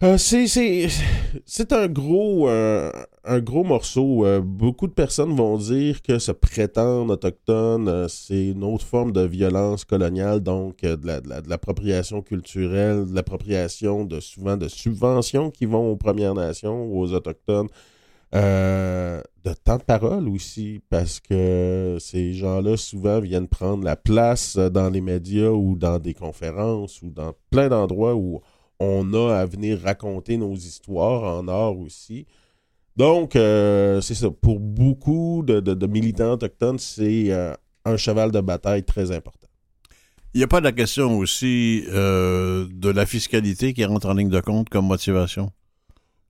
Euh, 0.02 0.18
c'est, 0.18 1.72
un 1.72 1.88
gros, 1.88 2.50
euh, 2.50 2.92
morceau. 3.64 4.26
Euh, 4.26 4.42
beaucoup 4.42 4.88
de 4.88 4.92
personnes 4.92 5.34
vont 5.34 5.56
dire 5.56 6.02
que 6.02 6.18
se 6.18 6.32
prétendre 6.32 7.14
autochtone, 7.14 8.06
c'est 8.08 8.48
une 8.48 8.62
autre 8.62 8.84
forme 8.84 9.12
de 9.12 9.22
violence 9.22 9.86
coloniale, 9.86 10.40
donc 10.40 10.82
de, 10.82 10.98
la- 11.06 11.22
de 11.22 11.28
la- 11.30 11.40
de 11.40 11.48
l'appropriation 11.48 12.20
culturelle, 12.20 13.06
de 13.06 13.14
l'appropriation 13.14 14.04
de 14.04 14.20
souvent 14.20 14.58
de 14.58 14.68
subventions 14.68 15.50
qui 15.50 15.64
vont 15.64 15.90
aux 15.90 15.96
Premières 15.96 16.34
Nations, 16.34 16.92
aux 16.94 17.12
Autochtones. 17.14 17.68
De 18.32 19.22
temps 19.64 19.78
de 19.78 19.82
parole 19.84 20.28
aussi, 20.28 20.80
parce 20.90 21.20
que 21.20 21.96
ces 22.00 22.34
gens-là 22.34 22.76
souvent 22.76 23.20
viennent 23.20 23.48
prendre 23.48 23.82
la 23.84 23.96
place 23.96 24.56
dans 24.56 24.90
les 24.90 25.00
médias 25.00 25.48
ou 25.50 25.74
dans 25.76 25.98
des 25.98 26.12
conférences 26.12 27.00
ou 27.00 27.08
dans 27.08 27.32
plein 27.50 27.68
d'endroits 27.68 28.14
où 28.14 28.42
on 28.80 29.12
a 29.14 29.36
à 29.38 29.46
venir 29.46 29.80
raconter 29.82 30.36
nos 30.36 30.54
histoires 30.54 31.38
en 31.38 31.48
art 31.48 31.78
aussi. 31.78 32.26
Donc, 32.96 33.36
euh, 33.36 34.00
c'est 34.00 34.14
ça. 34.14 34.30
Pour 34.30 34.58
beaucoup 34.60 35.42
de, 35.46 35.60
de- 35.60 35.74
de 35.74 35.86
militants 35.86 36.32
autochtones, 36.32 36.78
c'est 36.78 37.30
euh, 37.30 37.52
un 37.84 37.96
cheval 37.96 38.30
de 38.30 38.40
bataille 38.40 38.84
très 38.84 39.10
important. 39.12 39.48
Il 40.34 40.38
n'y 40.38 40.44
a 40.44 40.48
pas 40.48 40.60
la 40.60 40.72
question 40.72 41.16
aussi 41.18 41.84
euh, 41.88 42.66
de 42.70 42.90
la 42.90 43.06
fiscalité 43.06 43.72
qui 43.72 43.84
rentre 43.84 44.06
en 44.08 44.14
ligne 44.14 44.28
de 44.28 44.40
compte 44.40 44.68
comme 44.68 44.86
motivation? 44.86 45.50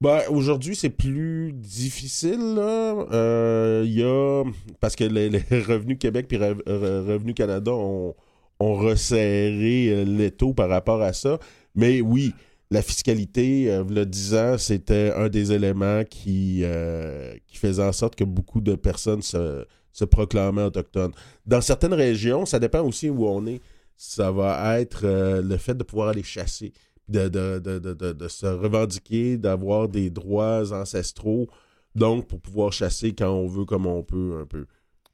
Ben, 0.00 0.20
aujourd'hui, 0.28 0.76
c'est 0.76 0.90
plus 0.90 1.52
difficile. 1.54 2.54
là. 2.54 3.82
Il 3.84 3.92
y 3.92 4.02
a. 4.02 4.44
Parce 4.80 4.94
que 4.94 5.04
les, 5.04 5.28
les 5.30 5.38
Revenus 5.66 5.98
Québec 5.98 6.26
et 6.32 6.36
Revenus 6.36 7.34
Canada 7.34 7.72
ont, 7.72 8.14
ont 8.60 8.74
resserré 8.74 10.04
l'étau 10.04 10.52
par 10.52 10.68
rapport 10.68 11.00
à 11.02 11.12
ça. 11.12 11.38
Mais 11.76 12.00
oui, 12.00 12.34
la 12.70 12.82
fiscalité, 12.82 13.70
euh, 13.70 13.84
le 13.88 14.04
10 14.06 14.34
ans, 14.34 14.58
c'était 14.58 15.12
un 15.14 15.28
des 15.28 15.52
éléments 15.52 16.02
qui, 16.04 16.62
euh, 16.64 17.34
qui 17.46 17.56
faisait 17.58 17.82
en 17.84 17.92
sorte 17.92 18.16
que 18.16 18.24
beaucoup 18.24 18.60
de 18.60 18.74
personnes 18.74 19.22
se, 19.22 19.64
se 19.92 20.04
proclamaient 20.04 20.64
autochtones. 20.64 21.12
Dans 21.46 21.60
certaines 21.60 21.94
régions, 21.94 22.44
ça 22.46 22.58
dépend 22.58 22.80
aussi 22.82 23.08
où 23.10 23.26
on 23.26 23.46
est, 23.46 23.60
ça 23.96 24.30
va 24.32 24.80
être 24.80 25.02
euh, 25.04 25.42
le 25.42 25.56
fait 25.58 25.74
de 25.76 25.84
pouvoir 25.84 26.08
aller 26.08 26.22
chasser, 26.24 26.72
de, 27.08 27.28
de, 27.28 27.58
de- 27.60 28.12
de 28.12 28.28
se 28.28 28.46
revendiquer, 28.46 29.36
d'avoir 29.38 29.88
des 29.88 30.10
droits 30.10 30.72
ancestraux, 30.72 31.46
donc 31.94 32.26
pour 32.26 32.40
pouvoir 32.40 32.72
chasser 32.72 33.12
quand 33.14 33.30
on 33.30 33.46
veut, 33.46 33.64
comme 33.64 33.86
on 33.86 34.02
peut, 34.02 34.38
un 34.42 34.46
peu. 34.46 34.66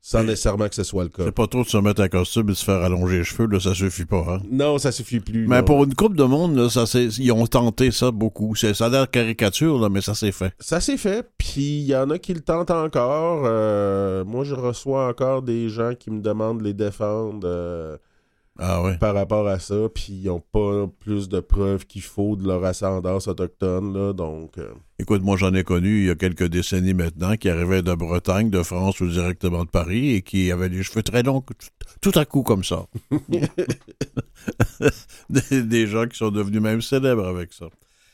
Sans 0.05 0.25
nécessairement 0.25 0.69
que 0.69 0.75
ce 0.75 0.83
soit 0.83 1.05
le 1.05 1.11
cas. 1.11 1.23
C'est 1.27 1.31
pas 1.31 1.47
trop 1.47 1.63
de 1.63 1.69
se 1.69 1.77
mettre 1.77 2.01
un 2.03 2.09
costume 2.09 2.49
et 2.49 2.53
de 2.53 2.57
se 2.57 2.65
faire 2.65 2.83
allonger 2.83 3.19
les 3.19 3.25
cheveux, 3.25 3.47
là, 3.47 3.61
ça 3.61 3.73
suffit 3.73 4.05
pas. 4.05 4.25
Hein? 4.29 4.41
Non, 4.51 4.77
ça 4.79 4.91
suffit 4.91 5.21
plus. 5.21 5.47
Mais 5.47 5.59
non. 5.61 5.65
pour 5.65 5.85
une 5.85 5.95
coupe 5.95 6.17
de 6.17 6.25
monde, 6.25 6.57
là, 6.57 6.69
ça, 6.69 6.83
ils 6.99 7.31
ont 7.31 7.47
tenté 7.47 7.93
ça 7.93 8.11
beaucoup. 8.11 8.57
C'est- 8.57 8.75
Ça 8.75 8.87
a 8.87 8.89
l'air 8.89 9.09
caricature, 9.09 9.79
là, 9.79 9.89
mais 9.89 10.01
ça 10.01 10.15
s'est 10.15 10.33
fait. 10.33 10.53
Ça 10.59 10.81
s'est 10.81 10.97
fait, 10.97 11.25
puis 11.39 11.61
il 11.83 11.87
y 11.87 11.95
en 11.95 12.11
a 12.11 12.19
qui 12.19 12.35
le 12.35 12.41
tentent 12.41 12.73
encore. 12.73 13.43
Euh, 13.47 14.25
moi, 14.25 14.43
je 14.43 14.57
reçois 14.57 15.07
encore 15.09 15.43
des 15.43 15.69
gens 15.69 15.93
qui 15.95 16.11
me 16.11 16.21
demandent 16.21 16.59
de 16.59 16.65
les 16.65 16.75
défendre 16.75 17.43
euh, 17.45 17.97
Ah 18.59 18.83
ouais. 18.83 18.99
par 18.99 19.15
rapport 19.15 19.49
à 19.49 19.59
ça, 19.59 19.75
puis 19.95 20.13
ils 20.23 20.27
n'ont 20.27 20.43
pas 20.53 20.87
plus 21.01 21.29
de 21.31 21.41
preuves 21.41 21.87
qu'il 21.87 22.03
faut 22.03 22.37
de 22.37 22.47
leur 22.47 22.63
ascendance 22.65 23.27
autochtone, 23.27 23.95
là, 23.95 24.13
donc... 24.13 24.59
euh, 24.59 24.73
Écoute, 24.99 25.23
moi 25.23 25.37
j'en 25.39 25.55
ai 25.55 25.65
connu 25.65 26.01
il 26.03 26.07
y 26.07 26.11
a 26.11 26.15
quelques 26.15 26.47
décennies 26.49 26.93
maintenant 26.95 27.37
qui 27.37 27.49
arrivaient 27.49 27.83
de 27.83 27.95
Bretagne, 27.95 28.51
de 28.51 28.63
France 28.63 29.01
ou 29.01 29.09
directement 29.09 29.65
de 29.65 29.71
Paris 29.71 30.15
et 30.17 30.23
qui 30.23 30.53
avaient 30.53 30.69
les 30.69 30.83
cheveux 30.83 31.03
très 31.03 31.23
longs 31.23 31.41
tout, 31.41 31.55
tout 32.13 32.19
à 32.19 32.25
coup 32.27 32.43
comme 32.43 32.63
ça. 32.63 32.85
des, 35.31 35.63
des 35.63 35.87
gens 35.87 36.07
qui 36.07 36.17
sont 36.19 36.31
devenus 36.31 36.61
même 36.61 36.83
célèbres 36.83 37.27
avec 37.27 37.53
ça. 37.53 37.67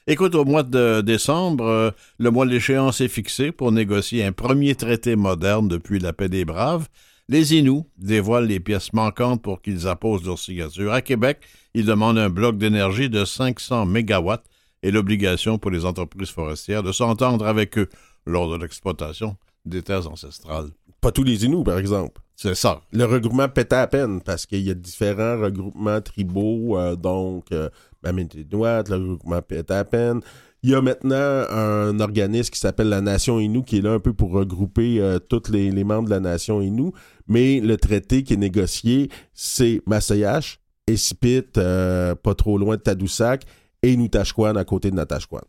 Écoute, 0.06 0.34
au 0.34 0.44
mois 0.46 0.62
de 0.62 1.02
décembre, 1.02 1.64
euh, 1.66 1.90
le 2.18 2.30
mois 2.30 2.46
de 2.46 2.50
l'échéance 2.50 3.00
est 3.02 3.08
fixé 3.08 3.52
pour 3.52 3.72
négocier 3.72 4.24
un 4.24 4.32
premier 4.32 4.74
traité 4.74 5.16
moderne 5.16 5.68
depuis 5.68 5.98
la 5.98 6.14
paix 6.14 6.30
des 6.30 6.46
Braves. 6.46 6.88
Les 7.30 7.54
Inuits 7.54 7.84
dévoilent 7.98 8.46
les 8.46 8.58
pièces 8.58 8.94
manquantes 8.94 9.42
pour 9.42 9.60
qu'ils 9.60 9.86
apposent 9.86 10.24
leur 10.24 10.38
signature. 10.38 10.94
À 10.94 11.02
Québec, 11.02 11.40
ils 11.74 11.84
demandent 11.84 12.16
un 12.16 12.30
bloc 12.30 12.56
d'énergie 12.56 13.10
de 13.10 13.26
500 13.26 13.84
mégawatts 13.84 14.46
et 14.82 14.90
l'obligation 14.90 15.58
pour 15.58 15.70
les 15.70 15.84
entreprises 15.84 16.30
forestières 16.30 16.82
de 16.82 16.90
s'entendre 16.90 17.46
avec 17.46 17.76
eux 17.76 17.90
lors 18.24 18.50
de 18.50 18.56
l'exploitation 18.56 19.36
des 19.66 19.82
terres 19.82 20.10
ancestrales. 20.10 20.70
pas 21.02 21.12
tous 21.12 21.22
les 21.22 21.44
Inuits, 21.44 21.64
par 21.64 21.78
exemple. 21.78 22.22
C'est 22.34 22.54
ça. 22.54 22.80
Le 22.92 23.04
regroupement 23.04 23.48
pète 23.48 23.74
à 23.74 23.86
peine, 23.86 24.22
parce 24.22 24.46
qu'il 24.46 24.60
y 24.60 24.70
a 24.70 24.74
différents 24.74 25.38
regroupements 25.38 26.00
tribaux, 26.00 26.78
euh, 26.78 26.96
donc... 26.96 27.52
Euh, 27.52 27.68
le 28.02 28.94
regroupement 28.94 29.42
pète 29.42 29.70
à 29.70 29.84
peine. 29.84 30.20
Il 30.62 30.70
y 30.70 30.74
a 30.74 30.80
maintenant 30.80 31.44
un 31.50 32.00
organisme 32.00 32.50
qui 32.50 32.58
s'appelle 32.58 32.88
la 32.88 33.00
Nation 33.00 33.38
Innu 33.38 33.62
qui 33.62 33.78
est 33.78 33.80
là 33.80 33.92
un 33.92 34.00
peu 34.00 34.12
pour 34.12 34.32
regrouper 34.32 35.00
euh, 35.00 35.18
tous 35.18 35.50
les, 35.50 35.70
les 35.70 35.84
membres 35.84 36.06
de 36.06 36.10
la 36.10 36.20
Nation 36.20 36.60
Innu. 36.60 36.90
Mais 37.28 37.60
le 37.60 37.76
traité 37.76 38.22
qui 38.22 38.34
est 38.34 38.38
négocié, 38.38 39.10
c'est 39.34 39.82
Massayash, 39.86 40.58
Esipit, 40.86 41.44
euh, 41.58 42.14
pas 42.14 42.34
trop 42.34 42.58
loin 42.58 42.76
de 42.76 42.80
Tadoussac, 42.82 43.44
et 43.82 43.96
Nutashquan 43.96 44.56
à 44.56 44.64
côté 44.64 44.90
de 44.90 44.96
Natashquan. 44.96 45.42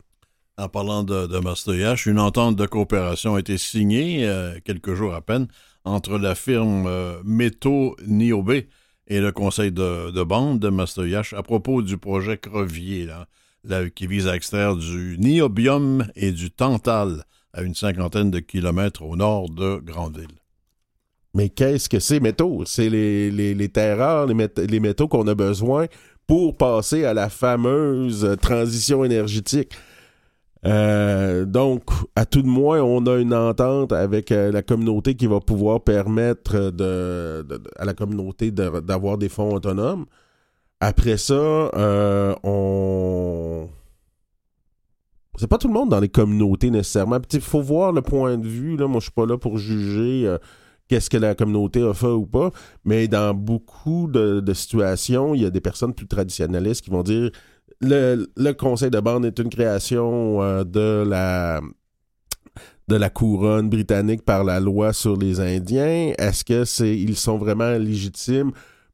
En 0.58 0.68
parlant 0.68 1.02
de, 1.02 1.38
Mastoyache, 1.38 2.06
une 2.06 2.18
entente 2.18 2.54
de 2.56 2.66
coopération 2.66 3.36
a 3.36 3.40
été 3.40 3.56
signée 3.56 4.28
euh, 4.28 4.58
quelques 4.62 4.94
jours 4.94 5.14
à 5.14 5.22
peine 5.22 5.48
entre 5.84 6.18
la 6.18 6.34
firme 6.34 6.86
euh, 6.86 7.14
Métaux 7.24 7.96
Niobé 8.06 8.68
et 9.06 9.20
le 9.20 9.32
conseil 9.32 9.72
de, 9.72 10.10
de 10.10 10.22
bande 10.22 10.60
de 10.60 10.68
Mastoyache 10.68 11.32
à 11.32 11.42
propos 11.42 11.80
du 11.80 11.96
projet 11.96 12.36
Crevier, 12.36 13.08
qui 13.94 14.06
vise 14.06 14.28
à 14.28 14.36
extraire 14.36 14.76
du 14.76 15.16
niobium 15.18 16.06
et 16.14 16.30
du 16.30 16.50
tantal 16.50 17.24
à 17.52 17.62
une 17.62 17.74
cinquantaine 17.74 18.30
de 18.30 18.38
kilomètres 18.38 19.02
au 19.02 19.16
nord 19.16 19.48
de 19.48 19.80
Grandville. 19.82 20.39
Mais 21.34 21.48
qu'est-ce 21.48 21.88
que 21.88 22.00
c'est? 22.00 22.20
Métaux? 22.20 22.64
C'est 22.66 22.90
les, 22.90 23.30
les, 23.30 23.54
les 23.54 23.68
terres 23.68 23.98
rares, 23.98 24.26
les, 24.26 24.34
mét- 24.34 24.60
les 24.60 24.80
métaux 24.80 25.08
qu'on 25.08 25.26
a 25.28 25.34
besoin 25.34 25.86
pour 26.26 26.56
passer 26.56 27.04
à 27.04 27.14
la 27.14 27.28
fameuse 27.28 28.36
transition 28.40 29.04
énergétique. 29.04 29.72
Euh, 30.66 31.44
donc, 31.46 31.84
à 32.16 32.26
tout 32.26 32.42
de 32.42 32.48
moins, 32.48 32.82
on 32.82 33.06
a 33.06 33.16
une 33.16 33.32
entente 33.32 33.92
avec 33.92 34.30
euh, 34.30 34.52
la 34.52 34.62
communauté 34.62 35.14
qui 35.14 35.26
va 35.26 35.40
pouvoir 35.40 35.82
permettre 35.82 36.72
à 37.76 37.84
la 37.84 37.94
communauté 37.94 38.50
d'avoir 38.50 39.16
des 39.16 39.28
fonds 39.28 39.54
autonomes. 39.54 40.06
Après 40.80 41.16
ça, 41.16 41.34
euh, 41.34 42.34
on... 42.42 43.68
C'est 45.38 45.46
pas 45.46 45.58
tout 45.58 45.68
le 45.68 45.74
monde 45.74 45.88
dans 45.90 46.00
les 46.00 46.08
communautés 46.10 46.70
nécessairement. 46.70 47.18
Il 47.32 47.40
faut 47.40 47.62
voir 47.62 47.92
le 47.92 48.02
point 48.02 48.36
de 48.36 48.46
vue. 48.46 48.76
Là. 48.76 48.86
Moi, 48.86 48.98
je 48.98 49.04
suis 49.04 49.12
pas 49.12 49.26
là 49.26 49.38
pour 49.38 49.56
juger 49.56 50.36
qu'est-ce 50.90 51.08
que 51.08 51.16
la 51.16 51.36
communauté 51.36 51.80
a 51.82 51.94
fait 51.94 52.08
ou 52.08 52.26
pas. 52.26 52.50
Mais 52.84 53.06
dans 53.06 53.32
beaucoup 53.32 54.08
de, 54.08 54.40
de 54.40 54.54
situations, 54.54 55.36
il 55.36 55.42
y 55.42 55.46
a 55.46 55.50
des 55.50 55.60
personnes 55.60 55.94
plus 55.94 56.08
traditionnalistes 56.08 56.82
qui 56.82 56.90
vont 56.90 57.04
dire 57.04 57.30
le, 57.80 58.26
le 58.36 58.52
conseil 58.52 58.90
de 58.90 58.98
bande 58.98 59.24
est 59.24 59.38
une 59.38 59.50
création 59.50 60.42
euh, 60.42 60.64
de 60.64 61.08
la 61.08 61.60
de 62.88 62.96
la 62.96 63.08
couronne 63.08 63.70
britannique 63.70 64.24
par 64.24 64.42
la 64.42 64.58
loi 64.58 64.92
sur 64.92 65.16
les 65.16 65.38
Indiens. 65.38 66.12
Est-ce 66.18 66.44
que 66.44 66.64
c'est 66.64 66.98
ils 66.98 67.16
sont 67.16 67.38
vraiment 67.38 67.70
légitimes 67.78 68.50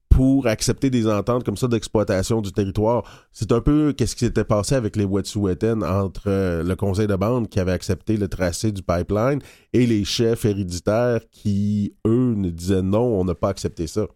pour 0.09 0.47
accepter 0.47 0.91
des 0.91 1.07
ententes 1.09 1.45
comme 1.45 1.57
ça 1.57 1.69
d'exploitation 1.69 2.41
du 2.41 2.53
territoire? 2.53 3.05
C'est 3.33 3.53
un 3.53 3.61
peu 3.61 3.93
qu'est-ce 3.93 4.15
qui 4.15 4.25
s'était 4.25 4.45
passé 4.45 4.75
avec 4.75 4.97
les 4.97 5.05
Wet'suwet'en 5.05 5.83
entre 5.83 6.29
euh, 6.29 6.63
le 6.63 6.77
conseil 6.77 7.07
de 7.07 7.17
bande 7.17 7.49
qui 7.49 7.61
avait 7.61 7.73
accepté 7.73 8.17
le 8.17 8.29
tracé 8.29 8.73
du 8.73 8.83
pipeline 8.83 9.41
et 9.73 9.87
les 9.87 10.05
chefs 10.05 10.45
héréditaires 10.45 11.21
qui, 11.31 11.95
eux, 12.07 12.35
ne 12.37 12.51
disaient 12.51 12.83
non, 12.83 13.21
on 13.21 13.25
n'a 13.25 13.35
pas 13.35 13.49
accepté 13.49 13.87
ça. 13.87 14.07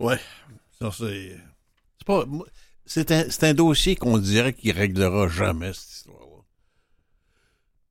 Ouais, 0.00 0.18
c'est. 0.92 1.36
Pas. 2.04 2.24
un, 3.42 3.54
dossier 3.54 3.96
qu'on 3.96 4.18
dirait 4.18 4.52
qu'il 4.52 4.72
réglera 4.72 5.28
jamais, 5.28 5.72
cette. 5.72 6.04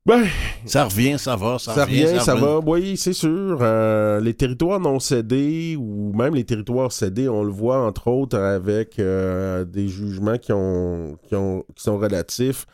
Ben, 0.06 0.26
Ça 0.66 0.84
revient, 0.84 1.18
ça 1.18 1.34
va, 1.34 1.58
ça, 1.58 1.74
Ça 1.74 1.84
revient, 1.86 2.04
revient, 2.04 2.20
ça 2.20 2.34
va, 2.34 2.58
oui, 2.58 2.98
c'est 2.98 3.14
sûr. 3.14 3.58
Euh, 3.62 4.20
les 4.20 4.34
territoires 4.34 4.78
non 4.78 5.00
cédés 5.00 5.76
ou 5.78 6.12
même 6.12 6.34
les 6.34 6.44
territoires 6.44 6.92
cédés, 6.92 7.26
on 7.26 7.42
le 7.42 7.50
voit 7.50 7.78
entre 7.78 8.08
autres 8.08 8.38
avec 8.38 8.98
euh, 8.98 9.64
des 9.64 9.88
jugements 9.88 10.36
qui, 10.36 10.52
ont, 10.52 11.16
qui, 11.22 11.34
ont, 11.34 11.64
qui 11.74 11.82
sont 11.82 11.96
relatifs 11.96 12.66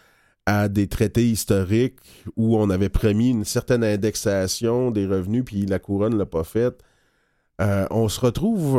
à 0.44 0.68
des 0.68 0.88
traités 0.88 1.28
historiques 1.30 2.00
où 2.36 2.56
on 2.56 2.68
avait 2.68 2.88
promis 2.88 3.30
une 3.30 3.44
certaine 3.44 3.84
indexation 3.84 4.90
des 4.90 5.06
revenus, 5.06 5.44
puis 5.44 5.66
la 5.66 5.78
couronne 5.78 6.14
ne 6.14 6.18
l'a 6.18 6.26
pas 6.26 6.42
faite. 6.42 6.82
Euh, 7.60 7.86
on 7.90 8.08
se 8.08 8.18
retrouve 8.18 8.72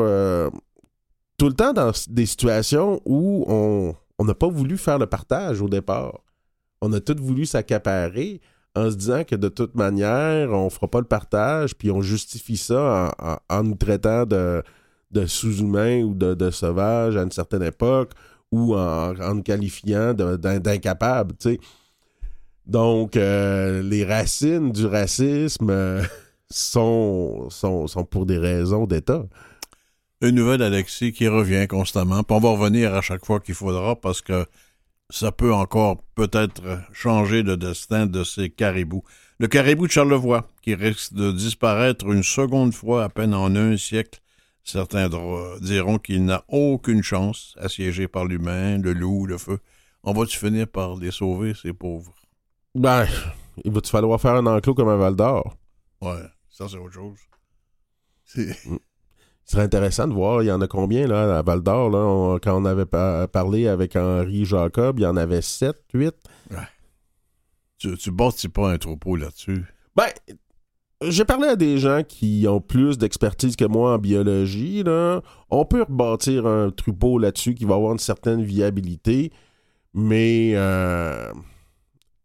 tout 1.37 1.47
le 1.47 1.53
temps 1.53 1.71
dans 1.71 1.91
des 2.09 2.25
situations 2.25 3.01
où 3.05 3.45
on 3.47 3.95
on 4.21 4.25
n'a 4.25 4.35
pas 4.35 4.49
voulu 4.49 4.77
faire 4.77 4.99
le 4.99 5.07
partage 5.07 5.61
au 5.61 5.67
départ. 5.67 6.19
On 6.81 6.91
a 6.93 6.99
tout 6.99 7.15
voulu 7.19 7.45
s'accaparer 7.45 8.41
en 8.75 8.89
se 8.89 8.95
disant 8.95 9.23
que 9.23 9.35
de 9.35 9.49
toute 9.49 9.75
manière, 9.75 10.51
on 10.51 10.69
fera 10.69 10.87
pas 10.87 10.99
le 10.99 11.05
partage, 11.05 11.75
puis 11.75 11.91
on 11.91 12.01
justifie 12.01 12.57
ça 12.57 13.13
en, 13.49 13.63
nous 13.63 13.75
traitant 13.75 14.25
de, 14.25 14.63
sous-humains 15.25 16.01
ou 16.03 16.13
de, 16.13 16.51
sauvages 16.51 17.17
à 17.17 17.23
une 17.23 17.31
certaine 17.31 17.63
époque, 17.63 18.11
ou 18.51 18.75
en, 18.75 19.13
nous 19.35 19.43
qualifiant 19.43 20.13
d'incapables. 20.13 21.35
Donc, 22.65 23.17
euh, 23.17 23.81
les 23.81 24.05
racines 24.05 24.71
du 24.71 24.85
racisme 24.85 25.69
euh, 25.69 26.03
sont 26.49 27.49
pour 28.09 28.25
des 28.25 28.37
raisons 28.37 28.85
d'État. 28.85 29.25
Une 30.21 30.35
nouvelle, 30.35 30.61
Alexis, 30.61 31.13
qui 31.13 31.27
revient 31.27 31.67
constamment. 31.67 32.23
Puis 32.23 32.35
on 32.35 32.39
va 32.39 32.49
revenir 32.51 32.93
à 32.93 33.01
chaque 33.01 33.25
fois 33.25 33.39
qu'il 33.39 33.55
faudra 33.55 33.95
parce 33.95 34.21
que 34.21 34.45
ça 35.11 35.31
peut 35.31 35.53
encore 35.53 36.01
peut-être 36.15 36.79
changer 36.91 37.43
le 37.43 37.57
destin 37.57 38.05
de 38.07 38.23
ces 38.23 38.49
caribous. 38.49 39.03
Le 39.39 39.47
caribou 39.47 39.87
de 39.87 39.91
Charlevoix, 39.91 40.47
qui 40.61 40.73
risque 40.75 41.13
de 41.13 41.31
disparaître 41.31 42.05
une 42.05 42.23
seconde 42.23 42.73
fois 42.73 43.03
à 43.03 43.09
peine 43.09 43.33
en 43.33 43.55
un 43.55 43.77
siècle. 43.77 44.19
Certains 44.63 45.09
diront 45.61 45.97
qu'il 45.97 46.25
n'a 46.25 46.43
aucune 46.47 47.01
chance, 47.03 47.55
assiégé 47.59 48.07
par 48.07 48.25
l'humain, 48.25 48.77
le 48.77 48.93
loup, 48.93 49.25
le 49.25 49.37
feu. 49.37 49.59
On 50.03 50.13
va-tu 50.13 50.37
finir 50.37 50.67
par 50.67 50.95
les 50.95 51.11
sauver, 51.11 51.53
ces 51.55 51.73
pauvres? 51.73 52.13
Ben, 52.75 53.05
il 53.65 53.71
va-tu 53.71 53.89
falloir 53.89 54.19
faire 54.21 54.35
un 54.35 54.45
enclos 54.45 54.75
comme 54.75 54.89
un 54.89 54.97
Val 54.97 55.15
d'Or? 55.15 55.55
Ouais, 56.01 56.21
ça 56.49 56.67
c'est 56.69 56.77
autre 56.77 56.93
chose. 56.93 57.17
C'est- 58.23 58.53
Ce 58.53 58.69
serait 59.51 59.63
intéressant 59.63 60.07
de 60.07 60.13
voir, 60.13 60.43
il 60.43 60.47
y 60.47 60.51
en 60.51 60.61
a 60.61 60.67
combien 60.67 61.07
là, 61.07 61.37
à 61.37 61.41
Val 61.41 61.61
d'Or? 61.61 61.89
Là, 61.89 61.99
On- 61.99 62.39
quand 62.39 62.61
on 62.61 62.65
avait 62.65 62.85
pa- 62.85 63.27
parlé 63.27 63.67
avec 63.67 63.95
Henri 63.95 64.45
Jacob, 64.45 64.99
il 64.99 65.03
y 65.03 65.05
en 65.05 65.17
avait 65.17 65.41
7, 65.41 65.75
8. 65.93 66.13
Tu, 67.77 67.97
tu 67.97 68.11
bâtis 68.11 68.49
pas 68.49 68.71
un 68.71 68.77
troupeau 68.77 69.15
là-dessus? 69.15 69.63
Ben, 69.95 70.05
j'ai 71.01 71.25
parlé 71.25 71.47
à 71.47 71.55
des 71.55 71.79
gens 71.79 72.01
qui 72.07 72.45
ont 72.47 72.61
plus 72.61 72.97
d'expertise 72.99 73.55
que 73.55 73.65
moi 73.65 73.95
en 73.95 73.97
biologie. 73.97 74.83
Là. 74.83 75.21
On 75.49 75.65
peut 75.65 75.81
rebâtir 75.83 76.45
un 76.45 76.69
troupeau 76.69 77.17
là-dessus 77.17 77.55
qui 77.55 77.65
va 77.65 77.75
avoir 77.75 77.91
une 77.93 77.97
certaine 77.99 78.43
viabilité, 78.43 79.31
mais 79.95 80.51
euh, 80.53 81.31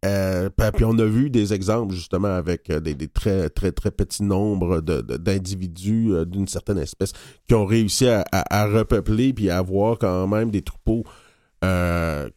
euh, 0.05 0.51
puis 0.75 0.85
on 0.85 0.99
a 0.99 1.05
vu 1.05 1.31
des 1.31 1.55
exemples 1.55 1.95
justement 1.95 2.29
avec 2.29 2.69
euh, 2.71 2.81
des, 2.81 3.09
très 3.09 3.49
très 3.49 3.73
très 3.73 3.91
petits 3.91 4.23
nombres 4.23 4.81
d'individus 4.81 6.13
euh, 6.13 6.25
d'une 6.25 6.47
certaine 6.47 6.79
espèce 6.79 7.13
qui 7.49 7.55
ont 7.55 7.65
réussi 7.65 8.07
à, 8.07 8.67
repeupler 8.67 9.33
puis 9.33 9.49
à 9.49 9.59
avoir 9.59 9.99
quand 9.99 10.27
même 10.29 10.51
des 10.51 10.63
troupeaux 10.63 11.05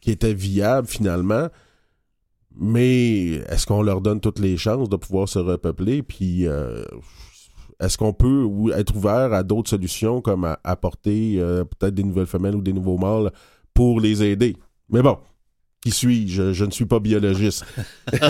qui 0.00 0.10
étaient 0.10 0.34
viables 0.34 0.88
finalement. 0.88 1.48
Mais 2.56 3.34
est-ce 3.48 3.64
qu'on 3.66 3.82
leur 3.82 4.00
donne 4.00 4.20
toutes 4.20 4.40
les 4.40 4.56
chances 4.56 4.88
de 4.88 4.96
pouvoir 4.96 5.28
se 5.28 5.38
repeupler? 5.38 6.02
Puis 6.02 6.46
est-ce 7.78 7.96
qu'on 7.96 8.12
peut 8.12 8.48
être 8.74 8.96
ouvert 8.96 9.32
à 9.32 9.44
d'autres 9.44 9.70
solutions 9.70 10.20
comme 10.20 10.56
apporter 10.64 11.36
peut-être 11.78 11.94
des 11.94 12.02
nouvelles 12.02 12.26
femelles 12.26 12.56
ou 12.56 12.62
des 12.62 12.72
nouveaux 12.72 12.98
mâles 12.98 13.30
pour 13.72 14.00
les 14.00 14.24
aider? 14.24 14.56
Mais 14.88 15.02
bon, 15.02 15.18
qui 15.82 15.90
suis-je? 15.90 16.52
Je 16.52 16.64
ne 16.64 16.70
suis 16.70 16.86
pas 16.86 16.98
biologiste. 17.00 17.64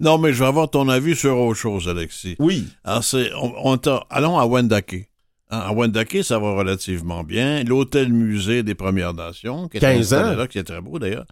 Non, 0.00 0.18
mais 0.18 0.32
je 0.32 0.40
vais 0.40 0.46
avoir 0.48 0.68
ton 0.70 0.88
avis 0.88 1.14
sur 1.14 1.38
autre 1.38 1.58
chose, 1.58 1.88
Alexis. 1.88 2.34
Oui. 2.40 2.66
Alors, 2.82 3.04
c'est, 3.04 3.30
on, 3.34 3.76
allons 4.10 4.38
à 4.38 4.44
Wendake. 4.44 5.08
Hein, 5.50 5.58
À 5.58 5.72
Wendake, 5.72 6.24
ça 6.24 6.38
va 6.38 6.52
relativement 6.52 7.22
bien. 7.22 7.62
L'hôtel-musée 7.64 8.62
des 8.64 8.74
Premières 8.74 9.14
Nations, 9.14 9.68
qui 9.68 9.76
est 9.76 9.80
15 9.80 10.12
installé 10.12 10.34
ans. 10.34 10.38
là, 10.38 10.46
qui 10.48 10.58
est 10.58 10.64
très 10.64 10.80
beau 10.80 10.98
d'ailleurs, 10.98 11.26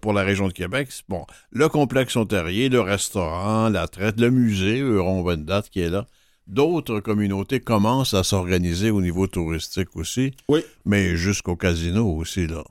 pour 0.00 0.14
la 0.14 0.22
région 0.22 0.48
de 0.48 0.52
Québec. 0.54 0.88
Bon, 1.08 1.26
le 1.50 1.68
complexe 1.68 2.16
Ontarier, 2.16 2.70
le 2.70 2.80
restaurant, 2.80 3.68
la 3.68 3.86
traite, 3.88 4.18
le 4.18 4.30
musée 4.30 4.80
Euron-Wendat 4.80 5.64
qui 5.70 5.80
est 5.80 5.90
là. 5.90 6.06
D'autres 6.46 7.00
communautés 7.00 7.60
commencent 7.60 8.14
à 8.14 8.24
s'organiser 8.24 8.90
au 8.90 9.02
niveau 9.02 9.26
touristique 9.26 9.94
aussi, 9.96 10.32
Oui. 10.48 10.60
mais 10.86 11.14
jusqu'au 11.14 11.56
casino 11.56 12.06
aussi, 12.16 12.46
là. 12.46 12.64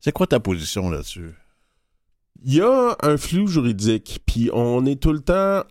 C'est 0.00 0.12
quoi 0.12 0.26
ta 0.26 0.40
position 0.40 0.88
là-dessus? 0.88 1.34
Il 2.42 2.54
y 2.54 2.62
a 2.62 2.96
un 3.02 3.16
flou 3.18 3.46
juridique, 3.46 4.20
puis 4.26 4.50
on 4.52 4.86
est 4.86 5.00
tout 5.00 5.12
le 5.12 5.20
temps 5.20 5.62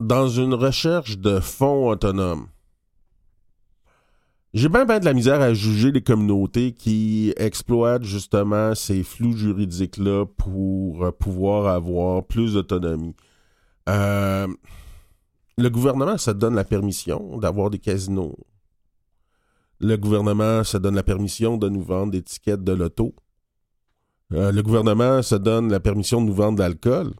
dans 0.00 0.28
une 0.28 0.54
recherche 0.54 1.18
de 1.18 1.40
fonds 1.40 1.88
autonomes. 1.88 2.46
J'ai 4.52 4.68
bien 4.68 4.84
ben 4.84 4.98
de 4.98 5.04
la 5.04 5.14
misère 5.14 5.40
à 5.40 5.54
juger 5.54 5.92
les 5.92 6.02
communautés 6.02 6.72
qui 6.72 7.32
exploitent 7.36 8.02
justement 8.02 8.74
ces 8.74 9.04
flous 9.04 9.36
juridiques-là 9.36 10.26
pour 10.26 11.04
euh, 11.04 11.12
pouvoir 11.12 11.68
avoir 11.68 12.24
plus 12.24 12.54
d'autonomie. 12.54 13.14
Euh, 13.88 14.48
le 15.56 15.70
gouvernement, 15.70 16.18
ça 16.18 16.34
donne 16.34 16.56
la 16.56 16.64
permission 16.64 17.38
d'avoir 17.38 17.70
des 17.70 17.78
casinos. 17.78 18.36
Le 19.80 19.96
gouvernement, 19.96 20.62
ça 20.64 20.78
donne 20.78 20.94
la 20.94 21.02
permission 21.02 21.56
de 21.56 21.68
nous 21.68 21.82
vendre 21.82 22.12
des 22.12 22.22
tickets 22.22 22.62
de 22.62 22.72
loto. 22.72 23.14
Euh, 24.32 24.52
le 24.52 24.62
gouvernement 24.62 25.22
se 25.22 25.34
donne 25.34 25.70
la 25.70 25.80
permission 25.80 26.20
de 26.20 26.26
nous 26.26 26.34
vendre 26.34 26.58
de 26.58 26.62
l'alcool. 26.62 27.12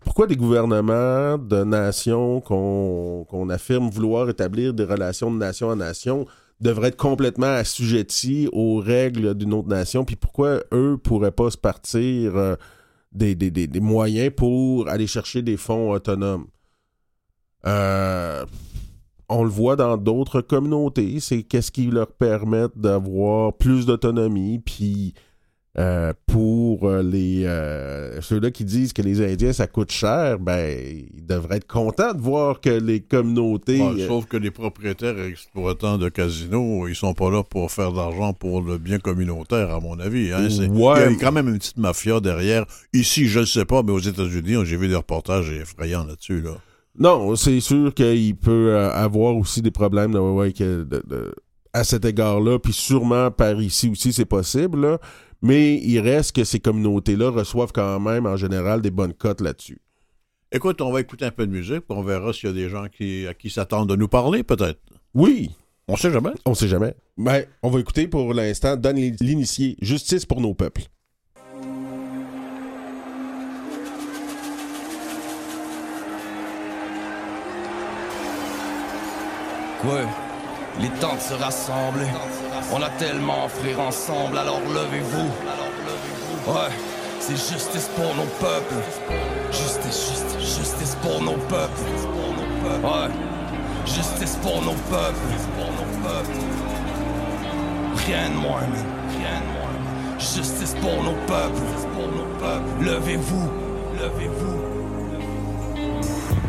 Pourquoi 0.00 0.26
des 0.26 0.36
gouvernements 0.36 1.36
de 1.38 1.64
nations 1.64 2.40
qu'on 2.40 3.48
affirme 3.50 3.88
vouloir 3.88 4.28
établir 4.28 4.72
des 4.74 4.84
relations 4.84 5.32
de 5.32 5.38
nation 5.38 5.70
à 5.70 5.74
nation 5.74 6.26
devraient 6.60 6.88
être 6.88 6.96
complètement 6.96 7.46
assujettis 7.46 8.48
aux 8.52 8.76
règles 8.76 9.34
d'une 9.34 9.54
autre 9.54 9.68
nation? 9.68 10.04
Puis 10.04 10.14
pourquoi 10.16 10.60
eux 10.72 10.96
pourraient 11.02 11.32
pas 11.32 11.50
se 11.50 11.56
partir 11.58 12.36
euh, 12.36 12.54
des- 13.10 13.34
des 13.34 13.80
moyens 13.80 14.32
pour 14.36 14.88
aller 14.88 15.06
chercher 15.08 15.42
des 15.42 15.56
fonds 15.56 15.90
autonomes? 15.90 16.46
Euh, 17.66 18.44
on 19.28 19.42
le 19.42 19.50
voit 19.50 19.76
dans 19.76 19.96
d'autres 19.96 20.40
communautés, 20.40 21.18
c'est 21.20 21.42
qu'est-ce 21.42 21.72
qui 21.72 21.86
leur 21.86 22.12
permet 22.12 22.66
d'avoir 22.76 23.52
plus 23.54 23.86
d'autonomie, 23.86 24.60
puis 24.60 25.14
euh, 25.78 26.14
pour 26.26 26.88
euh, 26.88 27.02
les 27.02 27.44
euh, 27.44 28.18
ceux-là 28.22 28.50
qui 28.50 28.64
disent 28.64 28.94
que 28.94 29.02
les 29.02 29.20
Indiens 29.22 29.52
ça 29.52 29.66
coûte 29.66 29.90
cher, 29.92 30.38
ben 30.38 30.74
ils 31.14 31.26
devraient 31.26 31.56
être 31.58 31.66
contents 31.66 32.14
de 32.14 32.20
voir 32.22 32.62
que 32.62 32.70
les 32.70 33.00
communautés. 33.00 33.82
Ouais, 33.82 34.00
euh, 34.00 34.06
sauf 34.08 34.24
que 34.24 34.38
les 34.38 34.50
propriétaires 34.50 35.18
et 35.18 35.26
exploitants 35.28 35.98
de 35.98 36.08
casinos, 36.08 36.88
ils 36.88 36.94
sont 36.94 37.12
pas 37.12 37.30
là 37.30 37.42
pour 37.42 37.70
faire 37.70 37.92
de 37.92 37.98
l'argent 37.98 38.32
pour 38.32 38.62
le 38.62 38.78
bien 38.78 38.98
communautaire, 38.98 39.68
à 39.74 39.80
mon 39.80 39.98
avis. 40.00 40.32
hein. 40.32 40.48
Ouais. 40.70 41.10
Il 41.10 41.12
y 41.12 41.16
a 41.16 41.18
quand 41.20 41.32
même 41.32 41.48
une 41.48 41.58
petite 41.58 41.76
mafia 41.76 42.20
derrière. 42.20 42.64
Ici, 42.94 43.26
je 43.26 43.40
ne 43.40 43.44
sais 43.44 43.66
pas, 43.66 43.82
mais 43.82 43.92
aux 43.92 43.98
États-Unis, 43.98 44.64
j'ai 44.64 44.78
vu 44.78 44.88
des 44.88 44.94
reportages 44.96 45.50
effrayants 45.50 46.04
là-dessus. 46.06 46.40
Là. 46.40 46.52
Non, 46.98 47.36
c'est 47.36 47.60
sûr 47.60 47.92
qu'il 47.94 48.36
peut 48.36 48.70
euh, 48.70 48.90
avoir 48.92 49.36
aussi 49.36 49.60
des 49.62 49.70
problèmes 49.70 50.12
de, 50.12 50.18
ouais, 50.18 50.52
que 50.52 50.82
de- 50.84 51.02
de- 51.06 51.34
à 51.72 51.84
cet 51.84 52.04
égard-là, 52.06 52.58
puis 52.58 52.72
sûrement 52.72 53.30
par 53.30 53.60
ici 53.60 53.88
aussi 53.90 54.12
c'est 54.14 54.24
possible, 54.24 54.80
là. 54.80 54.98
mais 55.42 55.76
il 55.76 56.00
reste 56.00 56.34
que 56.34 56.42
ces 56.44 56.58
communautés-là 56.58 57.28
reçoivent 57.30 57.72
quand 57.72 58.00
même 58.00 58.24
en 58.24 58.36
général 58.36 58.80
des 58.80 58.90
bonnes 58.90 59.12
cotes 59.12 59.42
là-dessus. 59.42 59.78
Écoute, 60.52 60.80
on 60.80 60.90
va 60.90 61.00
écouter 61.00 61.26
un 61.26 61.30
peu 61.30 61.46
de 61.46 61.52
musique, 61.52 61.80
puis 61.80 61.98
on 61.98 62.02
verra 62.02 62.32
s'il 62.32 62.48
y 62.48 62.52
a 62.52 62.54
des 62.54 62.70
gens 62.70 62.86
qui, 62.88 63.26
à 63.26 63.34
qui 63.34 63.50
s'attendent 63.50 63.90
de 63.90 63.96
nous 63.96 64.08
parler, 64.08 64.42
peut-être. 64.42 64.80
Oui, 65.12 65.50
On 65.88 65.96
sait 65.96 66.10
jamais. 66.10 66.30
on 66.46 66.54
sait 66.54 66.68
jamais. 66.68 66.94
Ben, 67.18 67.44
on 67.62 67.68
va 67.70 67.78
écouter 67.80 68.08
pour 68.08 68.32
l'instant 68.32 68.76
Donne 68.76 68.96
l'initié, 69.20 69.76
justice 69.82 70.24
pour 70.24 70.40
nos 70.40 70.54
peuples. 70.54 70.82
Ouais, 79.86 80.06
il 80.80 80.86
est 80.86 81.00
temps 81.00 81.14
de 81.14 81.20
se 81.20 81.34
rassembler. 81.34 82.06
On 82.72 82.82
a 82.82 82.90
tellement 82.98 83.48
frère 83.48 83.80
ensemble, 83.80 84.36
alors 84.36 84.60
levez-vous. 84.60 85.30
Ouais, 86.52 86.72
c'est 87.20 87.36
justice 87.36 87.88
pour 87.94 88.14
nos 88.16 88.30
peuples. 88.40 88.74
Justice, 89.52 90.10
justice, 90.10 90.56
justice 90.58 90.96
pour 91.02 91.22
nos 91.22 91.36
peuples. 91.48 91.80
Ouais, 92.82 93.10
justice 93.84 94.36
pour 94.42 94.60
nos 94.62 94.74
peuples. 94.90 95.20
Rien 98.06 98.30
de 98.30 98.36
moins. 98.36 98.60
Rien 98.60 99.40
de 99.40 99.46
moins. 99.52 100.18
Justice. 100.18 100.74
Pour 100.80 101.02
nos 101.02 101.16
peuples. 101.26 101.62
Levez-vous. 102.80 103.50
Levez-vous. 104.00 104.75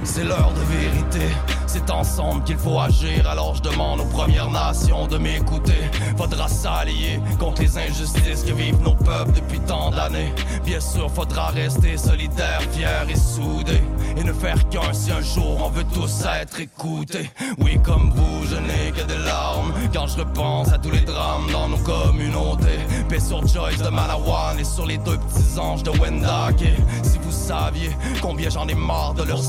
C'est 0.07 0.23
l'heure 0.23 0.51
de 0.53 0.61
vérité, 0.61 1.35
c'est 1.67 1.91
ensemble 1.91 2.43
qu'il 2.43 2.57
faut 2.57 2.79
agir. 2.79 3.29
Alors 3.29 3.53
je 3.55 3.61
demande 3.61 3.99
aux 3.99 4.05
Premières 4.05 4.49
Nations 4.49 5.05
de 5.05 5.17
m'écouter. 5.17 5.91
Faudra 6.17 6.47
s'allier 6.47 7.19
contre 7.37 7.61
les 7.61 7.77
injustices 7.77 8.43
que 8.43 8.53
vivent 8.53 8.81
nos 8.81 8.95
peuples 8.95 9.33
depuis 9.33 9.59
tant 9.59 9.91
d'années. 9.91 10.33
Bien 10.65 10.79
sûr, 10.79 11.11
faudra 11.11 11.47
rester 11.47 11.97
solidaires, 11.97 12.61
fiers 12.71 13.09
et 13.09 13.15
soudés. 13.15 13.83
Et 14.15 14.23
ne 14.23 14.33
faire 14.33 14.67
qu'un 14.69 14.91
si 14.91 15.11
un 15.11 15.21
jour 15.21 15.61
on 15.63 15.69
veut 15.69 15.85
tous 15.93 16.23
être 16.41 16.59
écoutés. 16.59 17.29
Oui, 17.59 17.77
comme 17.83 18.09
vous, 18.09 18.47
je 18.47 18.55
n'ai 18.55 18.91
que 18.91 19.05
des 19.05 19.23
larmes 19.23 19.71
quand 19.93 20.07
je 20.07 20.17
repense 20.17 20.71
à 20.71 20.79
tous 20.79 20.91
les 20.91 21.01
drames 21.01 21.51
dans 21.51 21.69
nos 21.69 21.77
communautés. 21.77 22.79
Paix 23.07 23.19
sur 23.19 23.45
Joyce 23.45 23.83
de 23.83 23.89
Malawan 23.89 24.57
et 24.57 24.63
sur 24.63 24.87
les 24.87 24.97
deux 24.97 25.17
petits 25.17 25.59
anges 25.59 25.83
de 25.83 25.91
Wendake. 25.91 26.65
Si 27.03 27.19
vous 27.19 27.31
saviez 27.31 27.95
combien 28.21 28.49
j'en 28.49 28.67
ai 28.67 28.73
marre 28.73 29.13
de 29.13 29.23
leurs 29.23 29.43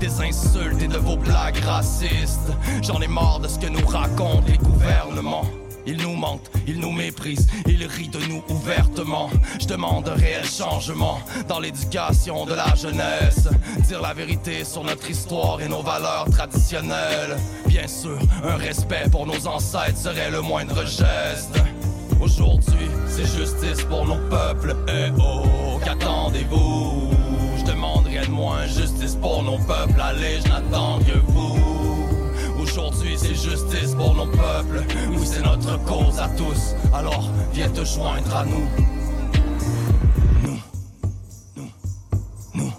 des 0.00 0.20
insultes 0.20 0.82
et 0.82 0.88
de 0.88 0.98
vos 0.98 1.16
blagues 1.16 1.58
racistes. 1.64 2.52
J'en 2.82 3.00
ai 3.00 3.08
marre 3.08 3.40
de 3.40 3.48
ce 3.48 3.58
que 3.58 3.66
nous 3.66 3.86
racontent 3.86 4.44
les 4.46 4.58
gouvernements. 4.58 5.46
Ils 5.86 5.96
nous 5.96 6.14
mentent, 6.14 6.50
ils 6.66 6.78
nous 6.78 6.92
méprisent, 6.92 7.48
ils 7.66 7.84
rient 7.86 8.08
de 8.08 8.20
nous 8.28 8.42
ouvertement. 8.50 9.30
Je 9.60 9.66
demande 9.66 10.08
un 10.08 10.14
réel 10.14 10.44
changement 10.44 11.20
dans 11.48 11.58
l'éducation 11.58 12.44
de 12.44 12.54
la 12.54 12.74
jeunesse. 12.74 13.48
Dire 13.88 14.02
la 14.02 14.12
vérité 14.12 14.64
sur 14.64 14.84
notre 14.84 15.10
histoire 15.10 15.60
et 15.60 15.68
nos 15.68 15.82
valeurs 15.82 16.26
traditionnelles. 16.30 17.36
Bien 17.66 17.88
sûr, 17.88 18.18
un 18.44 18.56
respect 18.56 19.08
pour 19.10 19.26
nos 19.26 19.46
ancêtres 19.46 19.98
serait 19.98 20.30
le 20.30 20.42
moindre 20.42 20.84
geste. 20.84 21.58
Aujourd'hui, 22.20 22.88
c'est 23.08 23.26
justice 23.26 23.82
pour 23.88 24.06
nos 24.06 24.20
peuples. 24.28 24.76
Eh 24.88 25.10
oh, 25.18 25.80
qu'attendez-vous? 25.82 27.21
Demande 27.72 28.06
rien 28.06 28.22
de 28.26 28.30
moins, 28.30 28.66
justice 28.66 29.14
pour 29.14 29.42
nos 29.42 29.56
peuples. 29.56 29.98
Allez, 29.98 30.40
je 30.44 30.48
n'attends 30.48 30.98
que 30.98 31.18
vous. 31.26 31.58
Aujourd'hui, 32.60 33.16
c'est 33.16 33.34
justice 33.34 33.94
pour 33.96 34.14
nos 34.14 34.26
peuples. 34.26 34.84
Oui, 35.10 35.24
c'est 35.24 35.42
notre 35.42 35.82
cause 35.84 36.18
à 36.20 36.28
tous. 36.36 36.74
Alors, 36.92 37.30
viens 37.54 37.70
te 37.70 37.82
joindre 37.82 38.36
à 38.36 38.44
nous. 38.44 38.68
Nous, 40.42 40.58
nous, 41.56 41.70
nous, 42.54 42.62
nous. 42.62 42.72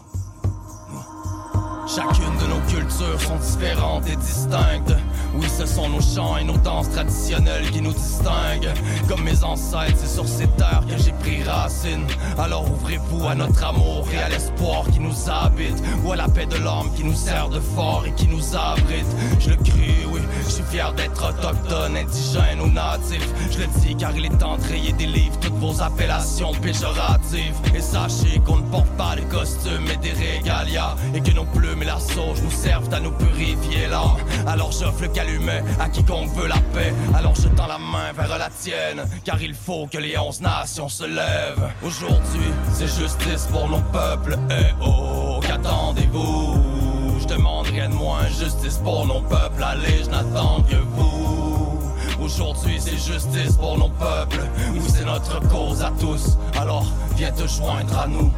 Chacune 1.87 2.37
de 2.37 2.47
nos 2.53 2.61
cultures 2.67 3.19
sont 3.19 3.37
différentes 3.37 4.07
et 4.07 4.15
distinctes. 4.15 4.93
Oui, 5.35 5.47
ce 5.49 5.65
sont 5.65 5.89
nos 5.89 6.01
chants 6.01 6.37
et 6.37 6.43
nos 6.43 6.57
danses 6.57 6.89
traditionnelles 6.91 7.71
qui 7.71 7.81
nous 7.81 7.93
distinguent. 7.93 8.73
Comme 9.07 9.23
mes 9.23 9.43
ancêtres, 9.43 9.97
c'est 9.97 10.13
sur 10.13 10.27
ces 10.27 10.47
terres 10.49 10.83
que 10.87 10.95
j'ai 11.01 11.11
pris 11.13 11.41
racine. 11.41 12.05
Alors 12.37 12.69
ouvrez-vous 12.71 13.27
à 13.27 13.33
notre 13.33 13.63
amour 13.63 14.07
et 14.13 14.17
à 14.17 14.29
l'espoir 14.29 14.83
qui 14.91 14.99
nous 14.99 15.29
habite. 15.29 15.81
Ou 16.03 16.11
à 16.11 16.17
la 16.17 16.27
paix 16.27 16.45
de 16.45 16.57
l'âme 16.57 16.93
qui 16.95 17.03
nous 17.03 17.15
sert 17.15 17.49
de 17.49 17.59
fort 17.59 18.03
et 18.05 18.11
qui 18.11 18.27
nous 18.27 18.55
abrite. 18.55 19.07
Je 19.39 19.49
le 19.49 19.55
crie, 19.55 20.05
oui, 20.11 20.21
je 20.45 20.51
suis 20.51 20.63
fier 20.69 20.93
d'être 20.93 21.27
autochtone, 21.27 21.97
indigène 21.97 22.61
ou 22.61 22.67
natif. 22.71 23.27
Je 23.49 23.59
le 23.59 23.67
dis 23.79 23.95
car 23.95 24.15
il 24.15 24.25
est 24.25 24.37
temps 24.37 24.57
de 24.57 24.63
rayer 24.63 24.93
des 24.93 25.07
livres 25.07 25.39
toutes 25.41 25.53
vos 25.55 25.81
appellations 25.81 26.51
péjoratives. 26.61 27.55
Et 27.73 27.81
sachez 27.81 28.39
qu'on 28.45 28.57
ne 28.57 28.69
porte 28.69 28.89
pas 28.97 29.15
de 29.15 29.21
costumes 29.21 29.87
et 29.91 29.97
des 29.97 30.13
régalias. 30.13 30.95
Et 31.15 31.21
que 31.21 31.31
nos 31.31 31.45
plumes 31.45 31.81
et 31.81 31.85
la 31.85 31.99
sauge 31.99 32.41
nous 32.43 32.51
servent 32.51 32.93
à 32.93 32.99
nous 32.99 33.11
purifier 33.11 33.87
l'âme. 33.89 34.17
Alors 34.45 34.71
j'offre 34.71 35.01
le 35.01 35.07
calumet 35.23 35.63
à 35.79 35.89
quiconque 35.89 36.29
veut 36.35 36.47
la 36.47 36.59
paix. 36.73 36.93
Alors 37.15 37.35
je 37.35 37.47
tends 37.49 37.67
la 37.67 37.77
main 37.77 38.11
vers 38.15 38.37
la 38.37 38.49
tienne. 38.49 39.03
Car 39.23 39.41
il 39.41 39.53
faut 39.53 39.87
que 39.87 39.97
les 39.97 40.17
onze 40.17 40.41
nations 40.41 40.89
se 40.89 41.05
lèvent. 41.05 41.69
Aujourd'hui, 41.83 42.51
c'est 42.73 42.87
justice 42.87 43.47
pour 43.51 43.69
nos 43.69 43.81
peuples. 43.91 44.37
Eh 44.49 44.73
oh, 44.85 45.39
qu'attendez-vous? 45.41 46.61
Je 47.21 47.27
demande 47.27 47.67
rien 47.67 47.89
de 47.89 47.95
moins, 47.95 48.27
justice 48.27 48.77
pour 48.83 49.05
nos 49.05 49.21
peuples. 49.21 49.63
Allez, 49.63 50.03
je 50.03 50.09
n'attends 50.09 50.61
que 50.69 50.75
vous. 50.75 51.79
Aujourd'hui, 52.21 52.79
c'est 52.79 52.97
justice 52.97 53.55
pour 53.57 53.77
nos 53.77 53.89
peuples. 53.89 54.43
C'est 54.87 55.05
notre 55.05 55.39
cause 55.49 55.81
à 55.81 55.91
tous? 55.99 56.37
Alors, 56.59 56.85
viens 57.15 57.31
te 57.31 57.47
joindre 57.47 57.97
à 57.97 58.07
nous. 58.07 58.31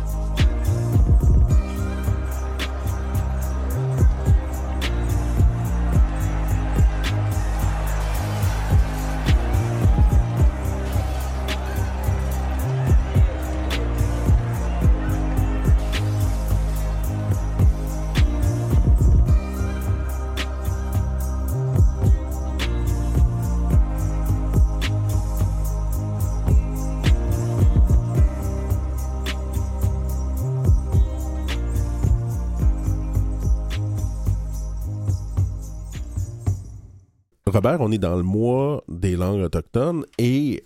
On 37.66 37.92
est 37.92 37.98
dans 37.98 38.16
le 38.16 38.24
mois 38.24 38.84
des 38.88 39.16
langues 39.16 39.42
autochtones 39.42 40.06
et 40.20 40.64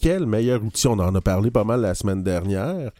quel 0.00 0.26
meilleur 0.26 0.62
outil, 0.62 0.86
on 0.86 0.92
en 0.92 1.12
a 1.14 1.20
parlé 1.20 1.50
pas 1.50 1.64
mal 1.64 1.80
la 1.80 1.94
semaine 1.94 2.22
dernière, 2.22 2.92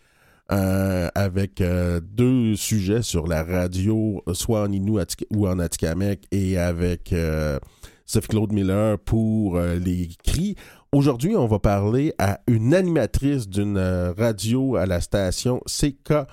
euh, 0.51 1.09
avec 1.14 1.61
euh, 1.61 2.01
deux 2.03 2.57
sujets 2.57 3.03
sur 3.03 3.28
la 3.28 3.44
radio, 3.44 4.20
soit 4.32 4.62
en 4.62 4.68
Atik- 4.68 5.26
ou 5.30 5.47
en 5.47 5.61
Atikamek, 5.61 6.26
et 6.32 6.59
avec 6.59 7.12
euh, 7.12 7.61
Sophie-Claude 8.05 8.53
Miller 8.53 8.99
pour 8.99 9.57
euh, 9.57 9.76
les 9.76 10.09
cris. 10.24 10.57
Aujourd'hui, 10.90 11.36
on 11.36 11.47
va 11.47 11.61
parler 11.61 12.14
à 12.18 12.40
une 12.49 12.74
animatrice 12.74 13.49
d'une 13.49 13.78
radio 14.18 14.74
à 14.76 14.86
la 14.86 15.01
station 15.01 15.61
CKAU-FM 15.66 16.26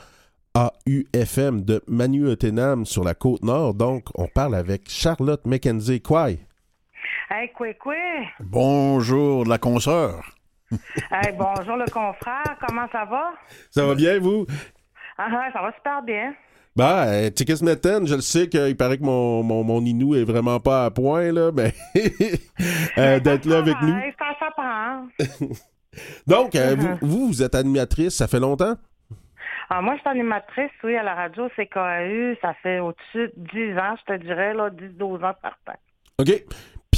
de 1.63 1.83
Manu-Otenam 1.87 2.87
sur 2.87 3.03
la 3.03 3.13
côte 3.13 3.43
nord. 3.43 3.75
Donc, 3.75 4.05
on 4.15 4.27
parle 4.27 4.55
avec 4.55 4.89
Charlotte 4.89 5.45
McKenzie. 5.45 6.01
Quoi? 6.01 6.29
Hey, 7.35 7.49
quoi, 7.51 7.73
quoi? 7.73 7.95
Bonjour, 8.41 9.43
la 9.45 9.57
consoeur. 9.57 10.21
Hey, 11.09 11.33
bonjour 11.35 11.77
le 11.77 11.85
confrère, 11.91 12.55
comment 12.61 12.87
ça 12.91 13.05
va? 13.05 13.31
Ça 13.71 13.87
va 13.87 13.95
bien, 13.95 14.19
vous? 14.19 14.45
Ah, 15.17 15.29
ah, 15.31 15.49
ça 15.51 15.63
va 15.63 15.71
super 15.75 16.03
bien. 16.03 16.35
Bah, 16.75 17.05
euh, 17.07 17.31
Tikis 17.31 17.63
Meten, 17.63 18.05
je 18.05 18.13
le 18.13 18.21
sais 18.21 18.47
qu'il 18.47 18.77
paraît 18.77 18.99
que 18.99 19.03
mon, 19.03 19.41
mon, 19.41 19.63
mon 19.63 19.81
Inou 19.83 20.13
est 20.13 20.25
vraiment 20.25 20.59
pas 20.59 20.85
à 20.85 20.91
point, 20.91 21.31
là, 21.31 21.51
mais 21.51 21.73
euh, 22.99 23.19
d'être 23.19 23.45
là 23.45 23.57
avec 23.57 23.81
nous. 23.81 23.95
Hey, 23.95 24.13
ça 24.19 24.35
s'apprend. 24.39 25.07
Donc, 26.27 26.53
euh, 26.53 26.75
vous, 26.77 26.97
vous, 27.01 27.27
vous 27.29 27.41
êtes 27.41 27.55
animatrice, 27.55 28.15
ça 28.15 28.27
fait 28.27 28.39
longtemps? 28.39 28.75
Ah, 29.71 29.81
moi, 29.81 29.95
je 29.95 30.01
suis 30.01 30.09
animatrice, 30.09 30.71
oui, 30.83 30.95
à 30.95 31.01
la 31.01 31.15
radio 31.15 31.49
CKAU. 31.57 32.35
Ça 32.43 32.53
fait 32.61 32.77
au-dessus 32.77 33.31
de 33.35 33.73
10 33.73 33.79
ans, 33.79 33.95
je 34.07 34.13
te 34.13 34.23
dirais, 34.23 34.53
là, 34.53 34.69
10-12 34.69 35.15
ans 35.25 35.33
par 35.41 35.57
temps. 35.65 35.79
OK. 36.19 36.29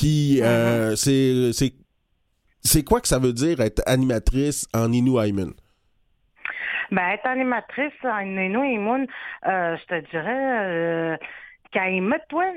Puis, 0.06 0.39
euh, 0.43 0.95
c'est, 0.95 1.51
c'est, 1.51 1.74
c'est 2.62 2.84
quoi 2.84 3.01
que 3.01 3.08
ça 3.08 3.18
veut 3.18 3.34
dire 3.34 3.60
être 3.60 3.82
animatrice 3.88 4.68
en 4.72 4.91
Inou 4.91 5.20
Ayman? 5.20 5.51
Ben, 6.91 7.10
être 7.10 7.26
animatrice 7.26 7.91
en 8.03 8.20
et 8.20 8.78
Moon, 8.78 9.08
euh, 9.47 9.76
je 9.76 9.86
te 9.88 10.12
dirais, 10.12 10.60
euh, 10.62 11.18
Kaïmetouin. 11.72 12.53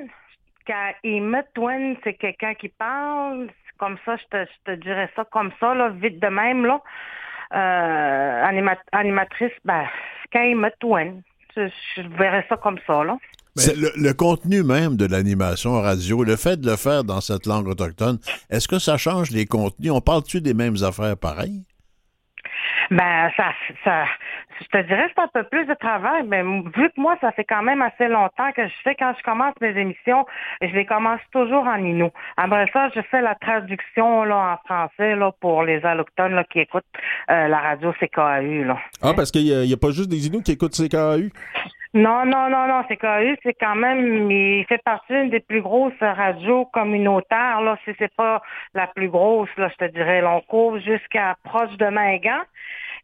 Kaïmetouin, 0.66 1.94
c'est 2.05 2.12
quelqu'un 2.12 2.53
qui 2.53 2.68
parle. 2.68 3.49
Comme 3.78 3.96
ça, 4.05 4.16
je 4.16 4.24
te, 4.24 4.44
je 4.44 4.72
te 4.72 4.80
dirais 4.82 5.09
ça 5.16 5.24
comme 5.24 5.53
ça, 5.59 5.74
là, 5.74 5.88
vite 5.88 6.20
de 6.20 6.28
même, 6.28 6.66
là. 6.66 6.82
Euh, 7.55 8.44
anima- 8.44 8.76
animatrice, 8.92 9.57
ben, 9.64 9.86
Kaïmetouin. 10.30 11.14
Je, 11.57 11.66
je 11.96 12.03
verrais 12.09 12.44
ça 12.51 12.59
comme 12.59 12.78
ça, 12.86 13.05
là. 13.05 13.16
Mais 13.59 13.74
le, 13.74 13.92
le 13.96 14.14
contenu 14.14 14.62
même 14.62 14.96
de 14.96 15.06
l'animation 15.06 15.80
radio, 15.80 16.24
le 16.24 16.36
fait 16.36 16.61
de 16.61 16.70
le 16.70 16.76
faire 16.76 17.04
dans 17.04 17.20
cette 17.20 17.46
langue 17.46 17.68
autochtone, 17.68 18.18
est-ce 18.50 18.68
que 18.68 18.78
ça 18.78 18.96
change 18.96 19.30
les 19.30 19.46
contenus? 19.46 19.92
On 19.92 20.00
parle-tu 20.00 20.40
des 20.40 20.54
mêmes 20.54 20.76
affaires 20.82 21.16
pareilles? 21.16 21.62
Ben, 22.90 23.30
ça, 23.36 23.52
ça, 23.84 24.04
je 24.61 24.66
te 24.66 24.86
dirais 24.86 25.06
que 25.09 25.12
c'est 25.16 25.22
un 25.22 25.42
peu 25.42 25.44
plus 25.44 25.66
de 25.66 25.74
travail, 25.74 26.24
mais 26.26 26.42
vu 26.42 26.88
que 26.90 27.00
moi, 27.00 27.16
ça 27.20 27.32
fait 27.32 27.44
quand 27.44 27.62
même 27.62 27.82
assez 27.82 28.09
longtemps 28.09 28.50
que 28.56 28.66
je 28.66 28.72
fais 28.82 28.94
quand 28.94 29.12
je 29.16 29.22
commence 29.22 29.54
mes 29.61 29.78
émissions, 29.78 30.24
je 30.62 30.74
les 30.74 30.86
commence 30.86 31.20
toujours 31.32 31.66
en 31.66 31.76
inou. 31.76 32.11
Après 32.36 32.66
ça, 32.72 32.88
je 32.94 33.00
fais 33.11 33.20
la 33.20 33.34
traduction 33.34 34.24
là 34.24 34.54
en 34.54 34.66
français 34.66 35.16
là 35.16 35.32
pour 35.40 35.62
les 35.62 35.84
allochtones 35.84 36.34
là 36.34 36.44
qui 36.44 36.61
écoutent 36.61 36.84
euh, 37.30 37.48
la 37.48 37.59
radio 37.59 37.92
CKAU 37.92 38.64
là. 38.64 38.78
Ah, 39.02 39.12
parce 39.14 39.30
qu'il 39.30 39.44
n'y 39.44 39.72
a, 39.72 39.76
pas 39.76 39.90
juste 39.90 40.09
des 40.09 40.26
Inuits 40.26 40.42
qui 40.42 40.52
écoutent 40.52 40.74
CKAU? 40.74 41.28
Non, 41.95 42.26
non, 42.26 42.51
non, 42.51 42.68
non, 42.68 42.82
CKAU, 42.84 43.36
c'est 43.43 43.57
quand 43.59 43.74
même, 43.74 44.30
il 44.30 44.64
fait 44.68 44.82
partie 44.84 45.12
d'une 45.12 45.30
des 45.30 45.41
plus 45.41 45.62
grosses 45.62 45.93
radios 46.01 46.66
communautaires, 46.66 47.62
là, 47.62 47.78
si 47.84 47.93
c'est 47.99 48.14
pas 48.14 48.43
la 48.74 48.86
plus 48.86 49.09
grosse, 49.09 49.49
là, 49.57 49.70
je 49.70 49.86
te 49.86 49.91
dirais. 49.93 50.20
Là, 50.20 50.36
on 50.36 50.41
court 50.43 50.78
jusqu'à 50.78 51.36
proche 51.45 51.74
de 51.78 51.86
Mingan, 51.86 52.43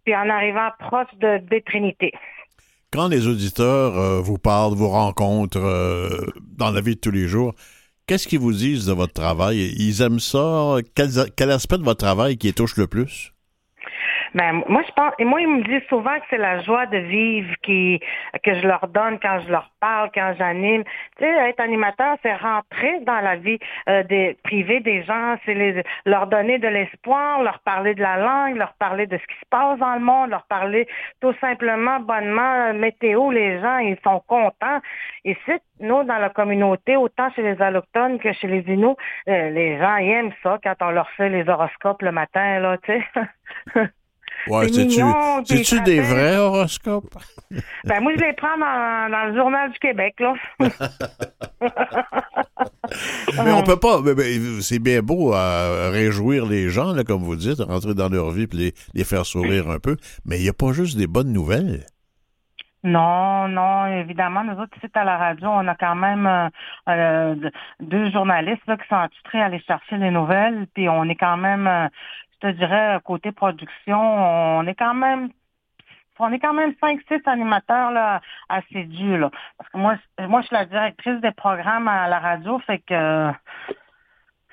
puis 0.05 0.15
en 0.15 0.29
arrivant 0.29 0.69
proche 0.79 1.15
de 1.19 1.39
Bétrinité. 1.39 2.13
Quand 2.93 3.09
les 3.09 3.27
auditeurs 3.27 3.99
euh, 3.99 4.21
vous 4.21 4.39
parlent, 4.39 4.75
vous 4.75 4.91
rencontrent 4.91 5.59
euh, 5.59 6.27
dans 6.57 6.71
la 6.71 6.81
vie 6.81 6.95
de 6.95 7.01
tous 7.01 7.11
les 7.11 7.27
jours, 7.27 7.55
qu'est-ce 8.07 8.29
qu'ils 8.29 8.39
vous 8.39 8.53
disent 8.53 8.87
de 8.87 8.93
votre 8.93 9.15
travail? 9.15 9.73
Ils 9.79 10.03
aiment 10.03 10.21
ça? 10.21 10.77
Quel, 10.95 11.09
quel 11.37 11.51
aspect 11.51 11.79
de 11.79 11.83
votre 11.83 12.05
travail 12.05 12.37
qui 12.37 12.49
les 12.49 12.53
touche 12.53 12.77
le 12.77 12.87
plus? 12.87 13.34
Ben, 14.35 14.65
moi, 14.69 14.83
je 14.85 14.93
pense, 14.93 15.13
et 15.21 15.25
moi, 15.25 15.41
ils 15.41 15.49
me 15.49 15.63
disent 15.63 15.89
souvent 15.89 16.19
que 16.19 16.25
c'est 16.29 16.39
la 16.39 16.61
joie 16.63 16.87
de 16.87 16.99
vivre 16.99 17.55
qui, 17.63 18.01
que 18.43 18.55
je 18.55 18.67
leur 18.67 18.89
donne 18.89 19.21
quand 19.21 19.39
je 19.47 19.51
leur 19.51 19.71
parle, 19.81 20.11
quand 20.13 20.35
j'anime. 20.37 20.83
Tu 21.19 21.25
sais, 21.25 21.31
être 21.49 21.61
animateur, 21.61 22.17
c'est 22.21 22.35
rentrer 22.35 22.99
dans 23.03 23.21
la 23.21 23.37
vie 23.37 23.61
euh, 23.89 24.03
des 24.03 24.37
privée 24.43 24.81
des 24.81 25.05
gens, 25.05 25.37
c'est 25.45 25.55
les, 25.55 25.85
leur 26.05 26.27
donner 26.27 26.59
de 26.59 26.67
l'espoir, 26.67 27.45
leur 27.45 27.61
parler 27.61 27.95
de 27.95 28.03
la 28.03 28.17
langue, 28.17 28.57
leur 28.57 28.75
parler 28.75 29.07
de 29.07 29.17
ce 29.17 29.23
qui 29.23 29.39
se 29.39 29.47
passe 29.51 29.79
dans 29.79 29.95
le 29.95 30.01
monde, 30.01 30.31
leur 30.31 30.47
parler 30.47 30.89
tout 31.21 31.35
simplement 31.41 32.01
bonnement, 32.01 32.71
euh, 32.71 32.73
météo, 32.73 33.31
les 33.31 33.61
gens, 33.61 33.79
ils 33.79 33.99
sont 34.03 34.21
contents. 34.27 34.81
Et 35.25 35.37
c'est 35.47 35.63
nous, 35.79 36.03
dans 36.03 36.19
la 36.19 36.31
communauté, 36.31 36.97
autant 36.97 37.31
chez 37.31 37.43
les 37.43 37.63
Allochtones 37.63 38.19
que 38.19 38.33
chez 38.33 38.49
les 38.49 38.65
Inuits, 38.67 38.97
euh, 39.29 39.51
les 39.51 39.79
gens 39.79 39.97
aiment 39.97 40.33
ça 40.43 40.59
quand 40.63 40.75
on 40.81 40.91
leur 40.91 41.09
fait 41.11 41.29
les 41.29 41.49
horoscopes 41.49 42.03
le 42.03 42.11
matin, 42.11 42.59
là, 42.59 42.79
tu 42.79 42.93
sais. 43.75 43.85
Ouais, 44.49 44.69
C'est 44.69 44.89
c'est-tu 45.45 45.81
des 45.83 46.01
vrais 46.01 46.37
horoscopes? 46.37 47.15
Ben 47.85 48.01
moi, 48.01 48.13
je 48.17 48.21
les 48.21 48.33
prends 48.33 48.59
dans, 48.59 49.11
dans 49.11 49.27
le 49.27 49.37
Journal 49.37 49.71
du 49.71 49.79
Québec, 49.79 50.17
là. 50.19 50.35
Mais 53.45 53.53
on 53.53 53.63
peut 53.63 53.79
pas. 53.79 54.01
c'est 54.61 54.81
bien 54.81 55.03
beau 55.03 55.33
à 55.35 55.91
réjouir 55.91 56.47
les 56.47 56.69
gens, 56.69 56.93
là, 56.95 57.05
comme 57.05 57.23
vous 57.23 57.37
dites, 57.37 57.61
rentrer 57.61 57.95
dans 57.95 58.09
leur 58.09 58.31
vie 58.31 58.49
et 58.53 58.57
les, 58.57 58.75
les 58.95 59.05
faire 59.05 59.25
sourire 59.25 59.71
un 59.71 59.79
peu. 59.79 59.97
Mais 60.25 60.39
il 60.39 60.43
n'y 60.43 60.49
a 60.49 60.53
pas 60.53 60.73
juste 60.73 60.97
des 60.97 61.07
bonnes 61.07 61.33
nouvelles. 61.33 61.87
Non, 62.85 63.49
non, 63.49 63.87
évidemment, 63.87 64.45
nous 64.45 64.61
autres, 64.61 64.77
ici, 64.77 64.87
à 64.93 65.05
la 65.05 65.17
radio, 65.17 65.49
on 65.49 65.67
a 65.69 65.75
quand 65.75 65.95
même 65.95 66.27
euh, 66.27 66.49
euh, 66.91 67.51
deux 67.81 68.11
journalistes 68.11 68.67
là, 68.67 68.77
qui 68.77 68.87
sont 68.89 68.97
attitrés 68.97 69.41
à 69.41 69.47
aller 69.47 69.61
chercher 69.61 69.97
les 69.97 70.11
nouvelles, 70.11 70.67
puis 70.75 70.87
on 70.91 71.05
est 71.05 71.15
quand 71.15 71.39
même, 71.39 71.67
euh, 71.67 71.89
te 72.49 72.53
dirais, 72.53 72.99
côté 73.05 73.33
production, 73.33 73.99
on 74.01 74.67
est 74.67 74.75
quand 74.75 74.95
même 74.95 75.31
on 76.21 76.33
est 76.33 76.39
quand 76.39 76.55
même 76.55 76.75
cinq, 76.81 77.01
six 77.09 77.21
animateurs 77.27 77.91
là, 77.91 78.21
assidus. 78.49 79.19
Là. 79.19 79.31
Parce 79.59 79.69
que 79.71 79.79
moi, 79.79 79.97
moi, 80.21 80.41
je 80.43 80.47
suis 80.47 80.55
la 80.57 80.65
directrice 80.65 81.21
des 81.21 81.33
programmes 81.33 81.89
à 81.89 82.07
la 82.09 82.21
radio, 82.21 82.59
fait 82.61 82.79
que 82.79 83.31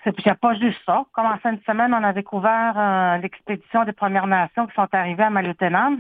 C'est 0.04 0.26
n'y 0.26 0.32
a 0.32 0.36
pas 0.36 0.56
juste 0.56 0.80
ça. 0.86 1.06
Comme 1.14 1.28
en 1.28 1.38
fin 1.38 1.54
de 1.54 1.62
semaine, 1.68 1.94
on 1.94 2.04
a 2.04 2.14
découvert 2.14 2.74
euh, 2.78 3.18
l'expédition 3.18 3.84
des 3.84 3.92
Premières 3.92 4.26
Nations 4.26 4.66
qui 4.66 4.74
sont 4.74 4.88
arrivées 4.92 5.24
à 5.24 5.30
Maliotenam. 5.30 6.00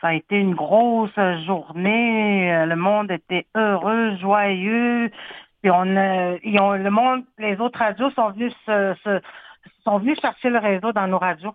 Ça 0.00 0.08
a 0.08 0.12
été 0.14 0.38
une 0.38 0.54
grosse 0.54 1.18
journée. 1.46 2.54
Euh, 2.54 2.66
Le 2.66 2.76
monde 2.76 3.10
était 3.10 3.46
heureux, 3.56 4.16
joyeux. 4.18 5.10
Puis 5.62 5.70
on, 5.72 5.96
euh, 5.96 6.38
ils 6.44 6.60
ont, 6.60 6.72
le 6.74 6.90
monde, 6.90 7.24
les 7.38 7.58
autres 7.58 7.80
radios 7.80 8.10
sont 8.10 8.30
venus 8.30 8.54
se- 8.66 9.20
sont 9.84 9.98
venus 9.98 10.18
chercher 10.20 10.50
le 10.50 10.58
réseau 10.58 10.92
dans 10.92 11.06
nos 11.06 11.18
radios. 11.18 11.54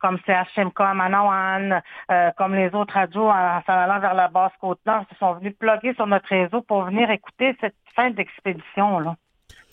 Comme 0.00 0.18
CHMK 0.26 0.80
à 0.80 0.92
Manawan, 0.94 1.80
euh, 2.10 2.30
comme 2.36 2.54
les 2.54 2.74
autres 2.74 2.92
radios 2.94 3.28
en 3.28 3.62
s'en 3.66 3.72
allant 3.72 4.00
vers 4.00 4.12
la 4.14 4.28
basse 4.28 4.52
côte 4.60 4.80
nord, 4.84 5.04
se 5.10 5.16
sont 5.18 5.34
venus 5.34 5.54
plugger 5.58 5.94
sur 5.94 6.06
notre 6.06 6.28
réseau 6.28 6.60
pour 6.62 6.82
venir 6.84 7.10
écouter 7.10 7.56
cette 7.60 7.76
fin 7.96 8.10
d'expédition 8.10 8.98
là. 8.98 9.16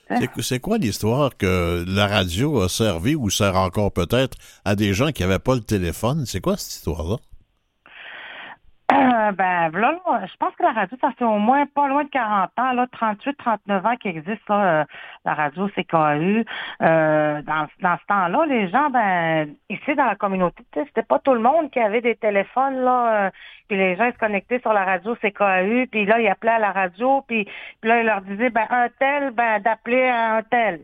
C'est- 0.07 0.41
C'est 0.41 0.59
quoi 0.59 0.77
l'histoire 0.77 1.31
que 1.37 1.83
la 1.87 2.05
radio 2.07 2.61
a 2.61 2.69
servi 2.69 3.15
ou 3.15 3.29
sert 3.29 3.55
encore 3.55 3.91
peut-être 3.93 4.37
à 4.65 4.75
des 4.75 4.93
gens 4.93 5.11
qui 5.11 5.21
n'avaient 5.23 5.39
pas 5.39 5.55
le 5.55 5.61
téléphone? 5.61 6.25
C'est 6.25 6.41
quoi 6.41 6.57
cette 6.57 6.71
histoire-là? 6.73 7.15
Euh, 8.91 9.31
ben, 9.31 9.69
voilà, 9.69 9.91
là, 9.91 10.25
je 10.25 10.35
pense 10.37 10.53
que 10.55 10.63
la 10.63 10.71
radio, 10.71 10.97
ça 10.99 11.11
fait 11.17 11.23
au 11.23 11.37
moins 11.37 11.65
pas 11.65 11.87
loin 11.87 12.03
de 12.03 12.09
40 12.09 12.51
ans, 12.57 12.73
là, 12.73 12.87
38, 12.91 13.37
39 13.37 13.85
ans 13.85 13.95
qu'il 13.95 14.17
existe, 14.17 14.49
là, 14.49 14.81
euh, 14.81 14.85
la 15.23 15.33
radio 15.33 15.69
CKU. 15.69 16.45
Euh, 16.81 17.41
dans, 17.43 17.67
dans 17.81 17.97
ce 17.97 18.05
temps-là, 18.07 18.45
les 18.47 18.69
gens, 18.69 18.89
ben, 18.89 19.55
ici, 19.69 19.95
dans 19.95 20.05
la 20.05 20.15
communauté, 20.15 20.63
c'était 20.73 21.03
pas 21.03 21.19
tout 21.19 21.33
le 21.33 21.39
monde 21.39 21.71
qui 21.71 21.79
avait 21.79 22.01
des 22.01 22.15
téléphones, 22.15 22.81
là, 22.81 23.27
euh, 23.27 23.29
puis 23.69 23.77
les 23.77 23.95
gens 23.95 24.05
ils 24.05 24.13
se 24.13 24.17
connectaient 24.17 24.59
sur 24.59 24.73
la 24.73 24.83
radio 24.83 25.15
CKU, 25.15 25.87
puis 25.89 26.05
là, 26.05 26.19
ils 26.19 26.27
appelaient 26.27 26.51
à 26.51 26.59
la 26.59 26.71
radio, 26.71 27.21
puis, 27.27 27.47
là, 27.83 28.01
ils 28.01 28.05
leur 28.05 28.21
disaient, 28.21 28.49
ben, 28.49 28.65
un 28.69 28.89
tel, 28.99 29.31
ben, 29.31 29.59
d'appeler 29.61 30.09
un 30.09 30.41
tel. 30.43 30.81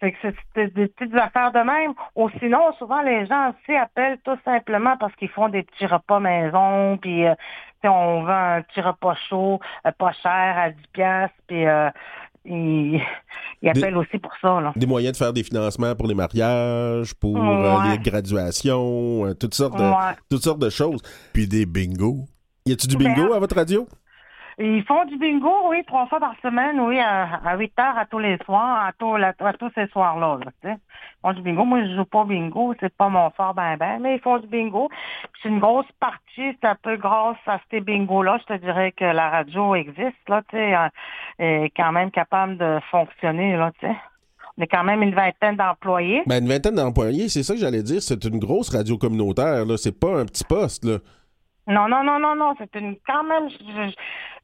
Fait 0.00 0.12
que 0.12 0.18
c'est- 0.54 0.74
des 0.74 0.88
petites 0.88 1.14
affaires 1.14 1.52
de 1.52 1.60
même. 1.60 1.94
Ou 2.16 2.28
sinon, 2.40 2.72
souvent, 2.78 3.00
les 3.02 3.26
gens 3.26 3.50
aussi 3.50 3.76
appellent 3.76 4.18
tout 4.24 4.36
simplement 4.44 4.96
parce 4.98 5.14
qu'ils 5.16 5.28
font 5.30 5.48
des 5.48 5.62
petits 5.62 5.86
repas 5.86 6.20
maison, 6.20 6.98
puis 6.98 7.26
euh, 7.26 7.34
on 7.84 8.24
vend 8.24 8.56
un 8.56 8.62
petit 8.62 8.80
repas 8.80 9.14
chaud, 9.28 9.60
euh, 9.86 9.90
pas 9.96 10.12
cher, 10.12 10.54
à 10.58 10.70
10 10.70 10.82
piastres, 10.92 11.36
puis 11.46 11.66
euh, 11.66 11.90
ils, 12.44 13.00
appellent 13.66 13.96
aussi 13.96 14.18
pour 14.18 14.32
ça, 14.42 14.60
là. 14.60 14.72
Des 14.76 14.86
moyens 14.86 15.12
de 15.12 15.16
faire 15.18 15.32
des 15.32 15.42
financements 15.44 15.94
pour 15.94 16.06
les 16.08 16.14
mariages, 16.14 17.14
pour 17.14 17.34
Ouais. 17.34 17.40
euh, 17.40 17.90
les 17.92 17.98
graduations, 17.98 19.26
euh, 19.26 19.34
toutes, 19.34 19.54
sortes 19.54 19.76
de, 19.78 19.82
Ouais. 19.84 20.14
toutes 20.30 20.42
sortes 20.42 20.58
de 20.60 20.70
choses. 20.70 21.00
Puis 21.32 21.46
des 21.46 21.66
bingos. 21.66 22.24
Y 22.66 22.72
a-tu 22.72 22.86
du 22.88 22.96
bingo 22.96 23.32
à 23.32 23.38
votre 23.38 23.54
radio? 23.56 23.86
Ils 24.58 24.84
font 24.84 25.04
du 25.06 25.16
bingo, 25.18 25.68
oui, 25.68 25.82
trois 25.86 26.06
fois 26.06 26.20
par 26.20 26.34
semaine, 26.40 26.78
oui, 26.80 27.00
à, 27.00 27.40
à 27.44 27.56
8 27.56 27.72
heures 27.80 27.98
à 27.98 28.06
tous 28.06 28.20
les 28.20 28.38
soirs, 28.44 28.86
à 28.86 28.92
tous, 28.92 29.70
ces 29.74 29.86
soirs-là. 29.88 30.38
Ils 30.62 30.76
font 31.22 31.32
du 31.32 31.42
bingo. 31.42 31.64
Moi, 31.64 31.84
je 31.84 31.96
joue 31.96 32.04
pas 32.04 32.24
bingo, 32.24 32.74
c'est 32.78 32.94
pas 32.94 33.08
mon 33.08 33.30
fort 33.30 33.54
ben 33.54 33.76
ben, 33.76 33.98
mais 34.00 34.16
ils 34.16 34.20
font 34.20 34.38
du 34.38 34.46
bingo. 34.46 34.88
C'est 35.42 35.48
une 35.48 35.58
grosse 35.58 35.90
partie, 35.98 36.56
c'est 36.60 36.64
un 36.64 36.76
peu 36.80 36.96
grâce 36.96 37.36
à 37.46 37.58
ces 37.70 37.80
bingos-là, 37.80 38.38
je 38.42 38.54
te 38.54 38.60
dirais 38.60 38.92
que 38.92 39.04
la 39.04 39.28
radio 39.30 39.74
existe, 39.74 40.28
là, 40.28 40.42
tu 40.48 40.56
sais, 40.56 40.74
euh, 40.74 40.88
est 41.38 41.72
quand 41.76 41.92
même 41.92 42.10
capable 42.10 42.56
de 42.56 42.78
fonctionner, 42.90 43.56
là, 43.56 43.72
tu 43.80 43.86
sais. 43.86 43.94
On 44.56 44.62
est 44.62 44.68
quand 44.68 44.84
même 44.84 45.02
une 45.02 45.14
vingtaine 45.14 45.56
d'employés. 45.56 46.22
Ben, 46.26 46.40
une 46.40 46.48
vingtaine 46.48 46.76
d'employés, 46.76 47.28
c'est 47.28 47.42
ça 47.42 47.54
que 47.54 47.60
j'allais 47.60 47.82
dire. 47.82 48.00
C'est 48.00 48.24
une 48.24 48.38
grosse 48.38 48.70
radio 48.70 48.96
communautaire, 48.96 49.64
là. 49.66 49.76
C'est 49.76 49.98
pas 49.98 50.20
un 50.20 50.24
petit 50.26 50.44
poste, 50.44 50.84
là. 50.84 50.98
Non, 51.66 51.88
non, 51.88 52.04
non, 52.04 52.18
non, 52.18 52.34
non, 52.36 52.54
c'est 52.58 52.74
une 52.76 52.96
quand 53.06 53.24
même. 53.24 53.48
je- 53.48 53.90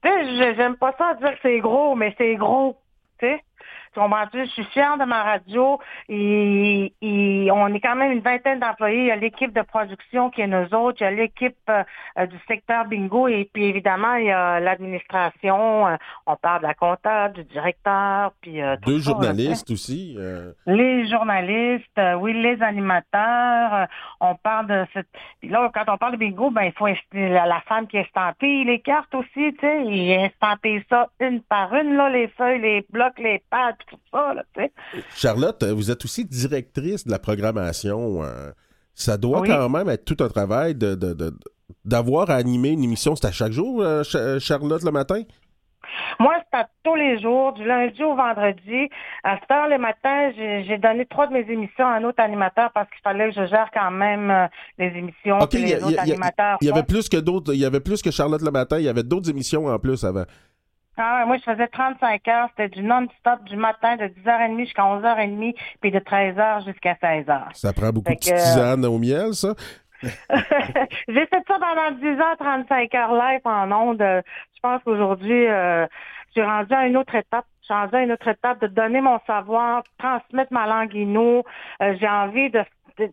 je- 0.05 0.55
j'aime 0.57 0.77
pas 0.77 0.95
ça 0.99 1.15
dire 1.15 1.33
que 1.35 1.39
c'est 1.43 1.59
gros, 1.61 1.95
mais 1.95 2.15
c'est 2.19 2.37
gros. 2.37 2.77
Tu 3.19 3.27
sais, 3.27 3.45
tu 3.93 4.01
comprends-tu? 4.01 4.45
Je 4.45 4.51
suis 4.51 4.65
fière 4.67 4.99
de 4.99 5.05
ma 5.05 5.23
radio. 5.23 5.79
Et, 6.09 6.93
et 7.01 7.51
on 7.51 7.69
est 7.69 7.81
quand 7.81 7.97
même 7.97 8.13
une 8.13 8.21
vingtaine 8.21 8.61
d'employés. 8.61 9.01
Il 9.01 9.07
y 9.07 9.11
a 9.11 9.17
l'équipe 9.17 9.53
de 9.53 9.63
production 9.63 10.31
qui 10.31 10.43
est 10.43 10.47
nous 10.47 10.75
autres. 10.75 10.99
Il 11.01 11.05
y 11.05 11.07
a 11.07 11.11
l'équipe 11.11 11.57
euh, 11.69 12.27
du 12.27 12.37
secteur 12.47 12.85
bingo. 12.87 13.29
Et 13.29 13.49
puis 13.53 13.65
évidemment, 13.65 14.15
il 14.15 14.27
y 14.27 14.31
a 14.31 14.61
l'administration. 14.61 15.89
Euh, 15.89 15.97
on 16.27 16.37
parle 16.37 16.63
de 16.63 16.67
la 16.67 16.75
comptable, 16.75 17.35
du 17.35 17.45
directeur. 17.45 18.33
Puis 18.41 18.63
euh, 18.63 18.77
tout 18.83 18.91
Deux 18.91 19.01
ça, 19.01 19.11
là, 19.11 19.17
journalistes 19.17 19.71
aussi. 19.71 20.17
Les 20.67 21.09
journalistes, 21.09 22.01
oui, 22.19 22.33
les 22.35 22.63
animateurs, 22.63 23.89
on 24.21 24.35
parle 24.35 24.67
de 24.67 24.87
cette... 24.93 25.09
Puis 25.41 25.49
là, 25.49 25.71
quand 25.73 25.85
on 25.89 25.97
parle 25.97 26.13
de 26.13 26.19
bingo, 26.19 26.51
ben 26.51 26.65
il 26.65 26.73
faut 26.73 26.87
la, 27.13 27.61
femme 27.67 27.87
qui 27.87 27.97
estampille 27.97 28.65
les 28.65 28.81
cartes 28.81 29.15
aussi, 29.15 29.53
tu 29.55 29.59
sais, 29.61 29.85
il 29.85 30.11
estampille 30.13 30.83
ça 30.89 31.09
une 31.21 31.41
par 31.43 31.75
une, 31.75 31.97
là, 31.97 32.09
les 32.09 32.29
feuilles, 32.29 32.61
les 32.61 32.87
blocs, 32.91 33.19
les 33.19 33.43
pads, 33.51 33.73
puis 33.87 33.97
tout 33.97 34.03
ça, 34.13 34.35
là, 34.35 34.43
tu 34.55 34.63
sais. 34.63 34.73
Charlotte, 35.17 35.63
euh, 35.63 35.73
vous 35.75 35.91
êtes 35.91 36.05
aussi 36.05 36.25
directrice 36.25 37.07
de 37.07 37.11
la 37.11 37.19
programmation. 37.19 38.23
euh, 38.23 38.51
ça 38.95 39.17
doit 39.17 39.41
Oui. 39.41 39.49
quand 39.49 39.69
même 39.69 39.89
être 39.89 40.05
tout 40.05 40.17
un 40.23 40.29
travail 40.29 40.75
de, 40.75 40.95
de- 40.95 41.15
de- 41.15 41.33
d'avoir 41.85 42.29
à 42.31 42.35
animer 42.35 42.71
une 42.71 42.85
émission. 42.85 43.17
C'est 43.17 43.27
à 43.29 43.33
chaque 43.33 43.53
jour, 43.53 43.81
euh, 43.83 44.03
Ch- 44.03 44.39
Charlotte, 44.43 44.83
le 44.83 44.91
matin? 44.91 45.23
Moi, 46.19 46.35
c'est 46.53 46.59
à 46.59 46.69
tous 46.85 46.95
les 46.95 47.19
jours, 47.21 47.53
du 47.55 47.65
lundi 47.65 48.03
au 48.05 48.15
vendredi. 48.15 48.89
À 49.25 49.39
cette 49.41 49.51
heure, 49.51 49.69
le 49.69 49.79
matin, 49.79 50.31
j'ai 50.37 50.79
donné 50.79 51.07
trois 51.07 51.27
de 51.27 51.33
mes 51.33 51.51
émissions 51.51 51.87
à 51.87 51.93
un 51.93 52.05
autre 52.05 52.23
animateur 52.23 52.71
parce 52.75 52.89
qu'il 52.91 53.01
fallait 53.03 53.31
que 53.31 53.37
je 53.41 53.47
gère 53.47 53.71
quand 53.73 53.91
même 53.91 54.31
euh, 54.31 54.47
les 54.79 54.89
émissions 54.99 55.39
que 55.39 55.57
y, 55.57 55.63
les 55.63 55.75
a- 55.75 55.79
autres 55.79 55.91
y 55.93 55.99
a- 55.99 56.03
animateurs 56.03 56.59
il 56.61 56.69
y 56.69 56.71
avait 56.71 56.83
plus 56.83 57.09
que 57.09 57.17
d'autres. 57.17 57.55
Il 57.55 57.61
y 57.61 57.65
avait 57.65 57.81
plus 57.81 58.03
que 58.03 58.11
Charlotte 58.11 58.43
le 58.43 58.51
matin. 58.51 58.79
Il 58.79 58.85
y 58.85 58.89
avait 58.89 59.03
d'autres 59.03 59.31
émissions 59.31 59.67
en 59.67 59.79
plus 59.79 60.05
avant. 60.05 60.25
Ah 61.03 61.25
moi, 61.27 61.37
je 61.39 61.43
faisais 61.43 61.67
35 61.69 62.29
heures. 62.29 62.49
C'était 62.51 62.69
du 62.69 62.83
non-stop 62.83 63.45
du 63.45 63.57
matin 63.57 63.97
de 63.97 64.05
10h30 64.07 64.59
jusqu'à 64.61 64.83
11h30, 64.83 65.55
puis 65.81 65.91
de 65.91 65.99
13h 65.99 66.65
jusqu'à 66.65 66.95
16h. 66.95 67.41
Ça 67.55 67.73
prend 67.73 67.91
beaucoup 67.91 68.11
Fait 68.11 68.17
de 68.17 68.21
que- 68.31 68.37
tisanes 68.37 68.85
au 68.85 68.99
miel, 68.99 69.33
ça? 69.35 69.55
J'ai 70.03 71.27
fait 71.27 71.43
ça 71.47 71.59
pendant 71.61 71.91
10 71.99 72.07
heures, 72.21 72.37
35 72.39 72.95
heures 72.95 73.15
live 73.15 73.41
en 73.45 73.71
ondes. 73.73 74.03
Euh, 74.03 74.23
Je 74.55 74.61
pense 74.63 74.83
qu'aujourd'hui, 74.85 75.47
euh, 75.47 75.87
j'ai 76.35 76.43
rendu 76.43 76.73
à 76.75 76.87
une 76.87 76.97
autre 76.97 77.15
étape. 77.15 77.45
J'ai 77.67 77.75
rendu 77.75 77.97
à 77.97 78.03
une 78.03 78.13
autre 78.13 78.29
étape 78.29 78.61
de 78.61 78.67
donner 78.67 79.01
mon 79.01 79.19
savoir, 79.27 79.83
transmettre 79.99 80.53
ma 80.53 80.67
langue 80.67 80.95
inou. 80.95 81.43
Euh, 81.83 81.95
j'ai 82.01 82.09
envie 82.09 82.51
de 82.51 82.63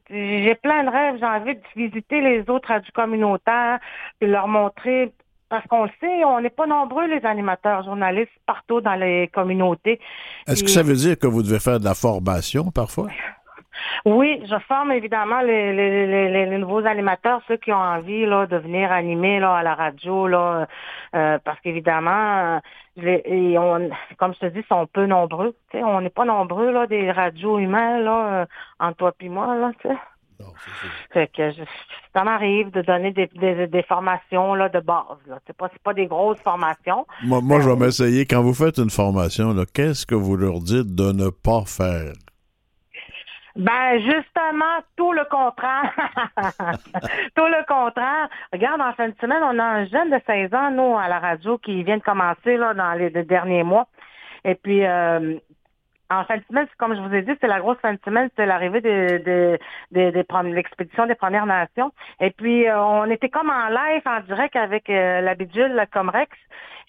j'ai 0.10 0.56
plein 0.56 0.84
de 0.84 0.90
rêves, 0.90 1.16
j'ai 1.20 1.26
envie 1.26 1.56
de 1.56 1.62
visiter 1.76 2.20
les 2.20 2.50
autres 2.50 2.68
radios 2.68 2.92
communautaires, 2.94 3.80
puis 4.20 4.30
leur 4.30 4.50
montrer 4.50 5.14
parce 5.50 5.66
qu'on 5.68 5.84
le 5.86 5.92
sait, 6.00 6.24
on 6.26 6.42
n'est 6.42 6.50
pas 6.50 6.66
nombreux 6.68 7.08
les 7.08 7.26
animateurs 7.26 7.84
journalistes 7.84 8.32
partout 8.46 8.82
dans 8.82 8.96
les 8.96 9.28
communautés. 9.30 10.00
Est-ce 10.48 10.62
que 10.62 10.66
Puis- 10.66 10.74
ça 10.74 10.84
veut 10.84 10.96
dire 10.96 11.18
que 11.18 11.28
vous 11.28 11.44
devez 11.44 11.60
faire 11.60 11.80
de 11.80 11.86
la 11.86 11.94
formation 11.96 12.72
parfois? 12.72 13.08
Oui, 14.06 14.42
je 14.50 14.58
forme 14.68 14.92
évidemment 14.92 15.42
les, 15.42 15.72
les, 15.74 16.08
les, 16.08 16.46
les- 16.48 16.58
nouveaux 16.58 16.86
animateurs, 16.86 17.42
ceux 17.48 17.58
qui 17.58 17.72
ont 17.72 17.76
envie 17.78 18.26
là, 18.26 18.48
de 18.48 18.58
venir 18.58 18.92
animer 18.92 19.40
là, 19.40 19.56
à 19.56 19.64
la 19.64 19.76
radio, 19.76 20.28
là, 20.28 20.68
euh, 21.16 21.38
parce 21.44 21.60
qu'évidemment, 21.60 22.60
euh, 23.00 24.00
comme 24.18 24.34
je 24.34 24.40
te 24.40 24.46
dis, 24.48 24.60
ils 24.60 24.66
sont 24.68 24.88
peu 24.88 25.06
nombreux. 25.06 25.56
tu 25.72 25.78
sais, 25.78 25.84
on 25.84 26.02
n'est 26.02 26.10
pas 26.10 26.26
nombreux 26.26 26.72
là, 26.72 26.88
des 26.88 27.12
radios 27.12 27.60
humains 27.60 28.00
là, 28.00 28.42
euh, 28.42 28.46
entre 28.80 28.98
toi 28.98 29.12
et 29.20 29.30
moi. 29.30 29.56
Là, 29.56 29.72
tu 29.82 29.88
sais. 29.90 29.96
Fait 31.12 31.28
que 31.28 31.52
je, 31.52 31.62
ça 32.18 32.24
m'arrive 32.24 32.72
de 32.72 32.82
donner 32.82 33.12
des, 33.12 33.28
des, 33.36 33.68
des 33.68 33.84
formations 33.84 34.56
là, 34.56 34.70
de 34.70 34.80
base. 34.80 35.20
Là. 35.28 35.38
C'est 35.46 35.56
pas, 35.56 35.70
pas 35.84 35.94
des 35.94 36.08
grosses 36.08 36.40
formations. 36.40 37.06
Moi, 37.24 37.42
moi, 37.42 37.60
je 37.60 37.70
vais 37.70 37.76
m'essayer. 37.76 38.26
Quand 38.26 38.42
vous 38.42 38.56
faites 38.56 38.80
une 38.80 38.90
formation, 38.90 39.54
qu'est-ce 39.72 40.08
que 40.08 40.16
vous 40.16 40.36
leur 40.36 40.60
dites 40.60 40.96
de 40.96 41.12
ne 41.12 41.30
pas 41.30 41.62
faire? 41.68 42.14
Ben 43.56 44.00
justement, 44.00 44.82
tout 44.96 45.14
le 45.14 45.26
contraire. 45.30 45.94
tout 47.36 47.46
le 47.46 47.66
contraire. 47.68 48.30
Regarde, 48.52 48.82
en 48.82 48.94
fin 48.94 49.10
de 49.10 49.16
semaine, 49.22 49.42
on 49.44 49.60
a 49.60 49.64
un 49.64 49.86
jeune 49.86 50.10
de 50.10 50.20
16 50.26 50.54
ans, 50.54 50.72
nous, 50.72 50.98
à 50.98 51.08
la 51.08 51.20
radio, 51.20 51.58
qui 51.60 51.84
vient 51.84 51.98
de 51.98 52.04
commencer 52.04 52.58
là, 52.58 52.74
dans 52.74 52.94
les, 52.94 53.10
les 53.10 53.24
derniers 53.24 53.64
mois. 53.64 53.88
Et 54.44 54.56
puis, 54.56 54.86
euh, 54.86 55.38
en 56.10 56.24
fin 56.26 56.38
de 56.38 56.44
semaine, 56.50 56.68
comme 56.78 56.96
je 56.96 57.02
vous 57.02 57.14
ai 57.14 57.22
dit, 57.22 57.34
c'est 57.42 57.48
la 57.48 57.60
grosse 57.60 57.78
fin 57.80 57.94
de 57.94 58.00
semaine, 58.06 58.30
c'est 58.36 58.46
l'arrivée 58.46 58.82
de, 58.82 59.18
de, 59.26 59.60
de, 59.92 60.12
de 60.12 60.54
l'expédition 60.54 61.06
des 61.06 61.16
Premières 61.16 61.46
Nations. 61.46 61.92
Et 62.20 62.32
puis, 62.32 62.68
euh, 62.68 62.82
on 62.82 63.10
était 63.10 63.30
comme 63.30 63.50
en 63.50 63.68
live, 63.68 64.02
en 64.06 64.22
direct 64.22 64.56
avec 64.56 64.90
euh, 64.90 65.22
la 65.22 65.36
bidule, 65.36 65.74
le 65.74 65.86
Comrex. 65.86 66.32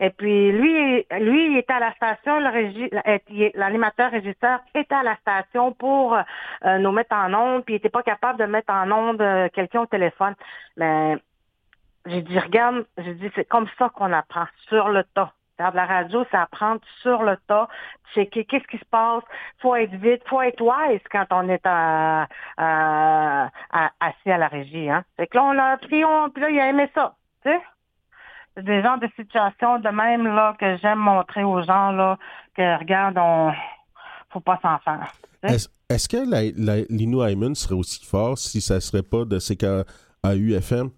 Et 0.00 0.10
puis, 0.10 0.52
lui, 0.52 1.04
lui, 1.10 1.52
il 1.52 1.56
était 1.58 1.72
à 1.72 1.80
la 1.80 1.92
station, 1.94 2.40
euh, 2.40 3.20
il 3.28 3.42
est- 3.42 3.56
l'animateur 3.56 4.10
régisseur 4.12 4.60
était 4.74 4.94
à 4.94 5.02
la 5.02 5.16
station 5.16 5.72
pour 5.72 6.16
euh, 6.16 6.78
nous 6.78 6.92
mettre 6.92 7.16
en 7.16 7.34
onde, 7.34 7.64
puis 7.64 7.74
il 7.74 7.78
était 7.78 7.88
pas 7.88 8.02
capable 8.04 8.38
de 8.38 8.44
mettre 8.46 8.72
en 8.72 8.90
onde 8.92 9.20
euh, 9.20 9.48
quelqu'un 9.52 9.80
au 9.80 9.86
téléphone. 9.86 10.34
Mais 10.76 11.16
j'ai 12.06 12.22
dit, 12.22 12.38
regarde, 12.38 12.86
j'ai 12.98 13.14
dit, 13.14 13.30
c'est 13.34 13.48
comme 13.48 13.66
ça 13.78 13.88
qu'on 13.88 14.12
apprend, 14.12 14.46
sur 14.68 14.88
le 14.88 15.02
tas. 15.02 15.32
La 15.58 15.70
radio, 15.86 16.24
c'est 16.30 16.36
apprendre 16.36 16.80
sur 17.02 17.22
le 17.24 17.36
tas, 17.48 17.68
checker 18.14 18.44
qu'est-ce 18.44 18.66
qui 18.68 18.78
se 18.78 18.84
passe, 18.90 19.24
faut 19.60 19.74
être 19.74 19.94
vite, 19.94 20.22
faut 20.28 20.40
être 20.40 20.60
wise 20.60 21.00
quand 21.10 21.26
on 21.30 21.48
est 21.48 21.64
à- 21.64 22.28
à- 22.56 23.50
assis 24.00 24.30
à 24.30 24.38
la 24.38 24.46
régie. 24.48 24.88
Hein. 24.88 25.04
Que 25.18 25.24
là, 25.36 25.42
on 25.44 25.58
a 25.58 25.64
appris, 25.72 26.04
on, 26.04 26.30
puis 26.30 26.42
là, 26.42 26.50
il 26.50 26.60
a 26.60 26.68
aimé 26.68 26.88
ça, 26.94 27.14
tu 27.42 27.50
sais. 27.50 27.60
Des 28.62 28.82
genres 28.82 28.98
de 28.98 29.08
situations 29.16 29.78
de 29.78 29.88
même 29.88 30.26
là 30.26 30.54
que 30.58 30.76
j'aime 30.78 30.98
montrer 30.98 31.44
aux 31.44 31.62
gens 31.62 31.92
là 31.92 32.18
que 32.56 32.78
regarde, 32.78 33.16
on 33.18 33.52
faut 34.30 34.40
pas 34.40 34.58
s'en 34.62 34.78
faire. 34.78 35.12
Est-ce 35.42 36.08
que 36.08 36.16
l'Inu 36.92 37.16
Hyman 37.28 37.54
serait 37.54 37.74
aussi 37.76 38.04
fort 38.04 38.36
si 38.36 38.60
ça 38.60 38.80
serait 38.80 39.02
pas 39.04 39.24
de 39.24 39.38
CKAU-FM? 39.38 40.90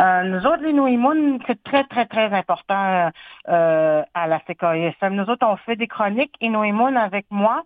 Euh, 0.00 0.22
nous 0.22 0.46
autres, 0.46 0.62
les 0.62 1.40
c'est 1.46 1.62
très, 1.62 1.84
très, 1.84 2.06
très 2.06 2.32
important 2.32 2.74
euh, 2.74 3.10
euh, 3.48 4.02
à 4.14 4.26
la 4.26 4.40
CKISM. 4.40 5.14
Nous 5.14 5.28
autres, 5.28 5.46
on 5.46 5.56
fait 5.56 5.76
des 5.76 5.88
chroniques 5.88 6.34
Inouïmoun 6.40 6.96
avec 6.96 7.26
moi, 7.30 7.64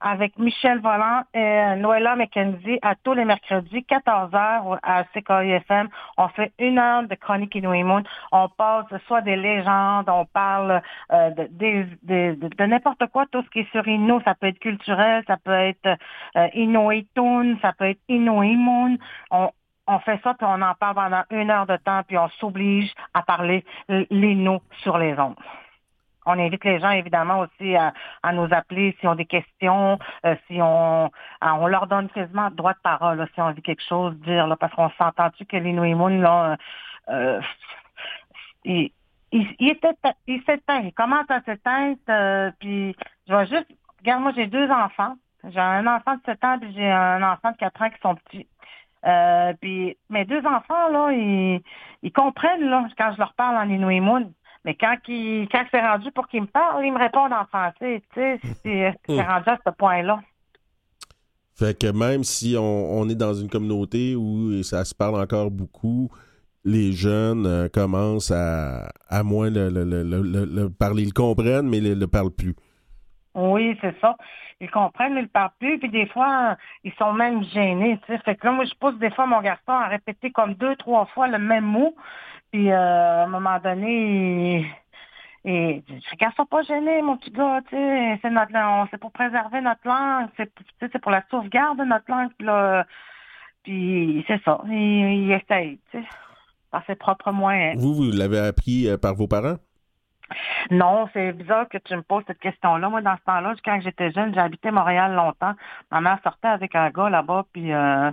avec 0.00 0.38
Michel 0.38 0.80
Volant 0.80 1.24
et 1.34 1.76
Noëlla 1.76 2.16
McKenzie 2.16 2.78
à 2.80 2.94
tous 2.94 3.12
les 3.12 3.26
mercredis, 3.26 3.84
14h 3.86 4.78
à 4.82 5.04
CKISM. 5.12 5.88
On 6.16 6.28
fait 6.28 6.52
une 6.58 6.78
heure 6.78 7.02
de 7.02 7.14
chronique 7.16 7.54
Inouïmoun. 7.54 8.02
On 8.32 8.48
passe 8.48 8.86
soit 9.06 9.20
des 9.20 9.36
légendes, 9.36 10.08
on 10.08 10.24
parle 10.24 10.80
euh, 11.12 11.30
de, 11.30 11.86
de, 12.02 12.64
n'importe 12.64 13.06
quoi, 13.12 13.26
tout 13.30 13.42
ce 13.42 13.50
qui 13.50 13.60
est 13.60 13.70
sur 13.72 13.86
Innu. 13.86 14.22
Ça 14.24 14.34
peut 14.34 14.46
être 14.46 14.58
culturel, 14.58 15.22
ça 15.26 15.36
peut 15.36 15.52
être 15.52 15.98
euh, 16.36 17.56
ça 17.60 17.72
peut 17.72 17.84
être. 17.84 18.00
On, 19.30 19.50
on 19.86 19.98
fait 20.00 20.20
ça, 20.22 20.34
puis 20.34 20.46
on 20.48 20.62
en 20.62 20.74
parle 20.74 20.94
pendant 20.94 21.24
une 21.30 21.50
heure 21.50 21.66
de 21.66 21.76
temps, 21.76 22.02
puis 22.06 22.16
on 22.18 22.28
s'oblige 22.40 22.92
à 23.12 23.22
parler 23.22 23.64
les 23.88 24.34
noms 24.34 24.60
sur 24.82 24.98
les 24.98 25.18
ondes. 25.18 25.36
On 26.26 26.38
invite 26.38 26.64
les 26.64 26.80
gens, 26.80 26.90
évidemment, 26.90 27.40
aussi 27.40 27.76
à, 27.76 27.92
à 28.22 28.32
nous 28.32 28.48
appeler 28.50 28.96
s'ils 28.98 29.08
ont 29.10 29.14
des 29.14 29.26
questions, 29.26 29.98
euh, 30.24 30.34
si 30.46 30.58
on, 30.62 31.10
on 31.42 31.66
leur 31.66 31.86
donne 31.86 32.08
quasiment 32.08 32.50
droit 32.50 32.72
de 32.72 32.78
parole, 32.82 33.26
si 33.34 33.40
on 33.40 33.48
a 33.48 33.54
quelque 33.54 33.82
chose 33.86 34.16
dire, 34.20 34.46
là, 34.46 34.56
parce 34.56 34.72
qu'on 34.74 34.90
s'entend-tu 34.90 35.44
que 35.44 35.56
les 35.58 35.72
Nouimoun, 35.72 36.22
là, 36.22 36.56
euh, 37.10 37.40
il, 38.64 38.90
il, 39.32 39.54
il, 39.58 39.76
il 40.26 40.42
s'éteint, 40.44 40.80
il 40.80 40.94
commence 40.94 41.30
à 41.30 41.42
s'éteindre, 41.42 41.98
euh, 42.08 42.50
puis 42.58 42.96
je 43.28 43.34
vais 43.34 43.46
juste, 43.46 43.66
regarde, 43.98 44.22
moi, 44.22 44.32
j'ai 44.34 44.46
deux 44.46 44.70
enfants. 44.70 45.16
J'ai 45.50 45.60
un 45.60 45.86
enfant 45.86 46.14
de 46.14 46.20
7 46.24 46.44
ans, 46.44 46.58
puis 46.58 46.72
j'ai 46.74 46.90
un 46.90 47.22
enfant 47.22 47.50
de 47.50 47.56
4 47.58 47.82
ans 47.82 47.90
qui 47.90 48.00
sont 48.00 48.14
petits. 48.14 48.48
Euh, 49.06 49.52
puis 49.60 49.96
mes 50.08 50.24
deux 50.24 50.40
enfants, 50.46 50.88
là, 50.90 51.10
ils, 51.12 51.60
ils 52.02 52.12
comprennent 52.12 52.64
là, 52.68 52.88
quand 52.98 53.12
je 53.12 53.18
leur 53.18 53.34
parle 53.34 53.56
en 53.56 53.68
Inuimoun. 53.72 54.32
Mais 54.64 54.74
quand, 54.74 54.96
ils, 55.08 55.46
quand 55.52 55.64
c'est 55.70 55.86
rendu 55.86 56.10
pour 56.12 56.26
qu'ils 56.26 56.40
me 56.42 56.46
parlent, 56.46 56.84
ils 56.84 56.92
me 56.92 56.98
répondent 56.98 57.34
en 57.34 57.44
français. 57.46 58.02
Tu 58.14 58.20
sais, 58.20 58.40
c'est 58.64 58.94
c'est 59.06 59.22
rendu 59.22 59.48
à 59.50 59.58
ce 59.66 59.70
point-là. 59.72 60.20
Fait 61.56 61.78
que 61.78 61.86
même 61.92 62.24
si 62.24 62.56
on, 62.58 62.98
on 62.98 63.08
est 63.08 63.14
dans 63.14 63.34
une 63.34 63.48
communauté 63.48 64.16
où 64.16 64.62
ça 64.62 64.84
se 64.84 64.94
parle 64.94 65.20
encore 65.20 65.50
beaucoup, 65.50 66.10
les 66.64 66.92
jeunes 66.92 67.46
euh, 67.46 67.68
commencent 67.68 68.32
à, 68.32 68.88
à 69.08 69.22
moins 69.22 69.50
le- 69.50 69.68
le 69.68 70.68
parler. 70.70 71.02
Ils 71.02 71.08
le 71.08 71.12
comprennent, 71.12 71.68
mais 71.68 71.78
ils 71.78 71.90
ne 71.90 71.94
le 71.94 72.06
parlent 72.06 72.30
plus. 72.34 72.56
Oui, 73.34 73.76
c'est 73.80 73.94
ça. 74.00 74.16
Ils 74.60 74.70
comprennent, 74.70 75.14
mais 75.14 75.20
ils 75.20 75.24
ne 75.24 75.28
parlent 75.28 75.50
plus. 75.58 75.78
Puis 75.78 75.88
des 75.88 76.06
fois, 76.06 76.56
ils 76.84 76.92
sont 76.94 77.12
même 77.12 77.42
gênés. 77.44 77.98
Tu 78.06 78.12
sais. 78.12 78.18
Fait 78.18 78.36
que 78.36 78.46
là, 78.46 78.52
moi, 78.52 78.64
je 78.64 78.74
pousse 78.74 78.98
des 78.98 79.10
fois 79.10 79.26
mon 79.26 79.40
garçon 79.40 79.72
à 79.72 79.88
répéter 79.88 80.30
comme 80.30 80.54
deux, 80.54 80.76
trois 80.76 81.06
fois 81.06 81.28
le 81.28 81.38
même 81.38 81.64
mot. 81.64 81.94
Puis 82.52 82.70
euh, 82.70 82.76
à 82.76 83.24
un 83.24 83.28
moment 83.28 83.58
donné, 83.58 84.60
il... 84.60 84.66
Et 85.46 85.82
dis, 85.86 86.02
garçon 86.18 86.46
pas 86.46 86.62
gêné, 86.62 87.02
mon 87.02 87.18
petit 87.18 87.30
gars, 87.30 87.60
tu 87.68 87.76
sais, 87.76 88.18
c'est 88.22 88.98
pour 88.98 89.12
préserver 89.12 89.60
notre 89.60 89.86
langue, 89.86 90.28
c'est 90.38 90.98
pour 91.00 91.12
la 91.12 91.22
sauvegarde 91.30 91.78
de 91.78 91.84
notre 91.84 92.10
langue, 92.10 92.30
là, 92.40 92.86
puis 93.62 94.24
c'est 94.26 94.42
ça, 94.42 94.62
il, 94.68 94.72
il 94.72 95.32
essaye, 95.32 95.78
tu 95.90 95.98
sais, 95.98 96.04
par 96.70 96.82
ses 96.86 96.94
propres 96.94 97.30
moyens. 97.30 97.78
Vous, 97.78 97.92
vous 97.92 98.10
l'avez 98.10 98.38
appris 98.38 98.88
euh, 98.88 98.96
par 98.96 99.14
vos 99.14 99.28
parents? 99.28 99.56
Non, 100.70 101.08
c'est 101.12 101.32
bizarre 101.32 101.68
que 101.68 101.78
tu 101.78 101.94
me 101.94 102.02
poses 102.02 102.24
cette 102.26 102.38
question-là. 102.38 102.88
Moi, 102.88 103.02
dans 103.02 103.16
ce 103.16 103.24
temps-là, 103.24 103.54
quand 103.64 103.80
j'étais 103.82 104.10
jeune, 104.12 104.32
j'ai 104.34 104.40
habité 104.40 104.70
Montréal 104.70 105.14
longtemps. 105.14 105.54
Ma 105.90 106.00
mère 106.00 106.18
sortait 106.22 106.48
avec 106.48 106.74
un 106.74 106.90
gars 106.90 107.10
là-bas, 107.10 107.44
puis 107.52 107.72
euh, 107.72 108.10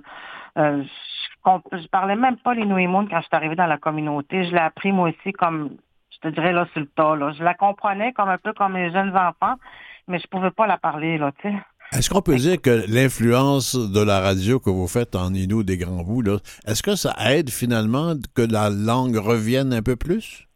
euh, 0.57 0.84
je, 0.84 1.78
je 1.78 1.88
parlais 1.88 2.16
même 2.16 2.38
pas 2.38 2.53
les 2.53 2.66
Nouimoun 2.66 3.07
quand 3.09 3.22
je 3.22 3.28
suis 3.28 3.36
arrivée 3.36 3.55
dans 3.55 3.68
la 3.68 3.78
communauté. 3.78 4.43
Je 4.45 4.51
l'ai 4.51 4.59
appris 4.59 4.91
moi 4.91 5.09
aussi 5.09 5.32
comme, 5.34 5.78
je 6.09 6.20
te 6.20 6.34
dirais 6.34 6.51
là 6.51 6.68
sur 6.74 6.82
le 6.82 6.88
tas. 6.88 7.16
Je 7.38 7.43
la 7.43 7.53
comprenais 7.53 8.14
comme 8.14 8.30
un 8.30 8.38
peu 8.38 8.53
comme 8.53 8.76
les 8.76 8.91
jeunes 8.91 9.16
enfants, 9.16 9.55
mais 10.07 10.20
je 10.20 10.28
pouvais 10.28 10.51
pas 10.51 10.68
la 10.68 10.78
parler 10.78 11.18
là, 11.18 11.32
tu 11.41 11.49
sais. 11.49 11.55
Est-ce 11.93 12.09
qu'on 12.09 12.22
peut 12.22 12.38
dire 12.38 12.62
que 12.62 12.86
l'influence 12.88 13.76
de 13.76 14.01
la 14.01 14.22
radio 14.22 14.62
que 14.62 14.70
vous 14.70 14.88
faites 14.88 15.14
en 15.14 15.34
Inou 15.34 15.64
des 15.64 15.76
Grands 15.76 16.03
Bouts, 16.03 16.39
est-ce 16.66 16.82
que 16.82 16.95
ça 16.95 17.14
aide 17.30 17.49
finalement 17.49 18.14
que 18.34 18.41
la 18.41 18.70
langue 18.70 19.18
revienne 19.18 19.74
un 19.74 19.82
peu 19.82 19.97
plus? 19.97 20.47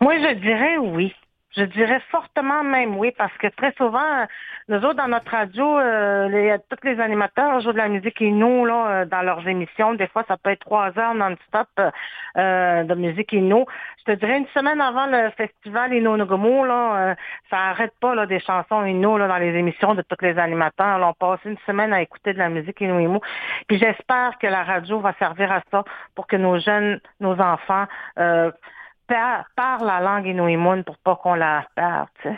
Moi, 0.00 0.18
je 0.18 0.34
dirais 0.34 0.78
oui. 0.78 1.14
Je 1.54 1.64
dirais 1.64 2.00
fortement 2.10 2.64
même 2.64 2.96
oui, 2.96 3.12
parce 3.16 3.36
que 3.36 3.46
très 3.48 3.72
souvent, 3.72 4.26
nous 4.68 4.78
autres, 4.78 4.94
dans 4.94 5.08
notre 5.08 5.30
radio, 5.30 5.78
euh, 5.78 6.26
les, 6.28 6.56
tous 6.70 6.82
les 6.82 6.98
animateurs 6.98 7.60
jouent 7.60 7.72
de 7.72 7.78
la 7.78 7.88
musique 7.88 8.22
Inou 8.22 8.64
là, 8.64 8.86
euh, 8.88 9.04
dans 9.04 9.20
leurs 9.20 9.46
émissions. 9.46 9.92
Des 9.92 10.06
fois, 10.06 10.24
ça 10.26 10.38
peut 10.38 10.48
être 10.48 10.60
trois 10.60 10.98
heures 10.98 11.14
non-stop 11.14 11.68
euh, 12.38 12.84
de 12.84 12.94
musique 12.94 13.34
Inou. 13.34 13.66
Je 13.98 14.12
te 14.12 14.18
dirais 14.18 14.38
une 14.38 14.46
semaine 14.54 14.80
avant 14.80 15.04
le 15.06 15.28
festival 15.36 15.92
Inou 15.92 16.16
Nogomo, 16.16 16.64
là, 16.64 17.10
euh, 17.10 17.14
ça 17.50 17.58
arrête 17.58 17.92
pas 18.00 18.14
là, 18.14 18.24
des 18.24 18.40
chansons 18.40 18.86
Inou 18.86 19.18
là, 19.18 19.28
dans 19.28 19.36
les 19.36 19.54
émissions 19.54 19.94
de 19.94 20.00
tous 20.00 20.24
les 20.24 20.38
animateurs. 20.38 20.98
Là, 20.98 21.08
on 21.08 21.12
passe 21.12 21.40
une 21.44 21.58
semaine 21.66 21.92
à 21.92 22.00
écouter 22.00 22.32
de 22.32 22.38
la 22.38 22.48
musique 22.48 22.80
Inou 22.80 22.98
Inou. 22.98 23.20
Puis 23.68 23.78
j'espère 23.78 24.38
que 24.38 24.46
la 24.46 24.64
radio 24.64 25.00
va 25.00 25.12
servir 25.18 25.52
à 25.52 25.60
ça 25.70 25.84
pour 26.14 26.26
que 26.26 26.36
nos 26.36 26.58
jeunes, 26.58 26.98
nos 27.20 27.38
enfants 27.38 27.86
euh, 29.12 29.42
par- 29.56 29.84
la 29.84 30.00
langue 30.00 30.26
Inuimoun 30.26 30.84
pour 30.84 30.96
pas 30.98 31.16
qu'on 31.16 31.34
la 31.34 31.66
perde. 31.74 32.36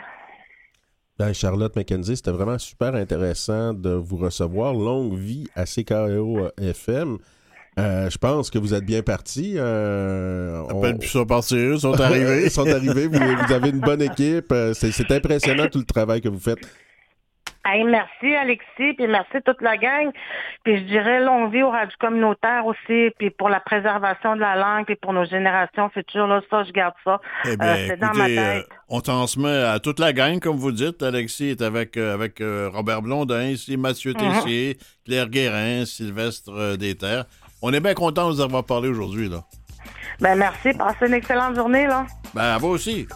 Ben, 1.17 1.33
Charlotte 1.33 1.75
McKenzie, 1.75 2.17
c'était 2.17 2.31
vraiment 2.31 2.57
super 2.57 2.93
intéressant 2.95 3.73
de 3.73 3.91
vous 3.91 4.17
recevoir. 4.17 4.73
Longue 4.73 5.13
vie 5.15 5.47
à 5.55 5.65
CKO 5.65 6.49
FM. 6.61 7.17
Euh, 7.77 8.09
je 8.09 8.17
pense 8.17 8.49
que 8.49 8.57
vous 8.57 8.73
êtes 8.73 8.85
bien 8.85 9.01
partis. 9.01 9.55
Euh, 9.57 10.61
on- 10.71 10.79
Appelle 10.79 10.97
plus 10.97 11.07
ça 11.09 11.25
partir, 11.25 11.57
ils 11.73 11.79
sont 11.79 11.99
arrivés. 11.99 12.43
Ils 12.45 12.51
sont 12.51 12.67
arrivés. 12.67 13.07
Vous, 13.07 13.19
vous 13.19 13.53
avez 13.53 13.69
une 13.69 13.79
bonne 13.81 14.01
équipe. 14.01 14.51
Euh, 14.51 14.73
c'est 14.73 15.11
impressionnant 15.11 15.67
tout 15.67 15.79
le 15.79 15.85
travail 15.85 16.21
que 16.21 16.29
vous 16.29 16.39
faites. 16.39 16.59
Hey, 17.67 17.83
merci 17.83 18.35
Alexis, 18.35 18.93
puis 18.95 19.07
merci 19.07 19.37
toute 19.43 19.59
la 19.61 19.75
gang. 19.77 20.11
Puis 20.63 20.77
je 20.77 20.83
dirais 20.83 21.19
longue 21.19 21.51
vie 21.51 21.63
au 21.63 21.71
radio 21.71 21.89
communautaire 21.99 22.63
aussi, 22.65 23.09
puis 23.17 23.31
pour 23.31 23.49
la 23.49 23.59
préservation 23.59 24.35
de 24.35 24.41
la 24.41 24.55
langue, 24.55 24.85
puis 24.85 24.95
pour 24.95 25.13
nos 25.13 25.25
générations 25.25 25.89
futures, 25.89 26.27
là, 26.27 26.41
ça, 26.49 26.63
je 26.63 26.71
garde 26.71 26.93
ça. 27.03 27.19
Eh 27.45 27.57
bien, 27.57 27.67
Euh, 27.67 27.85
c'est 27.87 27.97
dans 27.99 28.13
ma 28.13 28.29
écoutez, 28.29 28.39
euh, 28.39 28.53
tête. 28.59 28.69
on 28.89 29.01
transmet 29.01 29.63
à 29.63 29.79
toute 29.79 29.99
la 29.99 30.13
gang, 30.13 30.39
comme 30.39 30.57
vous 30.57 30.71
dites. 30.71 31.01
Alexis 31.01 31.49
est 31.49 31.61
avec, 31.63 31.97
euh, 31.97 32.13
avec 32.13 32.39
euh, 32.39 32.69
Robert 32.71 33.01
Blondin, 33.01 33.45
ici 33.45 33.77
Mathieu 33.77 34.13
Mhm. 34.13 34.19
Tessier, 34.19 34.77
Claire 35.05 35.29
Guérin, 35.29 35.85
Sylvestre 35.85 36.51
euh, 36.53 36.77
Desterres. 36.77 37.25
On 37.63 37.73
est 37.73 37.79
bien 37.79 37.95
content 37.95 38.29
de 38.29 38.35
vous 38.35 38.41
avoir 38.41 38.63
parlé 38.63 38.89
aujourd'hui. 38.89 39.27
là. 39.27 39.37
Ben 40.19 40.35
merci, 40.35 40.71
passez 40.77 41.07
une 41.07 41.13
excellente 41.15 41.55
journée, 41.55 41.87
là. 41.87 42.05
Ben, 42.33 42.43
à 42.43 42.57
vous 42.59 42.67
aussi. 42.69 43.07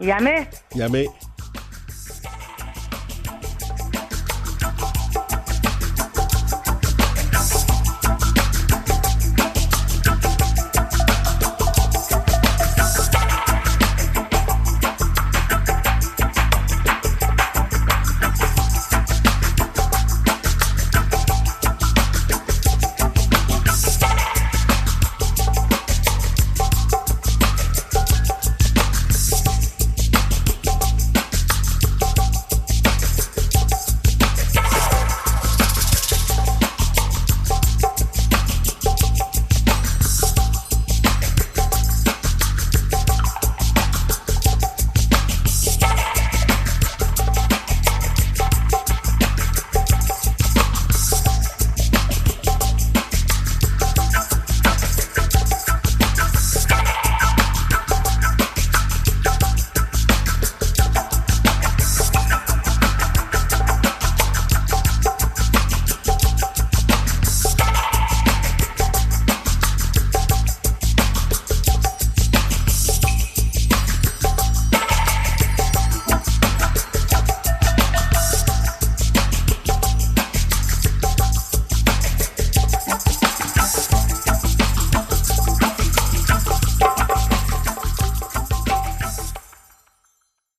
Yamé! 0.00 0.46
Yamé. 0.74 1.08